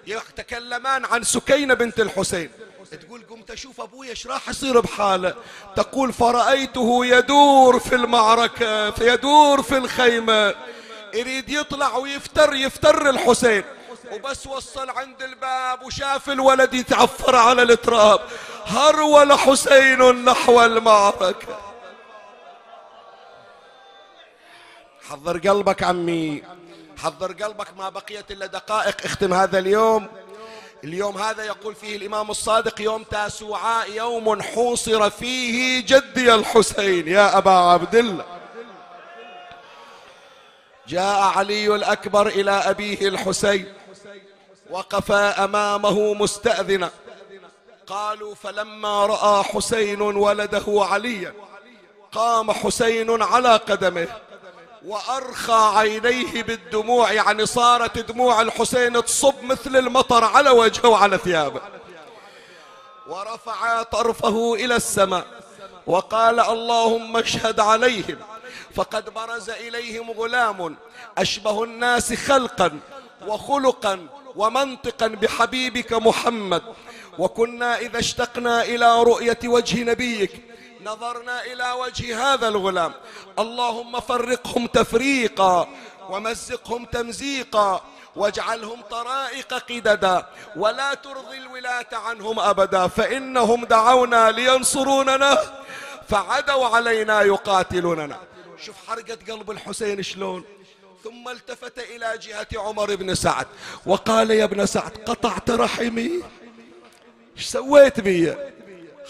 يتكلمان 0.06 1.04
عن 1.04 1.22
سكينة 1.22 1.74
بنت 1.74 2.00
الحسين. 2.00 2.50
تقول 2.90 3.22
قمت 3.30 3.50
أشوف 3.50 3.80
أبوي 3.80 4.08
إيش 4.08 4.26
راح 4.26 4.48
يصير 4.48 4.80
بحاله. 4.80 5.34
تقول 5.76 6.12
فرأيته 6.12 7.06
يدور 7.06 7.78
في 7.78 7.94
المعركة 7.94 8.94
يدور 9.00 9.62
في 9.62 9.76
الخيمة. 9.76 10.54
يريد 11.14 11.48
يطلع 11.48 11.96
ويفتر 11.96 12.54
يفتر 12.54 13.10
الحسين. 13.10 13.64
وبس 14.12 14.46
وصل 14.46 14.90
عند 14.90 15.22
الباب 15.22 15.82
وشاف 15.82 16.30
الولد 16.30 16.74
يتعفر 16.74 17.36
على 17.36 17.62
التراب. 17.62 18.20
هرول 18.66 19.32
حسين 19.32 20.24
نحو 20.24 20.62
المعركة. 20.62 21.69
حضر 25.10 25.38
قلبك 25.38 25.82
عمي. 25.82 26.42
حضر 26.98 27.32
قلبك 27.32 27.76
ما 27.78 27.88
بقيت 27.88 28.30
إلا 28.30 28.46
دقائق. 28.46 29.04
اختم 29.04 29.34
هذا 29.34 29.58
اليوم. 29.58 30.08
اليوم 30.84 31.18
هذا 31.18 31.44
يقول 31.44 31.74
فيه 31.74 31.96
الإمام 31.96 32.30
الصادق 32.30 32.80
يوم 32.80 33.02
تاسوعاء 33.02 33.90
يوم 33.90 34.42
حوصر 34.42 35.10
فيه 35.10 35.80
جدي 35.86 36.34
الحسين. 36.34 37.08
يا 37.08 37.38
أبا 37.38 37.50
عبد 37.50 37.94
الله. 37.94 38.24
جاء 40.88 41.20
علي 41.20 41.74
الأكبر 41.74 42.26
إلى 42.26 42.50
أبيه 42.50 43.08
الحسين. 43.08 43.72
وقف 44.70 45.12
أمامه 45.12 46.14
مستأذنا. 46.14 46.90
قالوا 47.86 48.34
فلما 48.34 49.06
رأى 49.06 49.42
حسين 49.42 50.02
ولده 50.02 50.64
عليا 50.68 51.34
قام 52.12 52.52
حسين 52.52 53.22
على 53.22 53.56
قدمه. 53.56 54.08
وأرخى 54.86 55.72
عينيه 55.78 56.42
بالدموع 56.42 57.12
يعني 57.12 57.46
صارت 57.46 57.98
دموع 57.98 58.40
الحسين 58.40 59.04
تصب 59.04 59.42
مثل 59.42 59.76
المطر 59.76 60.24
على 60.24 60.50
وجهه 60.50 60.88
وعلى 60.88 61.18
ثيابه. 61.18 61.60
ورفع 63.08 63.82
طرفه 63.82 64.54
إلى 64.54 64.76
السماء 64.76 65.26
وقال 65.86 66.40
اللهم 66.40 67.16
اشهد 67.16 67.60
عليهم 67.60 68.18
فقد 68.74 69.14
برز 69.14 69.50
إليهم 69.50 70.10
غلام 70.10 70.76
أشبه 71.18 71.64
الناس 71.64 72.14
خلقا 72.14 72.80
وخلقا 73.26 74.06
ومنطقا 74.36 75.06
بحبيبك 75.06 75.92
محمد. 75.92 76.62
وكنا 77.18 77.78
إذا 77.78 77.98
اشتقنا 77.98 78.62
إلى 78.62 79.02
رؤية 79.02 79.38
وجه 79.44 79.82
نبيك 79.82 80.49
نظرنا 80.84 81.44
إلى 81.44 81.72
وجه 81.72 82.32
هذا 82.32 82.48
الغلام. 82.48 82.92
اللهم 83.38 84.00
فرقهم 84.00 84.66
تفريقا 84.66 85.68
ومزقهم 86.10 86.84
تمزيقا 86.84 87.84
واجعلهم 88.16 88.82
طرائق 88.90 89.54
قددا 89.54 90.26
ولا 90.56 90.94
ترضي 90.94 91.38
الولاة 91.38 91.86
عنهم 91.92 92.38
أبدا 92.38 92.86
فإنهم 92.86 93.64
دعونا 93.64 94.30
لينصروننا 94.30 95.38
فعدوا 96.08 96.66
علينا 96.66 97.22
يقاتلوننا. 97.22 98.18
شوف 98.64 98.76
حرقة 98.88 99.18
قلب 99.28 99.50
الحسين 99.50 100.02
شلون. 100.02 100.44
ثم 101.04 101.28
التفت 101.28 101.78
إلى 101.78 102.18
جهة 102.18 102.48
عمر 102.54 102.94
بن 102.94 103.14
سعد 103.14 103.46
وقال 103.86 104.30
يا 104.30 104.44
ابن 104.44 104.66
سعد 104.66 104.92
قطعت 105.06 105.50
رحمي. 105.50 106.22
إيش 107.36 107.46
سويت 107.46 108.00
بي؟ 108.00 108.34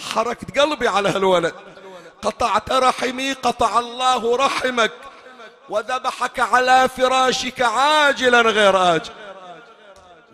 حركت 0.01 0.59
قلبي 0.59 0.89
على 0.89 1.09
هالولد. 1.09 1.55
قطعت 2.23 2.73
رحمي 2.73 3.33
قطع 3.33 3.79
الله 3.79 4.37
رحمك. 4.37 4.93
وذبحك 5.69 6.41
على 6.41 6.89
فراشك 6.97 7.63
عاجلا 7.63 8.41
غير 8.41 8.95
آجل. 8.95 9.13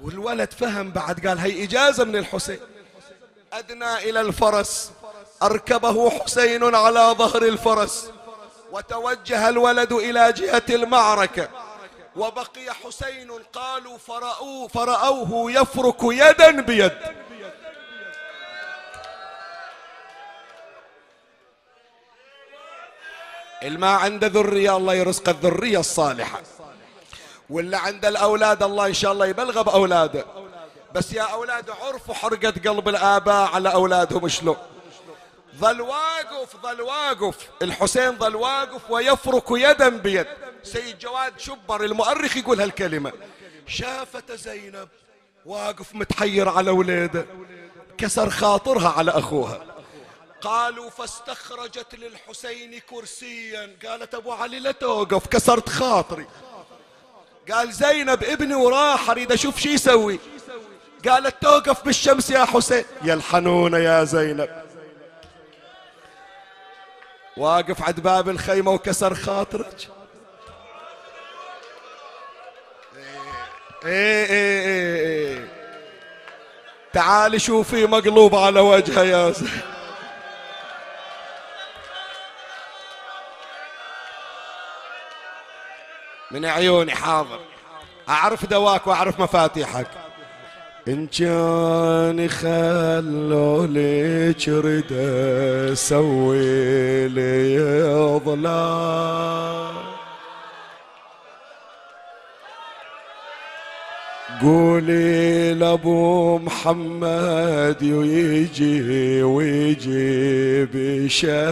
والولد 0.02 0.52
فهم 0.52 0.90
بعد 0.90 1.26
قال 1.26 1.38
هي 1.38 1.64
إجازة 1.64 2.04
من 2.04 2.16
الحسين. 2.16 2.60
أدنى 3.52 3.94
إلى 3.94 4.20
الفرس. 4.20 4.92
أركبه 5.42 6.10
حسين 6.10 6.74
على 6.74 7.14
ظهر 7.18 7.42
الفرس. 7.42 8.10
وتوجه 8.72 9.48
الولد 9.48 9.92
إلى 9.92 10.32
جهة 10.32 10.62
المعركة. 10.70 11.48
وبقي 12.16 12.74
حسين 12.84 13.30
قالوا 13.52 13.98
فرأوه, 13.98 14.68
فرأوه 14.68 15.52
يفرك 15.52 16.02
يدا 16.02 16.50
بيد. 16.60 16.92
الما 23.62 23.90
عنده 23.90 24.26
ذرية 24.26 24.76
الله 24.76 24.94
يرزق 24.94 25.28
الذرية 25.28 25.80
الصالحة. 25.80 26.40
واللي 27.50 27.76
عنده 27.76 28.08
الأولاد 28.08 28.62
الله 28.62 28.86
إن 28.86 28.94
شاء 28.94 29.12
الله 29.12 29.26
يبلغ 29.26 29.62
بأولاده 29.62 30.24
بس 30.94 31.12
يا 31.12 31.22
أولاد 31.22 31.70
عرفوا 31.70 32.14
حرقة 32.14 32.54
قلب 32.64 32.88
الآباء 32.88 33.54
على 33.54 33.72
أولادهم 33.72 34.28
شلون 34.28 34.56
ظل 35.58 35.80
واقف 35.80 36.56
ظل 36.62 36.80
واقف. 36.80 37.36
الحسين 37.62 38.18
ظل 38.18 38.36
واقف 38.36 38.90
ويفرك 38.90 39.44
يدا 39.50 39.88
بيد. 39.88 40.26
سيد 40.62 40.98
جواد 40.98 41.32
شبر 41.38 41.84
المؤرخ 41.84 42.36
يقول 42.36 42.60
هالكلمة. 42.60 43.12
شافت 43.66 44.32
زينب 44.32 44.88
واقف 45.46 45.94
متحير 45.94 46.48
على 46.48 46.70
وليده. 46.70 47.26
كسر 47.98 48.30
خاطرها 48.30 48.88
على 48.88 49.10
أخوها. 49.10 49.75
قالوا 50.40 50.90
فاستخرجت 50.90 51.94
للحسين 51.94 52.78
كرسيا. 52.78 53.76
قالت 53.86 54.14
أبو 54.14 54.32
علي 54.32 54.58
لا 54.58 54.72
توقف 54.72 55.26
كسرت 55.26 55.68
خاطري. 55.68 56.26
قال 57.52 57.72
زينب 57.72 58.24
ابني 58.24 58.54
وراح 58.54 59.10
أريد 59.10 59.32
أشوف 59.32 59.58
شي 59.58 59.68
يسوي. 59.68 60.18
قالت 61.08 61.42
توقف 61.42 61.84
بالشمس 61.84 62.30
يا 62.30 62.44
حسين. 62.44 62.84
يا 63.02 63.14
الحنونة 63.14 63.78
يا 63.78 64.04
زينب. 64.04 64.62
واقف 67.36 67.82
عند 67.82 68.00
باب 68.00 68.28
الخيمة 68.28 68.70
وكسر 68.70 69.14
خاطرك. 69.14 69.88
إيه 73.84 74.26
إيه 74.26 74.66
إيه 74.66 75.06
إيه 75.06 75.48
تعالي 76.92 77.38
شوفي 77.38 77.86
مقلوب 77.86 78.34
على 78.34 78.60
وجهه 78.60 79.02
يا 79.02 79.30
زين 79.30 79.60
من 86.36 86.44
عيوني 86.44 86.94
حاضر. 86.94 87.38
أعرف 88.08 88.46
دواك 88.46 88.86
وأعرف 88.86 89.20
مفاتيحك. 89.20 89.86
إن 90.88 91.06
كان 91.06 92.28
خلوا 92.28 93.66
ليك 93.66 94.48
رد 94.48 95.72
سوي 95.74 97.08
لي 97.08 97.58
ظلام. 98.24 99.76
قولي 104.42 105.54
لأبو 105.54 106.38
محمد 106.38 107.82
ويجي 107.82 109.22
ويجي 109.22 110.64
بشيا 110.64 111.46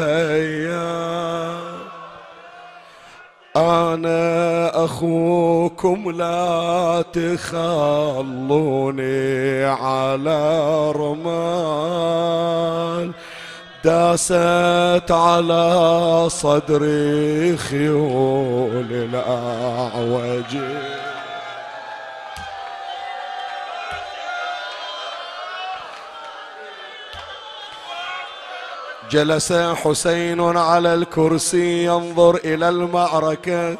أنا 3.57 4.85
أخوكم 4.85 6.11
لا 6.11 7.05
تخلوني 7.13 8.15
على 9.65 10.93
رمال 10.93 12.35
داست 13.85 15.11
على 15.11 16.27
صدري 16.29 17.57
خيول 17.57 18.87
الأعوج. 18.91 20.57
جلس 29.15 29.53
حسين 29.53 30.41
على 30.57 30.95
الكرسي 30.95 31.85
ينظر 31.85 32.37
إلى 32.45 32.69
المعركة 32.69 33.77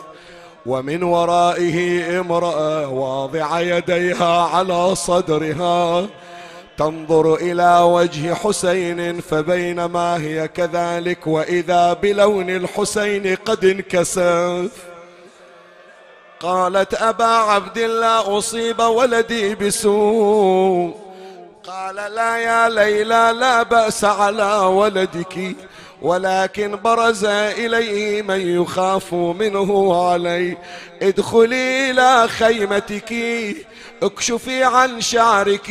ومن 0.67 1.03
ورائه 1.03 2.21
امرأة 2.21 2.89
واضعة 2.89 3.61
يديها 3.61 4.43
على 4.43 4.95
صدرها. 4.95 6.07
تنظر 6.79 7.35
إلى 7.35 7.81
وجه 7.83 8.35
حسين 8.35 9.21
فبينما 9.21 10.17
هي 10.17 10.49
كذلك 10.49 11.27
وإذا 11.27 11.93
بلون 11.93 12.51
الحسين 12.51 13.37
قد 13.45 13.65
انكسف. 13.65 14.71
قالت 16.41 16.95
أبا 16.95 17.25
عبد 17.25 17.79
الله 17.79 18.39
أصيب 18.39 18.81
ولدي 18.81 19.55
بسوء. 19.55 21.04
قال 21.67 21.95
لا 21.95 22.37
يا 22.37 22.69
ليلى 22.69 23.35
لا 23.41 23.63
بأس 23.63 24.05
على 24.05 24.57
ولدك 24.57 25.57
ولكن 26.03 26.79
برز 26.85 27.25
إليه 27.25 28.23
من 28.23 28.41
يخاف 28.63 29.15
منه 29.15 29.97
علي. 30.05 30.57
ادخلي 31.03 31.91
إلى 31.91 32.29
خيمتك 32.29 33.13
اكشفي 34.03 34.65
عن 34.65 35.01
شعرك 35.01 35.71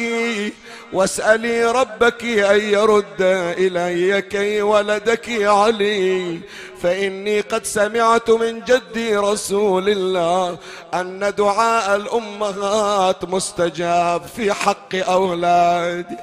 واسألي 0.93 1.71
ربك 1.71 2.23
أن 2.23 2.61
يرد 2.61 3.21
إلي 3.57 4.21
كي 4.21 4.61
ولدك 4.61 5.29
علي. 5.29 6.39
فإني 6.81 7.41
قد 7.41 7.65
سمعت 7.65 8.29
من 8.29 8.63
جدي 8.63 9.17
رسول 9.17 9.89
الله 9.89 10.57
أن 10.93 11.33
دعاء 11.37 11.95
الأمهات 11.95 13.25
مستجاب 13.25 14.21
في 14.35 14.53
حق 14.53 14.95
أولادي. 14.95 16.17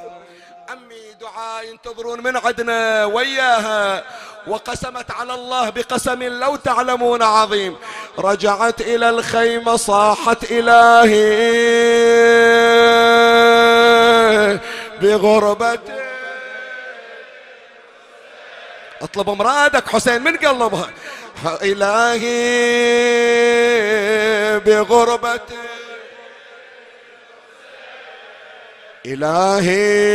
أمي 0.72 1.14
دعاء 1.20 1.64
ينتظرون 1.70 2.22
من 2.22 2.36
عدنا 2.36 3.04
وياها 3.04 4.04
وقسمت 4.46 5.10
على 5.10 5.34
الله 5.34 5.70
بقسم 5.70 6.22
لو 6.22 6.56
تعلمون 6.56 7.22
عظيم. 7.22 7.76
رجعت 8.20 8.80
إلى 8.80 9.10
الخيمة 9.10 9.76
صاحت 9.76 10.50
إلهي 10.50 11.40
بغربته 15.02 16.00
اطلب 19.02 19.30
مرادك 19.30 19.88
حسين 19.88 20.22
من 20.22 20.36
قلبها 20.36 20.90
إلهي 21.62 22.30
بغربته 24.60 25.60
إلهي 29.06 30.08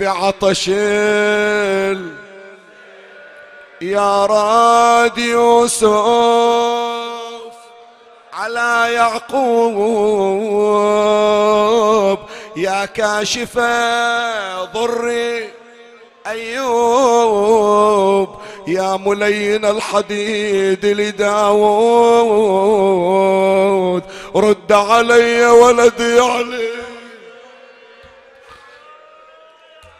بعطش 0.00 0.70
يا 3.82 4.26
راد 4.26 5.18
يوسف 5.18 5.92
على 8.32 8.92
يعقوب 8.92 9.78
يا 12.56 12.84
كاشف 12.84 13.58
ضري 14.74 15.48
أيوب 16.26 18.28
يا 18.66 18.96
ملين 18.96 19.64
الحديد 19.64 20.86
لداود 20.86 21.62
رد 24.36 24.72
علي 24.72 25.46
ولدي 25.46 26.20
علي. 26.20 26.68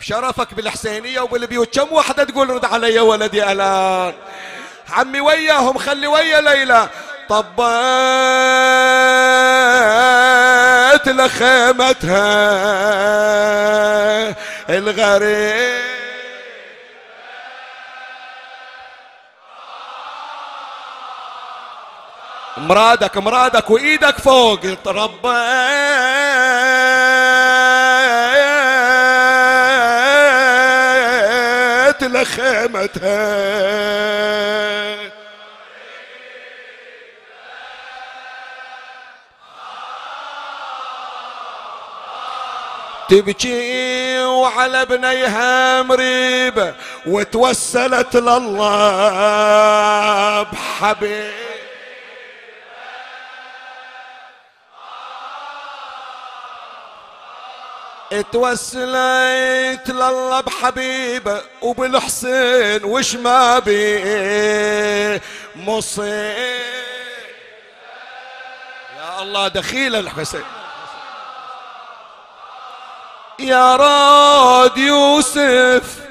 شرفك 0.03 0.55
بالحسينية 0.55 1.21
وبالبيوت 1.21 1.79
كم 1.79 1.93
واحدة 1.93 2.25
تقول 2.25 2.51
رد 2.51 2.65
علي 2.65 3.01
ولدي 3.01 3.53
ألان. 3.53 4.15
عمي 4.91 5.21
وياهم 5.21 5.79
خلي 5.79 6.07
ويا 6.07 6.41
ليلى. 6.41 6.89
طبيت 7.29 7.53
لخيمتها 11.09 12.23
الغريب. 14.71 15.83
مرادك 22.57 23.17
مرادك 23.17 23.71
وإيدك 23.71 24.19
فوق. 24.19 24.61
تربيت 24.85 25.23
لخيمتها 32.73 33.93
تبكي 43.09 44.19
وعلى 44.21 44.85
بنيها 44.87 45.83
مريبة 45.83 46.75
وتوسلت 47.07 48.17
لله 48.17 49.13
بحبيب. 50.43 51.52
توسلت 58.21 59.89
لله 59.91 60.41
بحبيبه 60.41 61.43
وبالحسين 61.63 62.85
وش 62.85 63.15
ما 63.15 63.59
بي 63.59 65.21
مصيب 65.57 66.63
يا 68.99 69.23
الله 69.23 69.49
دخيل 69.49 69.97
الحسين. 69.97 70.45
يا 73.39 73.77
راد 73.77 74.79
يوسف 74.79 76.02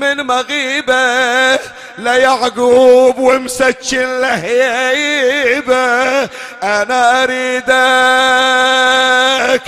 من 0.00 0.26
مغيبة 0.26 1.58
ليعقوب 1.98 3.18
ومسكن 3.18 4.20
لهيبه 4.20 6.28
أنا 6.62 7.22
أريدك 7.22 7.70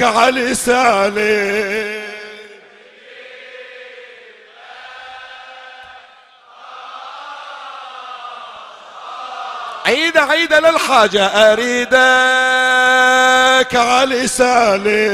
على 0.03 0.41
لساني. 0.41 2.03
عيدة 9.87 10.23
عيدة 10.23 10.61
للحاجة 10.61 11.27
أريدك 11.27 11.93
على 13.77 14.15
لساني. 14.15 15.13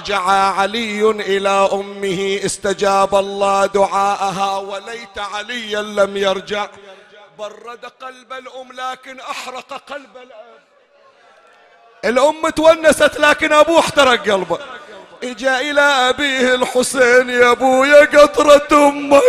رجع 0.00 0.20
علي 0.30 1.10
إلى 1.10 1.68
أمه 1.72 2.40
استجاب 2.44 3.14
الله 3.14 3.66
دعاءها 3.66 4.56
وليت 4.56 5.18
عليا 5.18 5.82
لم 5.82 6.16
يرجع. 6.16 6.68
برد 7.38 7.84
قلب 8.00 8.32
الأم 8.32 8.72
لكن 8.72 9.20
أحرق 9.20 9.72
قلب 9.72 10.16
الأب. 10.16 10.60
الأم 12.04 12.48
تونست 12.48 13.18
لكن 13.18 13.52
أبوه 13.52 13.80
احترق 13.80 14.30
قلبه. 14.30 14.58
إجا 15.22 15.60
إلى 15.60 15.80
أبيه 15.80 16.54
الحسين 16.54 17.30
يا 17.30 17.50
أبويا 17.50 18.04
قطرة 18.04 18.88
أمي. 18.88 19.20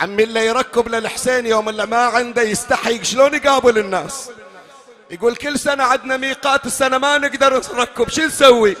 عمي 0.00 0.22
اللي 0.22 0.46
يركب 0.46 0.88
للحسين 0.88 1.46
يوم 1.46 1.68
اللي 1.68 1.86
ما 1.86 2.02
عنده 2.02 2.42
يستحي. 2.42 3.04
شلون 3.04 3.34
يقابل 3.34 3.78
الناس؟ 3.78 4.30
يقول 5.10 5.36
كل 5.36 5.58
سنة 5.58 5.84
عندنا 5.84 6.16
ميقات 6.16 6.66
السنة 6.66 6.98
ما 6.98 7.18
نقدر 7.18 7.62
نركب. 7.74 8.08
شو 8.08 8.22
نسوي؟ 8.22 8.76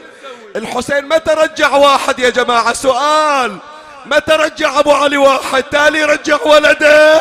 الحسين 0.56 1.08
متى 1.08 1.32
رجع 1.32 1.74
واحد 1.74 2.18
يا 2.18 2.30
جماعة. 2.30 2.72
سؤال 2.72 3.58
متى 4.06 4.32
رجع 4.32 4.78
أبو 4.78 4.92
علي 4.92 5.16
واحد 5.16 5.62
تالي 5.62 6.04
رجع 6.04 6.38
ولده. 6.44 7.20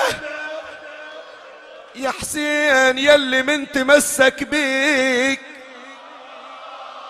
يا 1.95 2.11
حسين 2.11 2.97
يلي 2.97 3.43
من 3.43 3.71
تمسك 3.71 4.43
بيك. 4.43 5.41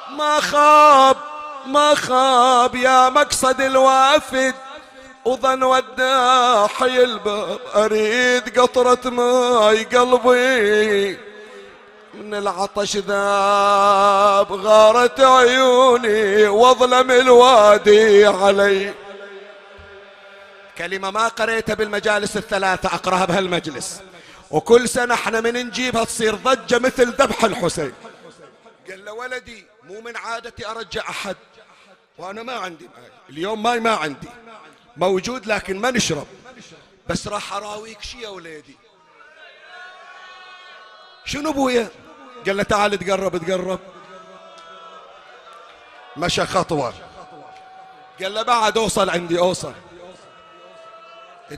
ما 0.09 0.39
خاب 0.39 1.17
ما 1.65 1.95
خاب 1.95 2.75
يا 2.75 3.09
مقصد 3.09 3.61
الوافد. 3.61 4.55
وظن 5.25 5.63
وداح 5.63 6.81
الباب 6.81 7.59
أريد 7.75 8.59
قطرة 8.59 9.09
ماي 9.09 9.83
قلبي. 9.83 11.17
من 12.13 12.33
العطش 12.33 12.97
ذاب 12.97 14.51
غارت 14.51 15.19
عيوني 15.19 16.47
واظلم 16.47 17.11
الوادي 17.11 18.25
علي. 18.25 18.93
كلمة 20.77 21.11
ما 21.11 21.27
قريتها 21.27 21.73
بالمجالس 21.73 22.37
الثلاثة 22.37 22.95
أقرأها 22.95 23.25
بهالمجلس. 23.25 24.01
وكل 24.51 24.89
سنة 24.89 25.13
إحنا 25.13 25.41
من 25.41 25.53
نجيبها 25.53 26.03
تصير 26.03 26.35
ضجة 26.35 26.79
مثل 26.79 27.07
ذبح 27.09 27.43
الحسين. 27.43 27.93
قال 28.89 29.05
له 29.05 29.13
ولدي 29.13 29.65
مو 29.83 30.01
من 30.01 30.17
عادتي 30.17 30.67
أرجع 30.67 31.09
أحد. 31.09 31.35
وأنا 32.17 32.43
ما 32.43 32.53
عندي 32.53 32.89
اليوم 33.29 33.63
ماي 33.63 33.79
ما 33.79 33.91
عندي. 33.91 34.29
موجود 34.99 35.45
لكن 35.45 35.79
ما 35.79 35.91
نشرب. 35.91 36.27
بس 37.07 37.27
راح 37.27 37.53
أراويك 37.53 38.01
شي 38.01 38.21
يا 38.21 38.29
وليدي. 38.29 38.77
شنو 41.25 41.49
ابويا 41.49 41.89
قال 42.45 42.57
له 42.57 42.63
تعال 42.63 42.99
تقرب 42.99 43.37
تقرب. 43.37 43.79
مشى 46.17 46.45
خطوة. 46.45 46.93
قال 48.21 48.33
له 48.33 48.41
بعد 48.41 48.77
أوصل 48.77 49.09
عندي 49.09 49.39
أوصل. 49.39 49.73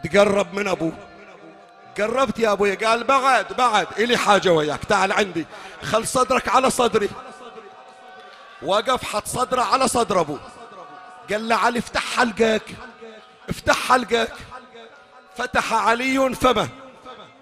تقرب 0.04 0.54
من 0.54 0.68
ابوه 0.68 0.94
قربت 1.98 2.39
يا 2.39 2.52
أبويا. 2.52 2.76
قال 2.76 3.04
بعد 3.04 3.54
بعد. 3.54 3.88
إلي 4.00 4.18
حاجة 4.18 4.50
وياك. 4.50 4.86
تعال 4.86 5.12
عندي. 5.12 5.46
خل 5.84 6.08
صدرك 6.08 6.48
على 6.48 6.70
صدري. 6.70 7.10
وقف 8.62 9.04
حط 9.04 9.28
صدره 9.28 9.62
على 9.62 9.88
صدر 9.88 10.20
ابوه 10.20 10.39
قال 11.30 11.48
له 11.48 11.56
علي 11.56 11.80
افتح 11.80 12.16
حلقك. 12.16 12.76
افتح 13.50 13.88
حلقك. 13.88 14.34
فتح 15.38 15.74
علي 15.74 16.36
فمه 16.36 16.70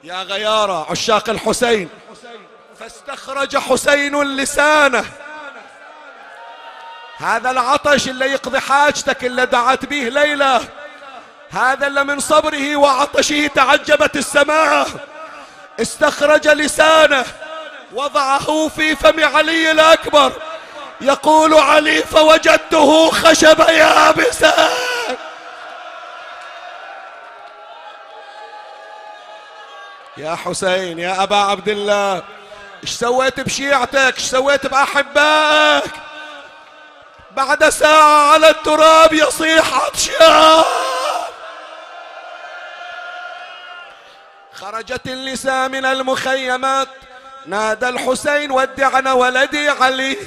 يا 0.04 0.24
غيارة 0.24 0.92
عشاق 0.92 1.30
الحسين. 1.30 1.90
فاستخرج 2.80 3.58
حسين 3.58 4.24
لسانه. 4.24 5.06
هذا 7.18 7.52
العطش 7.52 8.08
اللي 8.08 8.26
يقضي 8.26 8.60
حاجتك 8.60 9.26
اللي 9.26 9.46
دعت 9.46 9.86
به 9.86 10.10
ليلى. 10.10 10.62
هذا 11.50 11.88
اللي 11.88 12.04
من 12.04 12.20
صبره 12.20 12.76
وعطشه 12.76 13.48
تعجبت 13.48 14.16
السماء. 14.16 14.88
استخرج 15.82 16.48
لسانه. 16.48 17.26
وضعه 17.94 18.68
في 18.68 18.96
فم 18.96 19.24
علي 19.24 19.72
الأكبر. 19.72 20.32
يقول 21.02 21.54
علي 21.54 22.02
فوجدته 22.02 23.12
خشب 23.12 23.60
يابسا 23.60 24.70
يا 30.20 30.36
حسين 30.36 31.00
يا 31.00 31.24
أبا 31.24 31.36
عبد 31.36 31.70
الله 31.70 32.24
إيش 32.84 32.90
سويت 32.90 33.40
بشيعتك؟ 33.40 34.14
إيش 34.16 34.24
سويت 34.24 34.68
بأحبائك؟ 34.68 35.92
بعد 37.32 37.70
ساعة 37.70 38.32
على 38.32 38.50
التراب 38.50 39.14
يصيح 39.14 39.74
عطشان 39.74 40.64
خرجت 44.54 45.08
النساء 45.08 45.70
من 45.70 45.86
المخيمات 45.86 46.88
نادى 47.46 47.90
الحسين 47.90 48.52
ودعنا 48.52 49.14
ولدي 49.14 49.70
علي. 49.70 50.18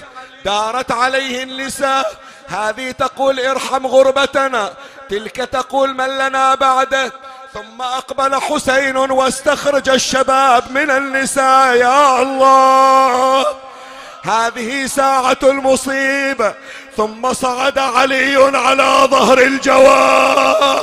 دارت 0.44 0.90
عليه 0.92 1.42
النساء 1.42 2.14
هذه 2.48 2.90
تقول 2.90 3.40
ارحم 3.40 3.86
غربتنا 3.86 4.74
تلك 5.08 5.36
تقول 5.36 5.94
من 5.94 6.18
لنا 6.18 6.54
بعدك 6.54 7.12
ثم 7.54 7.82
أقبل 7.82 8.40
حسين 8.40 8.96
واستخرج 8.96 9.88
الشباب 9.88 10.72
من 10.72 10.90
النساء 10.90 11.76
يا 11.76 12.22
الله! 12.22 13.46
هذه 14.22 14.86
ساعة 14.86 15.38
المصيبة 15.42 16.54
ثم 16.96 17.32
صعد 17.32 17.78
علي 17.78 18.36
على 18.56 19.08
ظهر 19.10 19.38
الجواد 19.38 20.80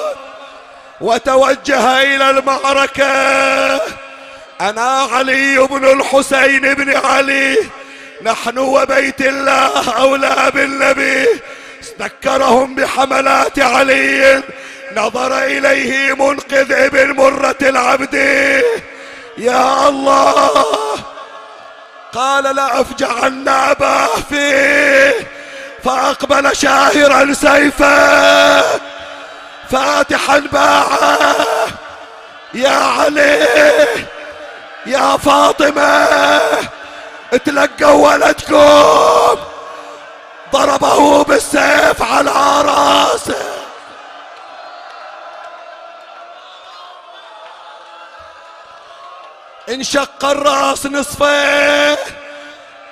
وتوجه 1.01 2.01
إلى 2.01 2.29
المعركة. 2.29 3.81
أنا 4.61 5.07
علي 5.13 5.57
بن 5.57 5.85
الحسين 5.85 6.73
بن 6.73 6.97
علي. 6.97 7.57
نحن 8.23 8.57
وبيت 8.57 9.21
الله 9.21 9.91
أولى 10.01 10.51
بالنبي. 10.53 11.25
ذكرهم 11.99 12.75
بحملات 12.75 13.59
علي. 13.59 14.43
نظر 14.95 15.43
إليه 15.43 16.13
منقذ 16.13 16.71
ابن 16.71 17.11
مرة 17.11 17.55
العبد. 17.61 18.13
يا 19.37 19.89
الله. 19.89 20.65
قال 22.13 22.55
لأفجعن 22.55 23.47
أباه 23.47 24.07
فيه 24.29 25.13
فأقبل 25.83 26.55
شاهرا 26.55 27.33
سيفا. 27.33 28.61
فاتحا 29.71 30.39
باعه. 30.39 31.35
يا 32.53 32.69
علي. 32.69 33.47
يا 34.85 35.17
فاطمة. 35.17 36.07
تلقوا 37.45 38.09
ولدكم. 38.09 39.39
ضربه 40.53 41.23
بالسيف 41.23 42.01
على 42.01 42.61
رأسه. 42.61 43.58
انشق 49.69 50.25
الراس 50.25 50.85
نصفين 50.85 51.97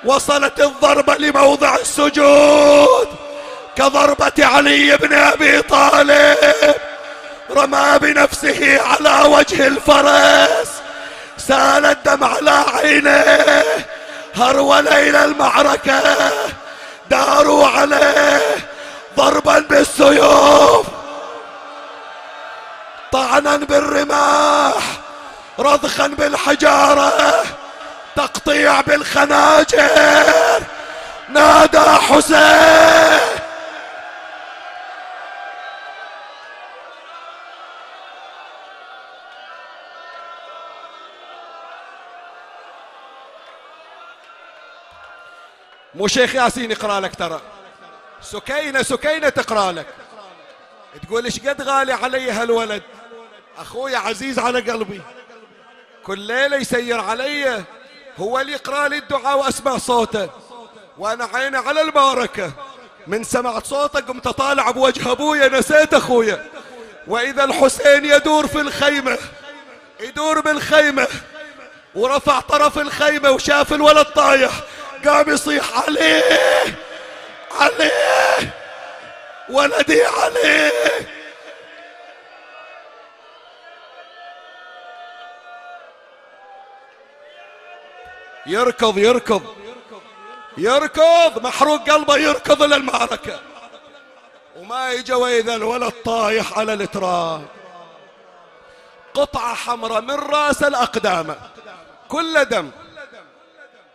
وصلت 0.04 0.60
الضربة 0.60 1.14
لموضع 1.14 1.74
السجود. 1.74 3.08
كضربة 3.76 4.32
علي 4.38 4.96
بن 4.96 5.12
أبي 5.12 5.62
طالب 5.62 6.74
رمى 7.50 7.98
بنفسه 7.98 8.80
على 8.82 9.28
وجه 9.28 9.66
الفرس. 9.66 10.68
سال 11.38 11.86
الدم 11.86 12.24
على 12.24 12.64
عينيه 12.74 13.64
هرول 14.36 14.88
إلى 14.88 15.24
المعركة 15.24 16.16
داروا 17.10 17.66
عليه 17.66 18.40
ضربا 19.16 19.58
بالسيوف. 19.58 20.86
طعنا 23.12 23.56
بالرماح 23.56 24.74
رضخا 25.58 26.06
بالحجارة 26.06 27.42
تقطيع 28.16 28.80
بالخناجر 28.80 29.88
نادى 31.28 31.80
حسين. 31.80 33.38
مو 45.94 46.08
شيخ 46.08 46.34
ياسين 46.34 46.70
يقرأ 46.70 47.00
لك 47.00 47.14
ترى. 47.14 47.40
سكينة 48.20 48.82
سكينة 48.82 49.28
تقرأ 49.28 49.72
لك. 49.72 49.86
تقول 51.06 51.24
إيش 51.24 51.40
قد 51.40 51.62
غالي 51.62 51.92
علي 51.92 52.30
هالولد؟ 52.30 52.82
أخوي 53.58 53.96
عزيز 53.96 54.38
على 54.38 54.60
قلبي. 54.60 55.02
كل 56.08 56.18
ليلة 56.18 56.56
يسير 56.56 57.00
علي 57.00 57.64
هو 58.18 58.40
اللي 58.40 58.52
يقرأ 58.52 58.88
لي 58.88 58.96
الدعاء 58.96 59.38
وأسمع 59.38 59.78
صوته. 59.78 60.30
وأنا 60.98 61.28
عيني 61.34 61.56
على 61.56 61.80
المباركة. 61.80 62.52
من 63.06 63.24
سمعت 63.24 63.66
صوته 63.66 64.00
قمت 64.00 64.28
طالع 64.28 64.70
بوجه 64.70 65.12
أبويا 65.12 65.48
نسيت 65.48 65.94
أخويا. 65.94 66.46
وإذا 67.06 67.44
الحسين 67.44 68.04
يدور 68.04 68.46
في 68.46 68.60
الخيمة 68.60 69.18
يدور 70.00 70.40
بالخيمة. 70.40 71.08
ورفع 71.94 72.40
طرف 72.40 72.78
الخيمة 72.78 73.30
وشاف 73.30 73.72
الولد 73.72 74.06
طايح. 74.06 74.52
قام 75.06 75.28
يصيح 75.28 75.78
عليه 75.78 76.22
عليه 77.60 78.56
ولدي 79.50 80.04
عليه 80.04 80.72
يركض 88.48 88.98
يركض. 88.98 89.42
يركض. 90.58 91.42
محروق 91.46 91.90
قلبه 91.90 92.16
يركض 92.16 92.62
للمعركة 92.62 93.40
وما 94.56 94.90
يجا 94.90 95.14
وإذا 95.14 95.54
الولد 95.54 95.92
طايح 96.04 96.58
على 96.58 96.72
التراب 96.72 97.46
قطعة 99.14 99.54
حمراء 99.54 100.00
من 100.00 100.14
رأس 100.14 100.62
الأقدام. 100.62 101.34
كل 102.08 102.44
دم. 102.44 102.70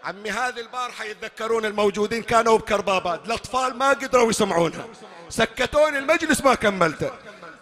عمي 0.04 0.32
هذه 0.32 0.60
البارحة 0.60 1.04
يتذكرون 1.06 1.66
الموجودين 1.66 2.24
كانوا 2.24 2.58
بكربابات. 2.58 3.26
الأطفال 3.26 3.78
ما 3.78 3.90
قدروا 3.90 4.30
يسمعونها. 4.30 4.86
سكتوني 5.30 5.98
المجلس 5.98 6.42
ما 6.42 6.56
كملته. 6.56 7.12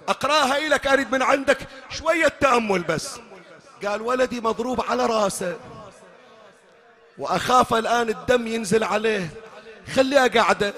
أقراها 0.08 0.58
إلك 0.58 0.88
أريد 0.88 1.12
من 1.12 1.22
عندك 1.22 1.58
شوية 1.90 2.28
تأمل 2.28 2.82
بس. 2.82 3.20
قال 3.86 4.02
ولدي 4.02 4.42
مضروب 4.42 4.82
على 4.90 5.06
رأسه. 5.06 5.58
وأخاف 7.22 7.74
الآن 7.74 8.10
الدم 8.10 8.48
ينزل 8.48 8.84
عليه. 8.84 9.30
خليه 9.96 10.28
قاعدة 10.28 10.74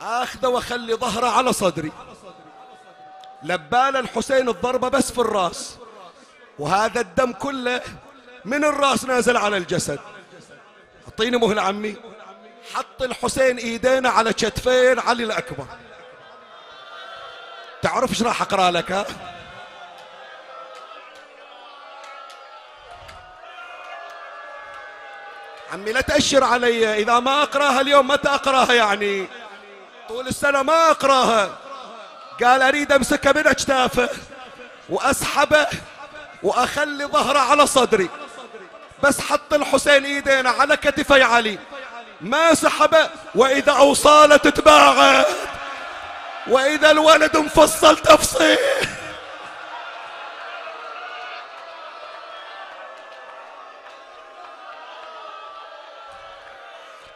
آخذه 0.00 0.48
واخلي 0.48 0.94
ظهره 0.94 1.26
على 1.26 1.52
صدري. 1.52 1.92
لبال 3.42 3.96
الحسين 3.96 4.48
الضربة 4.48 4.88
بس 4.88 5.12
في 5.12 5.18
الراس. 5.18 5.76
وهذا 6.58 7.00
الدم 7.00 7.32
كله 7.32 7.80
من 8.44 8.64
الراس 8.64 9.04
نازل 9.04 9.36
على 9.36 9.56
الجسد. 9.56 9.98
أعطيني 11.08 11.36
مهلة 11.36 11.62
عمي. 11.62 11.96
حط 12.74 13.02
الحسين 13.02 13.56
ايدينا 13.58 14.08
على 14.08 14.32
كتفين 14.32 14.98
علي 14.98 15.24
الأكبر. 15.24 15.66
تعرف 17.82 18.10
إيش 18.10 18.22
راح 18.22 18.42
أقرأ 18.42 18.70
لك؟ 18.70 18.92
ها 18.92 19.06
عمي 25.72 25.92
لا 25.92 26.00
تأشر 26.00 26.44
علي. 26.44 27.02
إذا 27.02 27.18
ما 27.20 27.42
أقراها 27.42 27.80
اليوم 27.80 28.08
متى 28.08 28.28
أقراها 28.28 28.72
يعني؟ 28.72 29.28
طول 30.08 30.28
السنة 30.28 30.62
ما 30.62 30.90
أقراها. 30.90 31.50
قال 32.44 32.62
أريد 32.62 32.92
أمسكه 32.92 33.32
من 33.32 33.46
أجتافه 33.46 34.08
وأسحبه 34.88 35.66
وأخلي 36.42 37.04
ظهره 37.04 37.38
على 37.38 37.66
صدري. 37.66 38.08
بس 39.02 39.20
حط 39.20 39.54
الحسين 39.54 40.04
إيدينا 40.04 40.50
على 40.50 40.76
كتفي 40.76 41.22
علي. 41.22 41.58
ما 42.20 42.54
سحبه 42.54 43.10
وإذا 43.34 43.72
أوصالة 43.72 44.36
تتباعد. 44.36 45.24
وإذا 46.46 46.90
الولد 46.90 47.36
مفصل 47.36 47.98
تفصيل. 47.98 48.58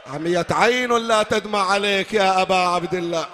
عمية 0.06 0.46
عين 0.50 0.92
لا 0.92 1.22
تدمع 1.22 1.70
عليك 1.70 2.12
يا 2.12 2.42
أبا 2.42 2.56
عبد 2.56 2.94
الله. 2.94 3.26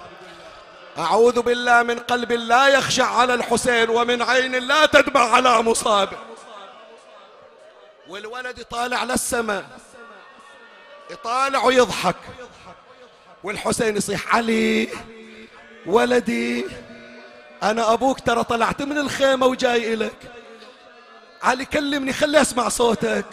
أعوذ 0.97 1.41
بالله 1.41 1.83
من 1.83 1.99
قلب 1.99 2.31
لا 2.31 2.67
يخشع 2.67 3.05
على 3.05 3.33
الحسين 3.33 3.89
ومن 3.89 4.21
عين 4.21 4.55
لا 4.55 4.85
تدمع 4.85 5.21
على 5.35 5.61
مصاب. 5.61 6.09
والولد 8.07 8.59
يطالع 8.59 9.03
للسماء. 9.03 9.65
يطالع 11.11 11.63
ويضحك. 11.63 12.15
والحسين 13.43 13.97
يصيح 13.97 14.35
علي 14.35 14.89
ولدي 15.85 16.65
أنا 17.63 17.93
أبوك 17.93 18.19
ترى 18.19 18.43
طلعت 18.43 18.81
من 18.81 18.97
الخيمة 18.97 19.47
وجاي 19.47 19.93
إلك 19.93 20.31
علي 21.43 21.65
كلمني 21.65 22.13
خلي 22.13 22.41
أسمع 22.41 22.69
صوتك. 22.69 23.25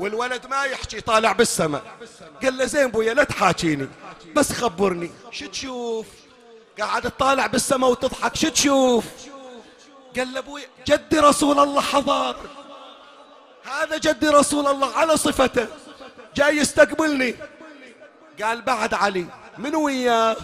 والولد 0.00 0.46
ما 0.46 0.64
يحكي 0.64 1.00
طالع 1.00 1.32
بالسماء. 1.32 1.82
قال 2.42 2.58
له 2.58 2.64
زين 2.64 2.86
بويا 2.86 3.14
لا 3.14 3.24
تحاكيني 3.24 3.88
بس 4.36 4.52
خبرني. 4.52 5.10
شو 5.30 5.46
تشوف؟ 5.46 6.06
قاعد 6.78 7.02
تطالع 7.02 7.46
بالسماء 7.46 7.90
وتضحك 7.90 8.36
شو 8.36 8.48
تشوف؟ 8.48 9.04
قال 10.16 10.32
له 10.32 10.38
أبوي 10.38 10.62
جدي 10.86 11.18
رسول 11.18 11.58
الله 11.58 11.80
حضر 11.80 12.36
هذا 13.64 13.98
جدي 13.98 14.28
رسول 14.28 14.66
الله 14.66 14.96
على 14.96 15.16
صفته. 15.16 15.66
جاي 16.36 16.56
يستقبلني. 16.56 17.34
قال 18.42 18.62
بعد 18.62 18.94
علي 18.94 19.26
من 19.58 19.74
وياه؟ 19.74 20.36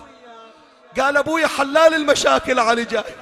قال 1.00 1.16
أبوي 1.16 1.46
حلال 1.46 1.94
المشاكل 1.94 2.58
علي 2.58 2.84
جاي. 2.84 3.14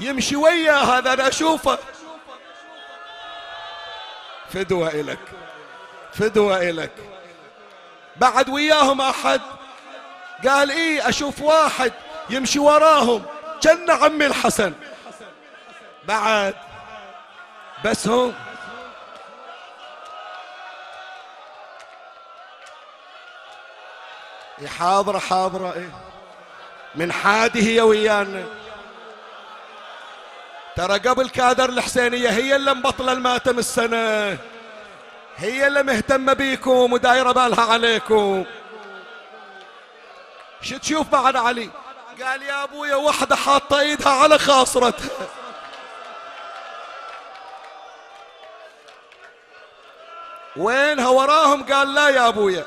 يمشي 0.00 0.36
وياه 0.36 0.98
هذا 0.98 1.12
أنا 1.12 1.28
أشوفه. 1.28 1.78
فدوة 4.52 4.88
إلك. 4.88 5.18
فدوة 6.12 6.70
إلك. 6.70 6.92
بعد 8.16 8.48
وياهم 8.48 9.00
أحد. 9.00 9.40
قال 10.48 10.70
إيه 10.70 11.08
أشوف 11.08 11.42
واحد 11.42 11.92
يمشي 12.30 12.58
وراهم. 12.58 13.24
جنة 13.62 13.92
عمي 13.92 14.26
الحسن. 14.26 14.74
بعد. 16.04 16.54
بس 17.84 18.08
هم 18.08 18.34
حاضرة 24.78 25.18
حاضرة 25.18 25.72
إيه. 25.72 25.90
من 26.94 27.12
حادي 27.12 27.76
هي 27.76 27.80
ويانا. 27.80 28.44
ترى 30.76 30.98
قبل 30.98 31.28
كادر 31.28 31.68
الحسينية 31.68 32.28
هي 32.28 32.56
اللي 32.56 32.74
مبطلة 32.74 33.12
الماتم 33.12 33.58
السنة. 33.58 34.38
هي 35.36 35.66
اللي 35.66 35.82
مهتمة 35.82 36.32
بيكم 36.32 36.92
ودايرة 36.92 37.32
بالها 37.32 37.72
عليكم. 37.72 38.44
شو 40.62 40.76
تشوف 40.78 41.08
بعد 41.08 41.36
علي؟ 41.36 41.70
قال 42.22 42.42
يا 42.42 42.64
أبويا 42.64 42.94
وحدة 42.94 43.36
حاطة 43.36 43.80
إيدها 43.80 44.12
على 44.12 44.38
خاصرتها. 44.38 45.28
وينها 50.56 51.08
وراهم؟ 51.08 51.72
قال 51.72 51.94
لا 51.94 52.08
يا 52.08 52.28
أبويا. 52.28 52.64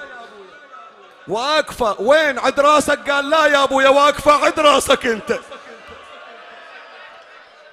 واقفة. 1.28 1.96
وين؟ 2.00 2.40
عد 2.40 2.60
راسك؟ 2.60 3.10
قال 3.10 3.30
لا 3.30 3.46
يا 3.46 3.64
أبويا 3.64 3.90
واقفة. 3.90 4.46
عد 4.46 4.60
راسك 4.60 5.06
أنت. 5.06 5.40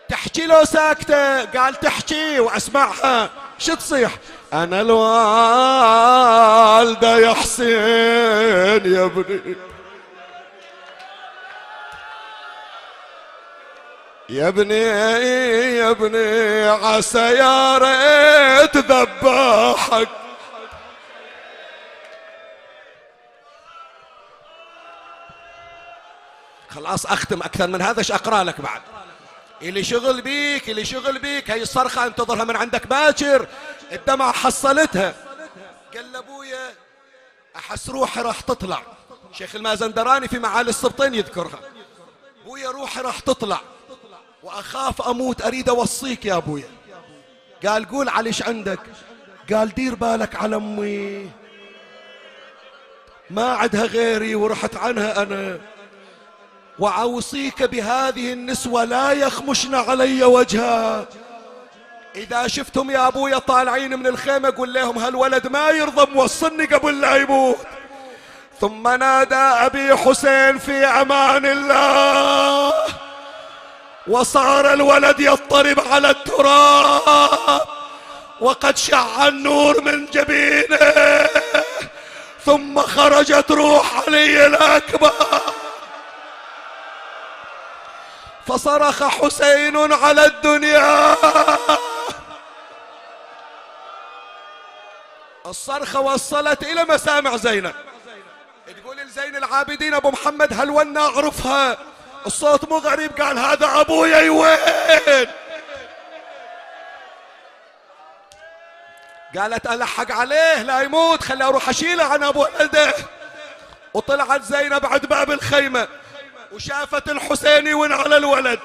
تحكي 0.08 0.46
لو 0.46 0.64
ساكتة. 0.64 1.44
قال 1.44 1.80
تحكي 1.80 2.40
وأسمعها. 2.40 3.30
شو 3.58 3.74
تصيح؟ 3.74 4.12
أنا 4.52 4.80
الوالدة 4.80 5.18
يا 7.18 7.34
حسين 7.34 8.92
يا 8.94 9.04
ابني. 9.04 9.56
يا 14.28 14.48
ابني 14.48 14.82
يا 15.76 15.90
ابني 15.90 16.68
عسى 16.68 17.18
يا 17.18 17.78
ريت 17.78 18.76
ذبحك. 18.76 20.08
خلاص 26.70 27.06
أختم 27.06 27.42
أكثر 27.42 27.66
من 27.66 27.82
هذا 27.82 27.98
إيش 27.98 28.12
أقرأ 28.12 28.44
لك 28.44 28.60
بعد؟ 28.60 28.80
اللي 29.62 29.84
شغل 29.84 30.22
بيك 30.22 30.70
اللي 30.70 30.84
شغل 30.84 31.18
بيك. 31.18 31.50
هي 31.50 31.62
الصرخة 31.62 32.06
انتظرها 32.06 32.44
من 32.44 32.56
عندك 32.56 32.86
باكر. 32.86 33.48
الدمع 33.92 34.32
حصلتها. 34.32 35.14
قال 35.94 36.12
لأبويا 36.12 36.74
أحس 37.56 37.90
روحي 37.90 38.20
راح 38.20 38.40
تطلع. 38.40 38.82
شيخ 39.32 39.54
المازندراني 39.54 40.28
في 40.28 40.38
معالي 40.38 40.70
السبطين 40.70 41.14
يذكرها. 41.14 41.60
أبويا 42.42 42.70
روحي 42.70 43.00
راح 43.00 43.20
تطلع. 43.20 43.60
وأخاف 44.42 45.02
أموت 45.02 45.42
أريد 45.42 45.68
أوصيك 45.68 46.24
يا 46.24 46.36
أبويا. 46.36 46.68
قال 47.66 47.88
قول 47.88 48.08
عليش 48.08 48.42
عندك. 48.42 48.80
قال 49.52 49.74
دير 49.74 49.94
بالك 49.94 50.34
على 50.34 50.56
أمي. 50.56 51.30
ما 53.30 53.52
عدها 53.52 53.84
غيري 53.84 54.34
ورحت 54.34 54.76
عنها 54.76 55.22
أنا. 55.22 55.60
وأوصيك 56.78 57.62
بهذه 57.62 58.32
النسوة 58.32 58.84
لا 58.84 59.12
يخمشن 59.12 59.74
علي 59.74 60.24
وجها 60.24 61.06
إذا 62.16 62.46
شفتم 62.46 62.90
يا 62.90 63.08
أبويا 63.08 63.38
طالعين 63.38 63.98
من 63.98 64.06
الخيمة 64.06 64.50
قل 64.50 64.72
لهم 64.72 64.98
هالولد 64.98 65.46
ما 65.46 65.68
يرضى 65.70 66.12
موصلني 66.12 66.64
قبل 66.64 67.00
لا 67.00 67.16
يموت. 67.16 67.58
ثم 68.60 68.88
نادى 68.88 69.34
أبي 69.34 69.96
حسين 69.96 70.58
في 70.58 70.84
أمان 70.84 71.46
الله. 71.46 72.72
وصار 74.06 74.72
الولد 74.72 75.20
يضطرب 75.20 75.80
على 75.80 76.10
التراب. 76.10 77.60
وقد 78.40 78.76
شع 78.76 79.28
النور 79.28 79.80
من 79.80 80.06
جبينه. 80.06 81.28
ثم 82.44 82.80
خرجت 82.80 83.50
روح 83.50 84.02
علي 84.06 84.46
الأكبر 84.46 85.12
فصرخ 88.46 89.04
حسين 89.04 89.92
على 89.92 90.26
الدنيا. 90.26 91.16
الصرخة 95.46 96.00
وصلت 96.00 96.62
إلى 96.62 96.84
مسامع 96.84 97.36
زينب. 97.36 97.74
تقول 98.82 98.96
لزين 98.96 99.36
العابدين 99.36 99.94
أبو 99.94 100.10
محمد 100.10 100.52
هل 100.60 100.96
أعرفها؟ 100.96 101.78
الصوت 102.26 102.64
مو 102.64 102.78
غريب 102.78 103.22
قال 103.22 103.38
هذا 103.38 103.80
أبويا 103.80 104.30
وين؟ 104.30 105.28
قالت 109.38 109.66
ألحق 109.66 110.12
عليه 110.12 110.62
لا 110.62 110.80
يموت 110.80 111.24
خلي 111.24 111.44
أروح 111.44 111.68
أشيله 111.68 112.04
عن 112.04 112.22
أبو 112.22 112.42
ولده. 112.42 112.94
وطلعت 113.94 114.42
زينب 114.42 114.86
عند 114.86 115.06
باب 115.06 115.30
الخيمة. 115.30 115.88
وشافت 116.52 117.10
الحسيني 117.10 117.74
وين 117.74 117.92
على 117.92 118.16
الولد. 118.16 118.60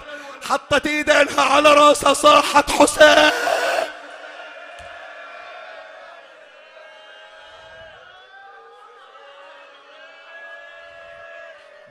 حطت 0.50 0.88
إيدينها 0.88 1.42
على 1.42 1.74
راسه 1.74 2.14
صاحت 2.14 2.72
حسين. 2.72 3.32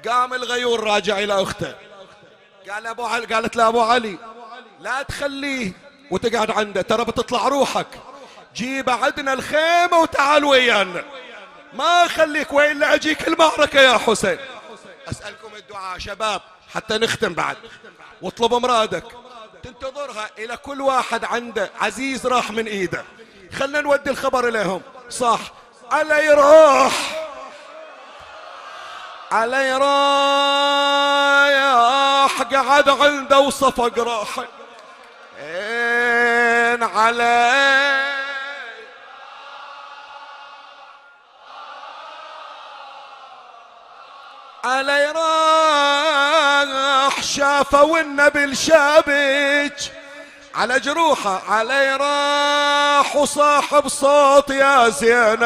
قام 0.09 0.35
الغيور 0.35 0.85
راجع 0.85 1.19
إلى 1.19 1.43
أخته. 1.43 1.75
قال 2.71 2.87
أبو 2.87 3.07
علي 3.07 3.27
قالت 3.27 3.57
له 3.57 3.69
أبو 3.69 3.81
علي 3.81 4.19
لا 4.81 5.03
تخليه 5.03 5.73
وتقعد 6.11 6.51
عنده 6.51 6.83
ترى 6.83 7.05
بتطلع 7.05 7.49
روحك. 7.49 7.87
جيب 8.55 8.91
عدنا 8.91 9.33
الخيمة 9.33 9.99
وتعال 10.03 10.45
ويانا. 10.45 11.05
ما 11.73 12.09
خليك 12.09 12.53
وين 12.53 12.83
أجيك 12.83 13.29
المعركة 13.29 13.81
يا 13.81 13.99
حسين. 13.99 14.39
اسالكم 15.51 15.57
الدعاء 15.57 15.99
شباب 15.99 16.41
حتى 16.75 16.99
نختم 16.99 17.35
بعد. 17.35 17.57
واطلب 18.23 18.55
مرادك 18.55 19.05
تنتظرها 19.63 20.31
إلى 20.39 20.57
كل 20.57 20.81
واحد 20.81 21.25
عنده 21.25 21.71
عزيز 21.81 22.27
راح 22.27 22.51
من 22.51 22.67
إيده. 22.67 23.05
خلنا 23.59 23.81
نودي 23.81 24.11
الخبر 24.11 24.51
لهم 24.51 24.83
صح. 25.11 25.41
علي 25.93 26.29
راح 26.29 26.93
علي 29.33 29.77
رايح 29.77 29.93
قعد 32.43 32.89
عنده 32.89 33.39
وصفق 33.39 33.99
راح 33.99 34.45
إن 35.39 36.83
علي 36.83 38.00
علي 44.65 45.07
راح 45.07 47.23
شافوا 47.23 48.01
النبي 48.01 48.45
الشابج. 48.45 49.73
على 50.55 50.81
جروحه 50.81 51.43
علي 51.49 51.97
راح 51.97 53.17
وصاحب 53.17 53.89
صوت 53.89 54.51
يا 54.51 54.89
زينب. 54.89 55.45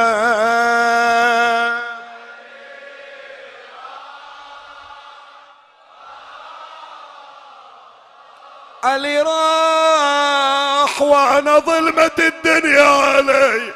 علي 8.85 9.23
راح 9.23 11.03
وأنا 11.03 11.59
ظلمة 11.59 12.11
الدنيا 12.19 12.89
علي. 12.89 13.74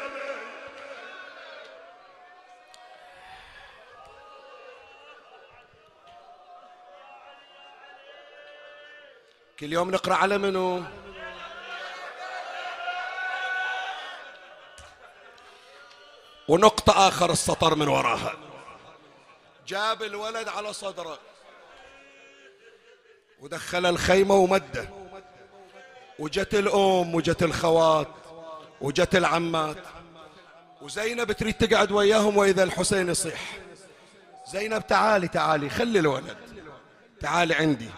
كل 9.59 9.73
يوم 9.73 9.91
نقرأ 9.91 10.15
على 10.15 10.37
منو؟ 10.37 10.83
ونقطة 16.47 17.07
آخر 17.07 17.31
السطر 17.31 17.75
من 17.75 17.87
وراها. 17.87 18.33
جاب 19.67 20.03
الولد 20.03 20.47
على 20.47 20.73
صدره. 20.73 21.19
ودخل 23.39 23.85
الخيمة 23.85 24.35
ومده. 24.35 24.89
وجت 26.19 26.55
الأم 26.55 27.15
وجت 27.15 27.43
الخوات 27.43 28.07
وجت 28.81 29.15
العمات. 29.15 29.83
وزينب 30.81 31.31
تريد 31.31 31.53
تقعد 31.53 31.91
وياهم 31.91 32.37
وإذا 32.37 32.63
الحسين 32.63 33.09
يصيح. 33.09 33.57
زينب 34.47 34.87
تعالي 34.87 35.27
تعالي 35.27 35.69
خلي 35.69 35.99
الولد. 35.99 36.37
تعالي 37.19 37.55
عندي. 37.55 37.89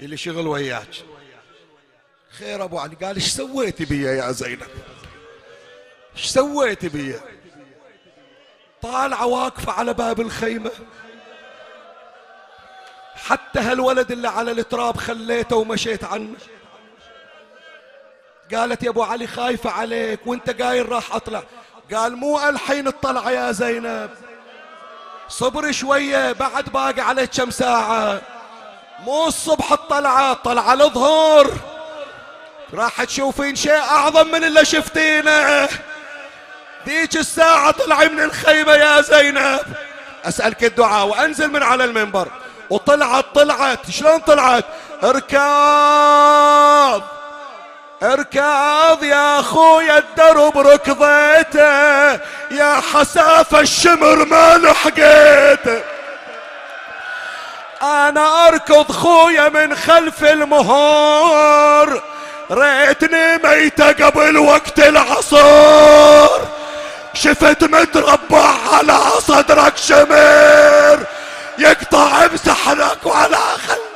اللي 0.00 0.16
شغل 0.16 0.46
وياك. 0.46 0.88
خير 2.38 2.64
أبو 2.64 2.78
علي 2.78 2.96
قال 3.02 3.14
إيش 3.14 3.28
سويتي 3.28 3.84
بيا 3.84 4.12
يا 4.12 4.32
زينب؟ 4.32 4.62
إيش 6.16 6.26
سويتي 6.26 6.88
بيا؟ 6.88 7.20
طالعة 8.82 9.26
واقفة 9.26 9.72
على 9.72 9.94
باب 9.94 10.20
الخيمة. 10.20 10.70
حتى 13.14 13.60
هالولد 13.60 14.12
اللي 14.12 14.28
على 14.28 14.50
التراب 14.50 14.96
خليته 14.96 15.56
ومشيت 15.56 16.04
عنه. 16.04 16.36
قالت 18.54 18.82
يا 18.82 18.90
أبو 18.90 19.02
علي 19.02 19.26
خايفة 19.26 19.70
عليك 19.70 20.26
وأنت 20.26 20.62
قايل 20.62 20.88
راح 20.88 21.14
أطلع. 21.14 21.42
قال 21.92 22.16
مو 22.16 22.48
الحين 22.48 22.86
الطلعة 22.86 23.30
يا 23.30 23.52
زينب. 23.52 24.10
صبر 25.28 25.72
شوية 25.72 26.32
بعد 26.32 26.68
باقي 26.68 27.00
عليك 27.00 27.30
كم 27.30 27.50
ساعة. 27.50 28.33
مو 29.04 29.26
الصبح 29.26 29.72
الطلعة 29.72 30.32
طلعة 30.34 30.72
الظهر. 30.72 31.50
راح 32.74 33.04
تشوفين 33.04 33.56
شيء 33.56 33.78
أعظم 33.78 34.26
من 34.26 34.44
اللي 34.44 34.64
شفتينه. 34.64 35.68
ذيك 36.86 37.16
الساعة 37.16 37.70
طلعي 37.70 38.08
من 38.08 38.20
الخيمة 38.22 38.72
يا 38.72 39.00
زينب. 39.00 39.60
أسألك 40.24 40.64
الدعاء 40.64 41.06
وأنزل 41.06 41.48
من 41.50 41.62
على 41.62 41.84
المنبر. 41.84 42.28
وطلعت 42.70 43.24
طلعت 43.34 43.90
شلون 43.90 44.18
طلعت؟ 44.18 44.64
اركض 45.04 47.02
اركض 48.02 49.02
يا 49.02 49.40
اخويا 49.40 49.98
الدرب 49.98 50.58
ركضيته. 50.58 52.12
يا 52.50 52.80
حساف 52.92 53.54
الشمر 53.54 54.24
ما 54.24 54.56
لحقيته. 54.56 55.82
أنا 57.84 58.48
أركض 58.48 58.92
خويا 58.92 59.48
من 59.48 59.76
خلف 59.76 60.24
المهور. 60.24 62.02
ريتني 62.50 63.38
ميتة 63.44 64.06
قبل 64.06 64.38
وقت 64.38 64.78
العصر 64.78 66.28
شفت 67.14 67.64
متربع 67.64 68.54
على 68.72 68.98
صدرك 69.18 69.76
شمر 69.76 71.06
يقطع 71.58 72.26
بسحرك 72.26 73.06
وعلى 73.06 73.36
خلق 73.36 73.93